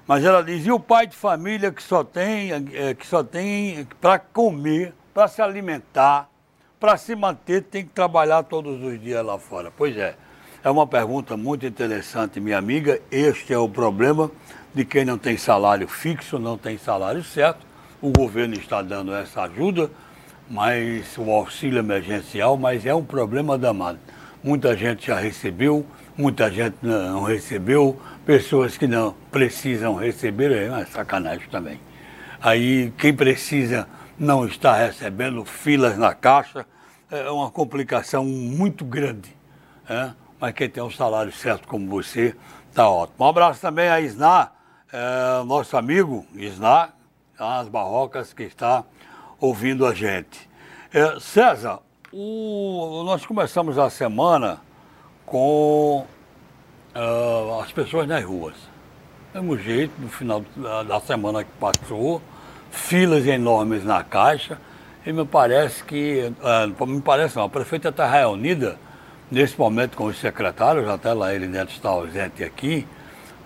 Mas 0.10 0.26
ela 0.26 0.44
diz, 0.44 0.66
e 0.66 0.72
o 0.72 0.80
pai 0.80 1.06
de 1.06 1.16
família 1.16 1.72
que 1.72 1.84
só 1.84 2.04
tem, 2.04 2.50
é, 2.74 2.96
que 2.96 3.06
só 3.06 3.24
tem 3.24 3.88
para 4.02 4.18
comer, 4.18 4.92
para 5.14 5.28
se 5.28 5.40
alimentar, 5.40 6.28
para 6.80 6.98
se 6.98 7.16
manter, 7.16 7.62
tem 7.62 7.84
que 7.84 7.92
trabalhar 7.92 8.42
todos 8.42 8.82
os 8.82 9.00
dias 9.00 9.24
lá 9.24 9.38
fora. 9.38 9.72
Pois 9.78 9.96
é, 9.96 10.16
é 10.64 10.70
uma 10.72 10.88
pergunta 10.88 11.38
muito 11.38 11.64
interessante, 11.64 12.40
minha 12.40 12.58
amiga. 12.58 13.00
Este 13.12 13.54
é 13.54 13.58
o 13.60 13.70
problema 13.70 14.32
de 14.74 14.84
quem 14.84 15.06
não 15.06 15.16
tem 15.16 15.38
salário 15.38 15.88
fixo, 15.88 16.40
não 16.40 16.58
tem 16.58 16.76
salário 16.76 17.24
certo. 17.24 17.64
O 18.02 18.10
governo 18.10 18.56
está 18.56 18.82
dando 18.82 19.14
essa 19.14 19.44
ajuda, 19.44 19.92
mas 20.50 21.16
o 21.20 21.30
auxílio 21.30 21.78
emergencial, 21.78 22.58
mas 22.58 22.84
é 22.84 22.96
um 22.96 23.06
problema 23.06 23.60
danado. 23.60 24.00
Muita 24.44 24.76
gente 24.76 25.06
já 25.06 25.20
recebeu, 25.20 25.86
muita 26.20 26.52
gente 26.52 26.76
não 26.82 27.24
recebeu, 27.24 27.98
pessoas 28.26 28.78
que 28.78 28.86
não 28.86 29.16
precisam 29.32 29.96
receber, 29.96 30.52
é 30.52 30.70
uma 30.70 30.86
sacanagem 30.86 31.48
também. 31.50 31.80
Aí 32.42 32.92
quem 32.98 33.14
precisa 33.14 33.88
não 34.18 34.46
está 34.46 34.76
recebendo 34.76 35.46
filas 35.46 35.98
na 35.98 36.14
caixa, 36.14 36.66
é 37.10 37.32
uma 37.32 37.50
complicação 37.50 38.26
muito 38.26 38.84
grande. 38.84 39.34
É? 39.90 40.12
Mas 40.38 40.54
quem 40.54 40.70
tem 40.70 40.84
um 40.84 40.92
salário 40.92 41.32
certo 41.32 41.66
como 41.70 41.90
você, 41.90 42.36
está 42.70 42.90
ótimo. 42.90 43.26
Um 43.26 43.30
abraço 43.30 43.62
também 43.62 43.88
a 43.88 44.02
Isná, 44.02 44.52
é, 44.92 45.44
nosso 45.46 45.78
amigo 45.78 46.26
Isná, 46.36 46.90
as 47.40 47.70
Barrocas, 47.70 48.34
que 48.34 48.44
está 48.44 48.84
ouvindo 49.40 49.86
a 49.86 49.94
gente. 49.94 50.50
É, 50.94 51.18
César, 51.18 51.80
o, 52.12 53.04
nós 53.06 53.26
começamos 53.26 53.78
a 53.78 53.90
semana 53.90 54.60
com 55.30 56.06
uh, 56.96 57.60
as 57.62 57.72
pessoas 57.72 58.08
nas 58.08 58.24
ruas. 58.24 58.56
Mesmo 59.34 59.58
jeito, 59.58 59.94
no 60.00 60.10
final 60.10 60.44
da 60.88 61.00
semana 61.00 61.44
que 61.44 61.52
passou, 61.60 62.22
filas 62.72 63.26
enormes 63.28 63.84
na 63.84 64.04
caixa, 64.04 64.58
e 65.06 65.14
me 65.14 65.26
parece 65.26 65.84
que, 65.84 66.34
uh, 66.42 66.88
me 66.88 67.02
parece 67.02 67.38
não, 67.38 67.44
a 67.44 67.50
prefeita 67.50 67.90
está 67.90 68.10
reunida 68.10 68.78
nesse 69.32 69.58
momento 69.58 69.96
com 69.96 70.06
os 70.06 70.20
secretários, 70.20 70.88
até 70.90 71.14
lá 71.14 71.34
ele 71.34 71.48
deve 71.48 71.72
estar 71.72 71.90
ausente 71.90 72.44
aqui, 72.44 72.88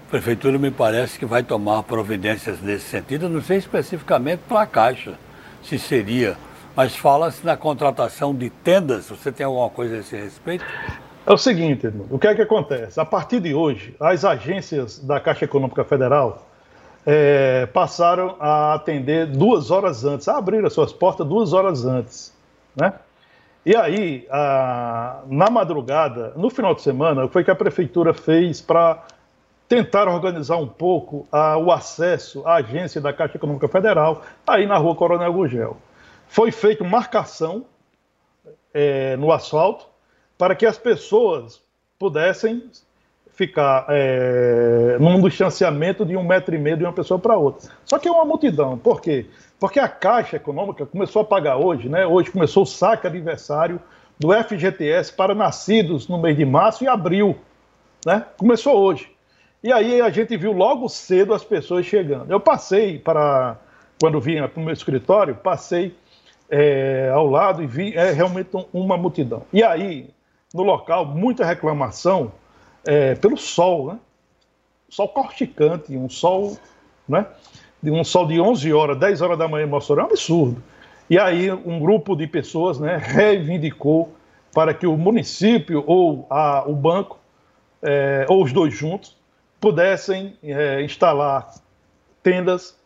a 0.07 0.11
prefeitura 0.11 0.57
me 0.57 0.71
parece 0.71 1.19
que 1.19 1.25
vai 1.25 1.43
tomar 1.43 1.83
providências 1.83 2.61
nesse 2.61 2.85
sentido, 2.85 3.27
não 3.27 3.41
sei 3.41 3.57
especificamente 3.57 4.41
para 4.47 4.61
a 4.61 4.65
Caixa, 4.65 5.15
se 5.61 5.77
seria, 5.77 6.37
mas 6.75 6.95
fala-se 6.95 7.45
na 7.45 7.57
contratação 7.57 8.33
de 8.33 8.49
tendas, 8.49 9.09
você 9.09 9.31
tem 9.31 9.45
alguma 9.45 9.69
coisa 9.69 9.95
a 9.95 9.99
esse 9.99 10.15
respeito? 10.15 10.65
É 11.25 11.31
o 11.31 11.37
seguinte, 11.37 11.87
o 12.09 12.19
que 12.19 12.27
é 12.27 12.35
que 12.35 12.41
acontece? 12.41 12.99
A 12.99 13.05
partir 13.05 13.39
de 13.39 13.53
hoje, 13.53 13.95
as 13.97 14.25
agências 14.25 14.99
da 14.99 15.21
Caixa 15.21 15.45
Econômica 15.45 15.85
Federal 15.85 16.45
é, 17.05 17.65
passaram 17.67 18.35
a 18.41 18.73
atender 18.73 19.27
duas 19.27 19.71
horas 19.71 20.03
antes, 20.03 20.27
a 20.27 20.37
abrir 20.37 20.65
as 20.65 20.73
suas 20.73 20.91
portas 20.91 21.25
duas 21.25 21.53
horas 21.53 21.85
antes, 21.85 22.33
né? 22.75 22.93
E 23.65 23.73
aí, 23.73 24.27
a, 24.29 25.21
na 25.27 25.49
madrugada, 25.49 26.33
no 26.35 26.49
final 26.49 26.75
de 26.75 26.81
semana, 26.81 27.25
foi 27.29 27.41
que 27.45 27.51
a 27.51 27.55
prefeitura 27.55 28.13
fez 28.13 28.59
para 28.59 29.01
tentar 29.69 30.09
organizar 30.09 30.57
um 30.57 30.67
pouco 30.67 31.25
a, 31.31 31.57
o 31.57 31.71
acesso 31.71 32.45
à 32.45 32.55
agência 32.55 32.99
da 32.99 33.13
Caixa 33.13 33.37
Econômica 33.37 33.69
Federal, 33.69 34.23
aí 34.45 34.67
na 34.67 34.75
rua 34.75 34.93
Coronel 34.93 35.31
Gugel. 35.31 35.77
Foi 36.27 36.51
feita 36.51 36.83
marcação 36.83 37.63
é, 38.73 39.15
no 39.15 39.31
asfalto, 39.31 39.92
para 40.37 40.55
que 40.55 40.65
as 40.65 40.77
pessoas 40.77 41.61
pudessem 41.97 42.63
ficar 43.33 43.85
é, 43.89 44.97
num 44.99 45.21
distanciamento 45.21 46.05
de 46.05 46.15
um 46.15 46.23
metro 46.23 46.53
e 46.53 46.57
meio 46.57 46.77
de 46.77 46.83
uma 46.83 46.93
pessoa 46.93 47.19
para 47.19 47.35
outra. 47.35 47.71
Só 47.85 47.97
que 47.97 48.07
é 48.07 48.11
uma 48.11 48.25
multidão. 48.25 48.77
Por 48.77 49.01
quê? 49.01 49.25
Porque 49.59 49.79
a 49.79 49.87
Caixa 49.87 50.35
Econômica 50.35 50.85
começou 50.85 51.21
a 51.21 51.25
pagar 51.25 51.57
hoje, 51.57 51.89
né? 51.89 52.05
Hoje 52.05 52.29
começou 52.29 52.63
o 52.63 52.65
saque 52.65 53.07
aniversário 53.07 53.81
do 54.19 54.31
FGTS 54.31 55.11
para 55.13 55.33
nascidos 55.33 56.07
no 56.07 56.19
mês 56.19 56.37
de 56.37 56.45
março 56.45 56.83
e 56.83 56.87
abril. 56.87 57.35
Né? 58.05 58.23
Começou 58.37 58.77
hoje. 58.77 59.11
E 59.63 59.71
aí 59.71 60.01
a 60.01 60.09
gente 60.09 60.35
viu 60.37 60.51
logo 60.51 60.87
cedo 60.89 61.33
as 61.33 61.43
pessoas 61.43 61.85
chegando. 61.85 62.29
Eu 62.29 62.39
passei 62.39 62.99
para, 62.99 63.57
quando 63.99 64.19
vinha 64.19 64.47
para 64.47 64.61
o 64.61 64.63
meu 64.63 64.73
escritório, 64.73 65.35
passei 65.35 65.95
é, 66.49 67.09
ao 67.13 67.29
lado 67.29 67.63
e 67.63 67.67
vi 67.67 67.95
é, 67.95 68.11
realmente 68.11 68.49
uma 68.73 68.97
multidão. 68.97 69.43
E 69.51 69.63
aí 69.63 70.09
no 70.53 70.63
local 70.63 71.05
muita 71.05 71.43
reclamação 71.43 72.31
é, 72.85 73.15
pelo 73.15 73.37
sol, 73.37 73.87
né? 73.87 73.99
Sol 74.89 75.09
corticante, 75.09 75.97
um 75.97 76.09
sol, 76.09 76.57
né? 77.07 77.25
De 77.81 77.89
um 77.89 78.03
sol 78.03 78.27
de 78.27 78.39
11 78.39 78.71
horas, 78.71 78.97
10 78.99 79.21
horas 79.21 79.37
da 79.37 79.47
manhã 79.47 79.65
em 79.65 79.69
Mossoró, 79.69 80.01
é 80.01 80.03
um 80.03 80.07
absurdo. 80.07 80.63
E 81.09 81.19
aí 81.19 81.51
um 81.51 81.79
grupo 81.79 82.15
de 82.15 82.27
pessoas, 82.27 82.79
né, 82.79 82.97
reivindicou 82.97 84.13
para 84.53 84.73
que 84.73 84.85
o 84.85 84.95
município 84.95 85.83
ou 85.85 86.25
a, 86.29 86.63
o 86.65 86.73
banco, 86.73 87.19
é, 87.81 88.25
ou 88.29 88.43
os 88.43 88.53
dois 88.53 88.73
juntos, 88.73 89.17
pudessem 89.59 90.37
é, 90.43 90.81
instalar 90.81 91.53
tendas 92.21 92.77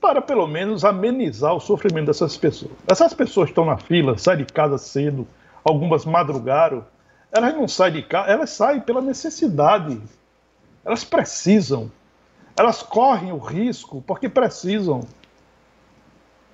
para 0.00 0.22
pelo 0.22 0.46
menos 0.46 0.84
amenizar 0.84 1.54
o 1.54 1.60
sofrimento 1.60 2.06
dessas 2.06 2.36
pessoas. 2.36 2.72
Essas 2.88 3.12
pessoas 3.12 3.50
estão 3.50 3.64
na 3.64 3.76
fila, 3.76 4.16
saem 4.16 4.44
de 4.44 4.52
casa 4.52 4.78
cedo, 4.78 5.28
algumas 5.62 6.04
madrugaram, 6.04 6.84
elas 7.32 7.54
não 7.54 7.68
saem 7.68 7.94
de 7.94 8.02
casa, 8.02 8.30
elas 8.30 8.50
saem 8.50 8.80
pela 8.80 9.00
necessidade. 9.00 10.00
Elas 10.84 11.04
precisam. 11.04 11.90
Elas 12.56 12.82
correm 12.82 13.32
o 13.32 13.38
risco 13.38 14.02
porque 14.06 14.28
precisam. 14.28 15.02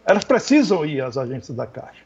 Elas 0.05 0.25
precisam 0.25 0.85
ir 0.85 1.03
às 1.03 1.17
agências 1.17 1.57
da 1.57 1.67
Caixa. 1.67 2.05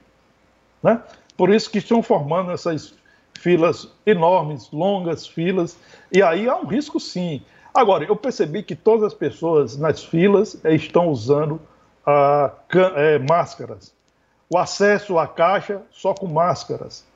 Né? 0.83 1.03
Por 1.37 1.51
isso 1.51 1.71
que 1.71 1.79
estão 1.79 2.03
formando 2.03 2.53
essas 2.53 2.95
filas 3.39 3.89
enormes, 4.05 4.71
longas 4.71 5.27
filas, 5.27 5.77
e 6.13 6.23
aí 6.23 6.49
há 6.49 6.57
um 6.57 6.67
risco 6.67 7.01
sim. 7.01 7.43
Agora, 7.73 8.05
eu 8.05 8.17
percebi 8.17 8.63
que 8.63 8.75
todas 8.75 9.05
as 9.05 9.15
pessoas 9.15 9.77
nas 9.77 10.05
filas 10.05 10.61
estão 10.65 11.09
usando 11.09 11.61
é, 12.97 13.19
máscaras. 13.19 13.95
O 14.49 14.59
acesso 14.59 15.19
à 15.19 15.27
caixa 15.27 15.81
só 15.91 16.13
com 16.13 16.27
máscaras. 16.27 17.07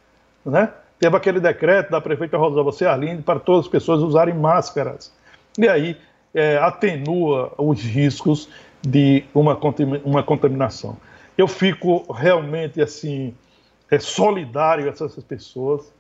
Né? 0.44 0.72
Teve 0.98 1.16
aquele 1.16 1.40
decreto 1.40 1.90
da 1.90 2.00
prefeita 2.00 2.36
Rosalba 2.36 2.72
Cearline 2.72 3.22
para 3.22 3.40
todas 3.40 3.66
as 3.66 3.70
pessoas 3.70 4.00
usarem 4.02 4.34
máscaras. 4.34 5.12
E 5.58 5.68
aí 5.68 5.96
é, 6.34 6.56
atenua 6.58 7.52
os 7.58 7.80
riscos 7.82 8.48
de 8.82 9.24
uma, 9.34 9.58
uma 10.04 10.22
contaminação. 10.22 10.96
Eu 11.36 11.48
fico 11.48 12.12
realmente 12.12 12.80
assim 12.80 13.34
é, 13.90 13.98
solidário 13.98 14.86
a 14.86 14.88
essas 14.88 15.14
pessoas 15.24 15.92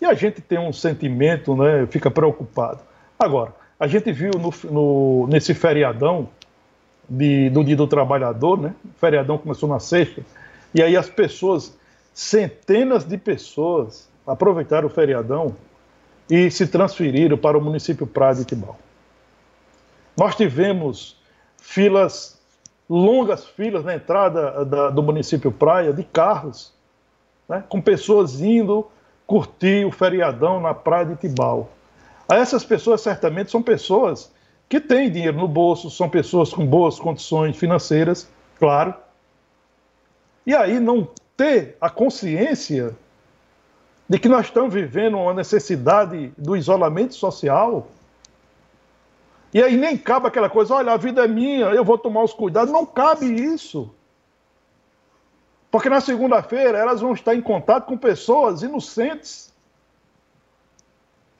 e 0.00 0.04
a 0.04 0.14
gente 0.14 0.40
tem 0.40 0.58
um 0.58 0.72
sentimento, 0.72 1.54
né, 1.54 1.86
fica 1.88 2.10
preocupado. 2.10 2.80
Agora, 3.18 3.54
a 3.78 3.86
gente 3.86 4.10
viu 4.10 4.32
no, 4.32 4.52
no, 4.70 5.26
nesse 5.28 5.54
feriadão 5.54 6.28
de, 7.08 7.50
do 7.50 7.62
Dia 7.62 7.76
do 7.76 7.86
Trabalhador, 7.86 8.60
né, 8.60 8.74
o 8.84 8.98
feriadão 8.98 9.38
começou 9.38 9.68
na 9.68 9.78
sexta, 9.78 10.22
e 10.74 10.82
aí 10.82 10.96
as 10.96 11.08
pessoas, 11.08 11.78
centenas 12.12 13.04
de 13.04 13.16
pessoas, 13.16 14.08
aproveitaram 14.26 14.86
o 14.86 14.90
feriadão 14.90 15.56
e 16.30 16.50
se 16.50 16.66
transferiram 16.66 17.36
para 17.36 17.58
o 17.58 17.60
município 17.60 18.06
Praia 18.06 18.36
de 18.36 18.44
Tibau. 18.44 18.78
Nós 20.16 20.34
tivemos 20.36 21.16
filas, 21.58 22.40
longas 22.88 23.46
filas 23.46 23.84
na 23.84 23.94
entrada 23.94 24.64
da, 24.64 24.90
do 24.90 25.02
município 25.02 25.50
Praia 25.50 25.92
de 25.92 26.04
carros, 26.04 26.72
né, 27.48 27.64
com 27.68 27.80
pessoas 27.80 28.40
indo 28.40 28.86
curtir 29.26 29.84
o 29.84 29.90
feriadão 29.90 30.60
na 30.60 30.74
Praia 30.74 31.06
de 31.06 31.16
Tibau. 31.16 31.70
Essas 32.30 32.64
pessoas, 32.64 33.00
certamente, 33.00 33.50
são 33.50 33.62
pessoas 33.62 34.32
que 34.68 34.80
têm 34.80 35.10
dinheiro 35.10 35.36
no 35.36 35.48
bolso, 35.48 35.90
são 35.90 36.08
pessoas 36.08 36.52
com 36.52 36.66
boas 36.66 36.98
condições 36.98 37.56
financeiras, 37.56 38.28
claro. 38.58 38.94
E 40.46 40.54
aí 40.54 40.80
não 40.80 41.08
ter 41.36 41.76
a 41.80 41.90
consciência 41.90 42.96
de 44.12 44.18
que 44.18 44.28
nós 44.28 44.44
estamos 44.44 44.74
vivendo 44.74 45.16
uma 45.16 45.32
necessidade 45.32 46.34
do 46.36 46.54
isolamento 46.54 47.14
social. 47.14 47.88
E 49.54 49.62
aí 49.62 49.74
nem 49.74 49.96
cabe 49.96 50.26
aquela 50.26 50.50
coisa, 50.50 50.74
olha, 50.74 50.92
a 50.92 50.98
vida 50.98 51.24
é 51.24 51.26
minha, 51.26 51.68
eu 51.68 51.82
vou 51.82 51.96
tomar 51.96 52.22
os 52.22 52.34
cuidados. 52.34 52.70
Não 52.70 52.84
cabe 52.84 53.24
isso. 53.24 53.90
Porque 55.70 55.88
na 55.88 55.98
segunda-feira 55.98 56.76
elas 56.76 57.00
vão 57.00 57.14
estar 57.14 57.34
em 57.34 57.40
contato 57.40 57.86
com 57.86 57.96
pessoas 57.96 58.60
inocentes. 58.60 59.50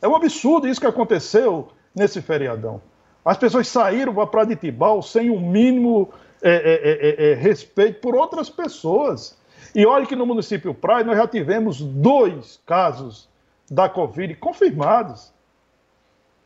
É 0.01 0.09
um 0.09 0.17
absurdo 0.17 0.67
isso 0.67 0.81
que 0.81 0.87
aconteceu 0.87 1.69
nesse 1.95 2.23
feriadão. 2.23 2.81
As 3.23 3.37
pessoas 3.37 3.69
saíram 3.69 4.15
para 4.15 4.57
Tibau 4.57 5.03
sem 5.03 5.29
o 5.29 5.39
mínimo 5.39 6.09
é, 6.41 6.55
é, 6.55 6.55
é, 6.55 7.27
é, 7.29 7.33
é 7.33 7.35
respeito 7.35 8.01
por 8.01 8.15
outras 8.15 8.49
pessoas. 8.49 9.37
E 9.75 9.87
olha 9.87 10.07
que 10.07 10.17
no 10.17 10.27
município 10.27 10.75
Praia 10.75 11.05
nós 11.05 11.17
já 11.17 11.27
tivemos 11.27 11.81
dois 11.81 12.61
casos 12.67 13.29
da 13.71 13.89
Covid 13.89 14.35
confirmados. 14.35 15.33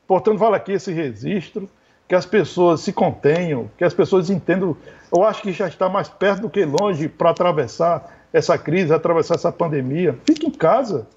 Portanto, 0.06 0.38
vale 0.38 0.54
aqui 0.54 0.72
esse 0.72 0.92
registro, 0.92 1.68
que 2.06 2.14
as 2.14 2.24
pessoas 2.24 2.82
se 2.82 2.92
contenham, 2.92 3.68
que 3.76 3.82
as 3.82 3.92
pessoas 3.92 4.30
entendam. 4.30 4.76
Eu 5.12 5.24
acho 5.24 5.42
que 5.42 5.52
já 5.52 5.66
está 5.66 5.88
mais 5.88 6.08
perto 6.08 6.42
do 6.42 6.50
que 6.50 6.64
longe 6.64 7.08
para 7.08 7.30
atravessar 7.30 8.16
essa 8.32 8.56
crise, 8.56 8.94
atravessar 8.94 9.34
essa 9.34 9.50
pandemia. 9.50 10.16
Fique 10.24 10.46
em 10.46 10.50
casa. 10.50 11.08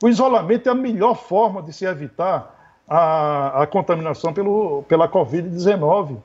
O 0.00 0.08
isolamento 0.08 0.68
é 0.68 0.72
a 0.72 0.76
melhor 0.76 1.16
forma 1.16 1.60
de 1.60 1.72
se 1.72 1.84
evitar 1.84 2.54
a, 2.86 3.62
a 3.62 3.66
contaminação 3.66 4.32
pelo, 4.32 4.84
pela 4.84 5.08
Covid-19. 5.08 6.18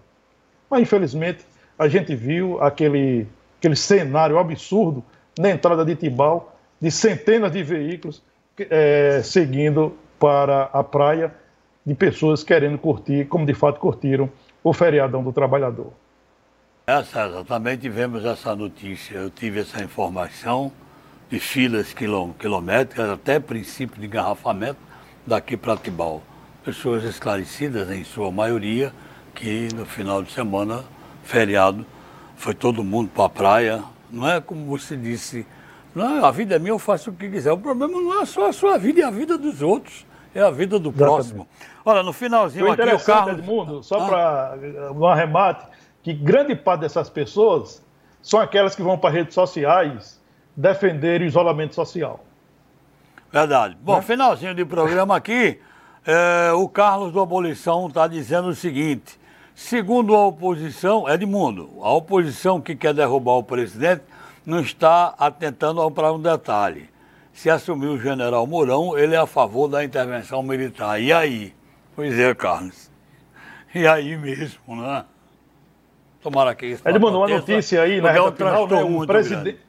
Mas, 0.69 0.81
infelizmente, 0.81 1.43
a 1.77 1.87
gente 1.87 2.15
viu 2.15 2.61
aquele, 2.61 3.27
aquele 3.57 3.75
cenário 3.75 4.37
absurdo 4.37 5.03
na 5.37 5.49
entrada 5.49 5.83
de 5.83 5.95
Tibau, 5.95 6.55
de 6.79 6.91
centenas 6.91 7.51
de 7.51 7.63
veículos 7.63 8.21
é, 8.69 9.21
seguindo 9.23 9.97
para 10.19 10.63
a 10.73 10.83
praia, 10.83 11.33
de 11.85 11.93
pessoas 11.93 12.43
querendo 12.43 12.77
curtir, 12.77 13.25
como 13.25 13.45
de 13.45 13.53
fato 13.53 13.79
curtiram, 13.79 14.29
o 14.63 14.71
feriadão 14.73 15.23
do 15.23 15.33
trabalhador. 15.33 15.91
É, 16.85 17.03
César, 17.03 17.43
também 17.45 17.77
tivemos 17.77 18.25
essa 18.25 18.55
notícia, 18.55 19.15
eu 19.15 19.29
tive 19.29 19.61
essa 19.61 19.81
informação 19.83 20.71
de 21.29 21.39
filas 21.39 21.93
quilométricas 21.93 23.09
até 23.09 23.39
princípio 23.39 23.99
de 23.99 24.05
engarrafamento 24.05 24.79
daqui 25.25 25.57
para 25.57 25.75
Tibau. 25.77 26.21
Pessoas 26.63 27.03
esclarecidas, 27.03 27.89
em 27.89 28.03
sua 28.03 28.31
maioria, 28.31 28.93
que 29.33 29.69
no 29.73 29.85
final 29.85 30.21
de 30.21 30.31
semana, 30.31 30.83
feriado, 31.23 31.85
foi 32.35 32.53
todo 32.53 32.83
mundo 32.83 33.09
para 33.13 33.25
a 33.25 33.29
praia. 33.29 33.83
Não 34.13 34.29
é 34.29 34.39
como 34.39 34.65
você 34.65 34.95
disse, 34.95 35.43
não, 35.95 36.23
é, 36.23 36.27
a 36.27 36.29
vida 36.29 36.55
é 36.55 36.59
minha, 36.59 36.71
eu 36.71 36.77
faço 36.77 37.09
o 37.09 37.13
que 37.13 37.27
quiser. 37.27 37.51
O 37.51 37.57
problema 37.57 37.99
não 37.99 38.21
é 38.21 38.25
só 38.25 38.47
a 38.47 38.53
sua 38.53 38.77
vida, 38.77 39.01
é 39.01 39.03
a 39.03 39.09
vida 39.09 39.39
dos 39.39 39.63
outros. 39.63 40.05
É 40.35 40.41
a 40.41 40.51
vida 40.51 40.79
do 40.79 40.89
Exatamente. 40.89 40.97
próximo. 40.97 41.47
Olha, 41.83 42.03
no 42.03 42.13
finalzinho 42.13 42.71
aqui 42.71 42.81
o 42.81 42.99
carro... 42.99 43.31
Edmundo, 43.31 43.83
só 43.83 43.99
ah. 43.99 44.07
para 44.07 44.91
um 44.91 45.05
arremate, 45.05 45.65
que 46.03 46.13
grande 46.13 46.55
parte 46.55 46.81
dessas 46.81 47.09
pessoas 47.09 47.83
são 48.21 48.39
aquelas 48.39 48.75
que 48.75 48.81
vão 48.81 48.97
para 48.97 49.09
redes 49.09 49.33
sociais 49.33 50.21
defender 50.55 51.21
o 51.21 51.25
isolamento 51.25 51.75
social. 51.75 52.23
Verdade. 53.31 53.75
Bom, 53.81 53.95
né? 53.95 54.01
finalzinho 54.03 54.53
de 54.53 54.63
programa 54.63 55.15
aqui, 55.15 55.59
é, 56.05 56.51
o 56.53 56.67
Carlos 56.67 57.11
do 57.11 57.19
Abolição 57.19 57.87
está 57.87 58.07
dizendo 58.07 58.49
o 58.49 58.55
seguinte: 58.55 59.19
segundo 59.55 60.15
a 60.15 60.27
oposição, 60.27 61.09
Edmundo, 61.09 61.69
a 61.81 61.91
oposição 61.93 62.61
que 62.61 62.75
quer 62.75 62.93
derrubar 62.93 63.33
o 63.33 63.43
presidente 63.43 64.03
não 64.45 64.59
está 64.59 65.13
atentando 65.17 65.89
para 65.91 66.11
um 66.11 66.19
detalhe. 66.19 66.89
Se 67.33 67.49
assumir 67.49 67.87
o 67.87 67.99
general 67.99 68.45
Mourão, 68.45 68.97
ele 68.97 69.15
é 69.15 69.17
a 69.17 69.25
favor 69.25 69.67
da 69.67 69.83
intervenção 69.83 70.43
militar. 70.43 71.01
E 71.01 71.11
aí? 71.11 71.53
Pois 71.95 72.17
é, 72.17 72.33
Carlos. 72.35 72.91
E 73.73 73.87
aí 73.87 74.15
mesmo, 74.17 74.75
né? 74.75 75.05
Tomara 76.21 76.53
que 76.53 76.67
isso. 76.67 76.87
Edmundo, 76.87 77.17
uma 77.17 77.27
notícia 77.27 77.81
aí 77.81 77.99
na 77.99 78.11
reta 78.11 78.31
final, 78.31 78.67
né? 78.67 78.83
O 78.83 79.05
presidente. 79.05 79.59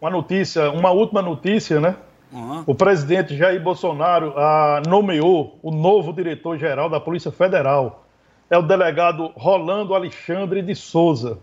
Uma 0.00 0.10
notícia, 0.10 0.70
uma 0.70 0.90
última 0.90 1.22
notícia, 1.22 1.80
né? 1.80 1.96
Uhum. 2.32 2.62
O 2.66 2.74
presidente 2.74 3.36
Jair 3.36 3.60
Bolsonaro 3.62 4.34
ah, 4.36 4.82
nomeou 4.86 5.58
o 5.62 5.70
novo 5.70 6.12
diretor-geral 6.12 6.90
da 6.90 7.00
Polícia 7.00 7.32
Federal. 7.32 8.04
É 8.50 8.56
o 8.56 8.62
delegado 8.62 9.32
Rolando 9.36 9.94
Alexandre 9.94 10.62
de 10.62 10.74
Souza. 10.74 11.38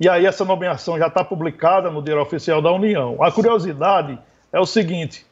E 0.00 0.08
aí 0.08 0.26
essa 0.26 0.44
nomeação 0.44 0.98
já 0.98 1.06
está 1.06 1.22
publicada 1.22 1.90
no 1.90 2.02
Diário 2.02 2.22
Oficial 2.22 2.60
da 2.60 2.72
União. 2.72 3.22
A 3.22 3.30
curiosidade 3.30 4.18
é 4.52 4.58
o 4.58 4.66
seguinte: 4.66 5.26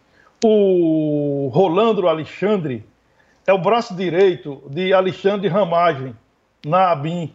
o 0.44 1.50
Rolando 1.52 2.06
Alexandre 2.08 2.84
é 3.46 3.52
o 3.52 3.58
braço 3.58 3.94
direito 3.94 4.62
de 4.68 4.92
Alexandre 4.92 5.48
Ramagem 5.48 6.14
na 6.64 6.92
ABIN. 6.92 7.32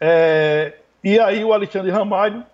É, 0.00 0.74
e 1.02 1.18
aí 1.18 1.44
o 1.44 1.52
Alexandre 1.52 1.90
Ramagem, 1.90 2.44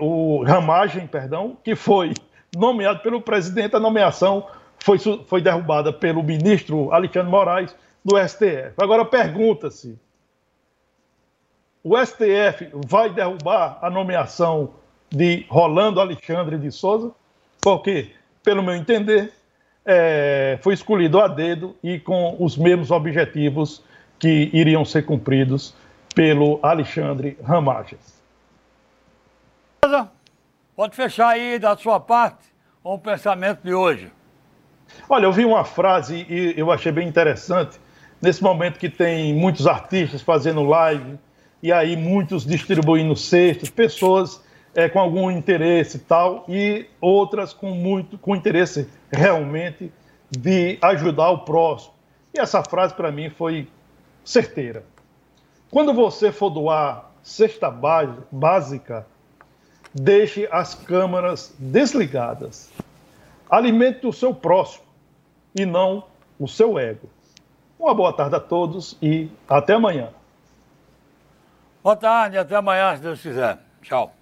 o 0.00 0.42
Ramagem, 0.44 1.06
perdão, 1.06 1.56
que 1.62 1.74
foi 1.74 2.12
nomeado 2.54 3.00
pelo 3.00 3.20
presidente, 3.20 3.76
a 3.76 3.80
nomeação 3.80 4.46
foi, 4.78 4.98
foi 4.98 5.40
derrubada 5.40 5.92
pelo 5.92 6.22
ministro 6.22 6.92
Alexandre 6.92 7.30
Moraes 7.30 7.74
do 8.06 8.16
STF. 8.16 8.72
Agora 8.78 9.04
pergunta-se: 9.04 9.98
o 11.82 11.96
STF 11.98 12.70
vai 12.86 13.10
derrubar 13.10 13.78
a 13.82 13.90
nomeação 13.90 14.74
de 15.10 15.44
Rolando 15.48 16.00
Alexandre 16.00 16.56
de 16.56 16.70
Souza? 16.70 17.10
Porque, 17.60 18.12
pelo 18.44 18.62
meu 18.62 18.76
entender, 18.76 19.32
é, 19.84 20.56
foi 20.62 20.74
escolhido 20.74 21.20
a 21.20 21.26
dedo 21.26 21.74
e 21.82 21.98
com 21.98 22.36
os 22.38 22.56
mesmos 22.56 22.92
objetivos 22.92 23.82
que 24.20 24.50
iriam 24.52 24.84
ser 24.84 25.02
cumpridos 25.02 25.74
pelo 26.14 26.60
Alexandre 26.62 27.36
Ramagens. 27.42 28.16
Pode 30.76 30.94
fechar 30.94 31.28
aí 31.28 31.58
da 31.58 31.74
sua 31.74 31.98
parte 31.98 32.52
com 32.82 32.94
o 32.94 32.98
pensamento 32.98 33.62
de 33.62 33.72
hoje. 33.72 34.12
Olha, 35.08 35.24
eu 35.24 35.32
vi 35.32 35.42
uma 35.42 35.64
frase 35.64 36.26
e 36.28 36.54
eu 36.54 36.70
achei 36.70 36.92
bem 36.92 37.08
interessante. 37.08 37.80
Nesse 38.26 38.42
momento 38.42 38.80
que 38.80 38.90
tem 38.90 39.32
muitos 39.32 39.68
artistas 39.68 40.20
fazendo 40.20 40.64
live 40.64 41.16
e 41.62 41.70
aí 41.70 41.96
muitos 41.96 42.44
distribuindo 42.44 43.14
cestos, 43.14 43.70
pessoas 43.70 44.42
é, 44.74 44.88
com 44.88 44.98
algum 44.98 45.30
interesse 45.30 45.98
e 45.98 46.00
tal, 46.00 46.44
e 46.48 46.86
outras 47.00 47.52
com 47.52 47.70
muito 47.70 48.18
com 48.18 48.34
interesse 48.34 48.90
realmente 49.12 49.92
de 50.28 50.76
ajudar 50.82 51.30
o 51.30 51.44
próximo. 51.44 51.94
E 52.34 52.40
essa 52.40 52.64
frase 52.64 52.94
para 52.94 53.12
mim 53.12 53.30
foi 53.30 53.68
certeira. 54.24 54.82
Quando 55.70 55.94
você 55.94 56.32
for 56.32 56.50
doar 56.50 57.12
cesta 57.22 57.70
básica, 57.70 59.06
deixe 59.94 60.48
as 60.50 60.74
câmeras 60.74 61.54
desligadas. 61.60 62.72
Alimente 63.48 64.04
o 64.04 64.12
seu 64.12 64.34
próximo 64.34 64.84
e 65.54 65.64
não 65.64 66.02
o 66.40 66.48
seu 66.48 66.76
ego. 66.76 67.08
Uma 67.78 67.94
boa 67.94 68.12
tarde 68.12 68.34
a 68.34 68.40
todos 68.40 68.96
e 69.02 69.30
até 69.48 69.74
amanhã. 69.74 70.08
Boa 71.82 71.96
tarde, 71.96 72.38
até 72.38 72.56
amanhã, 72.56 72.96
se 72.96 73.02
Deus 73.02 73.20
quiser. 73.20 73.58
Tchau. 73.82 74.12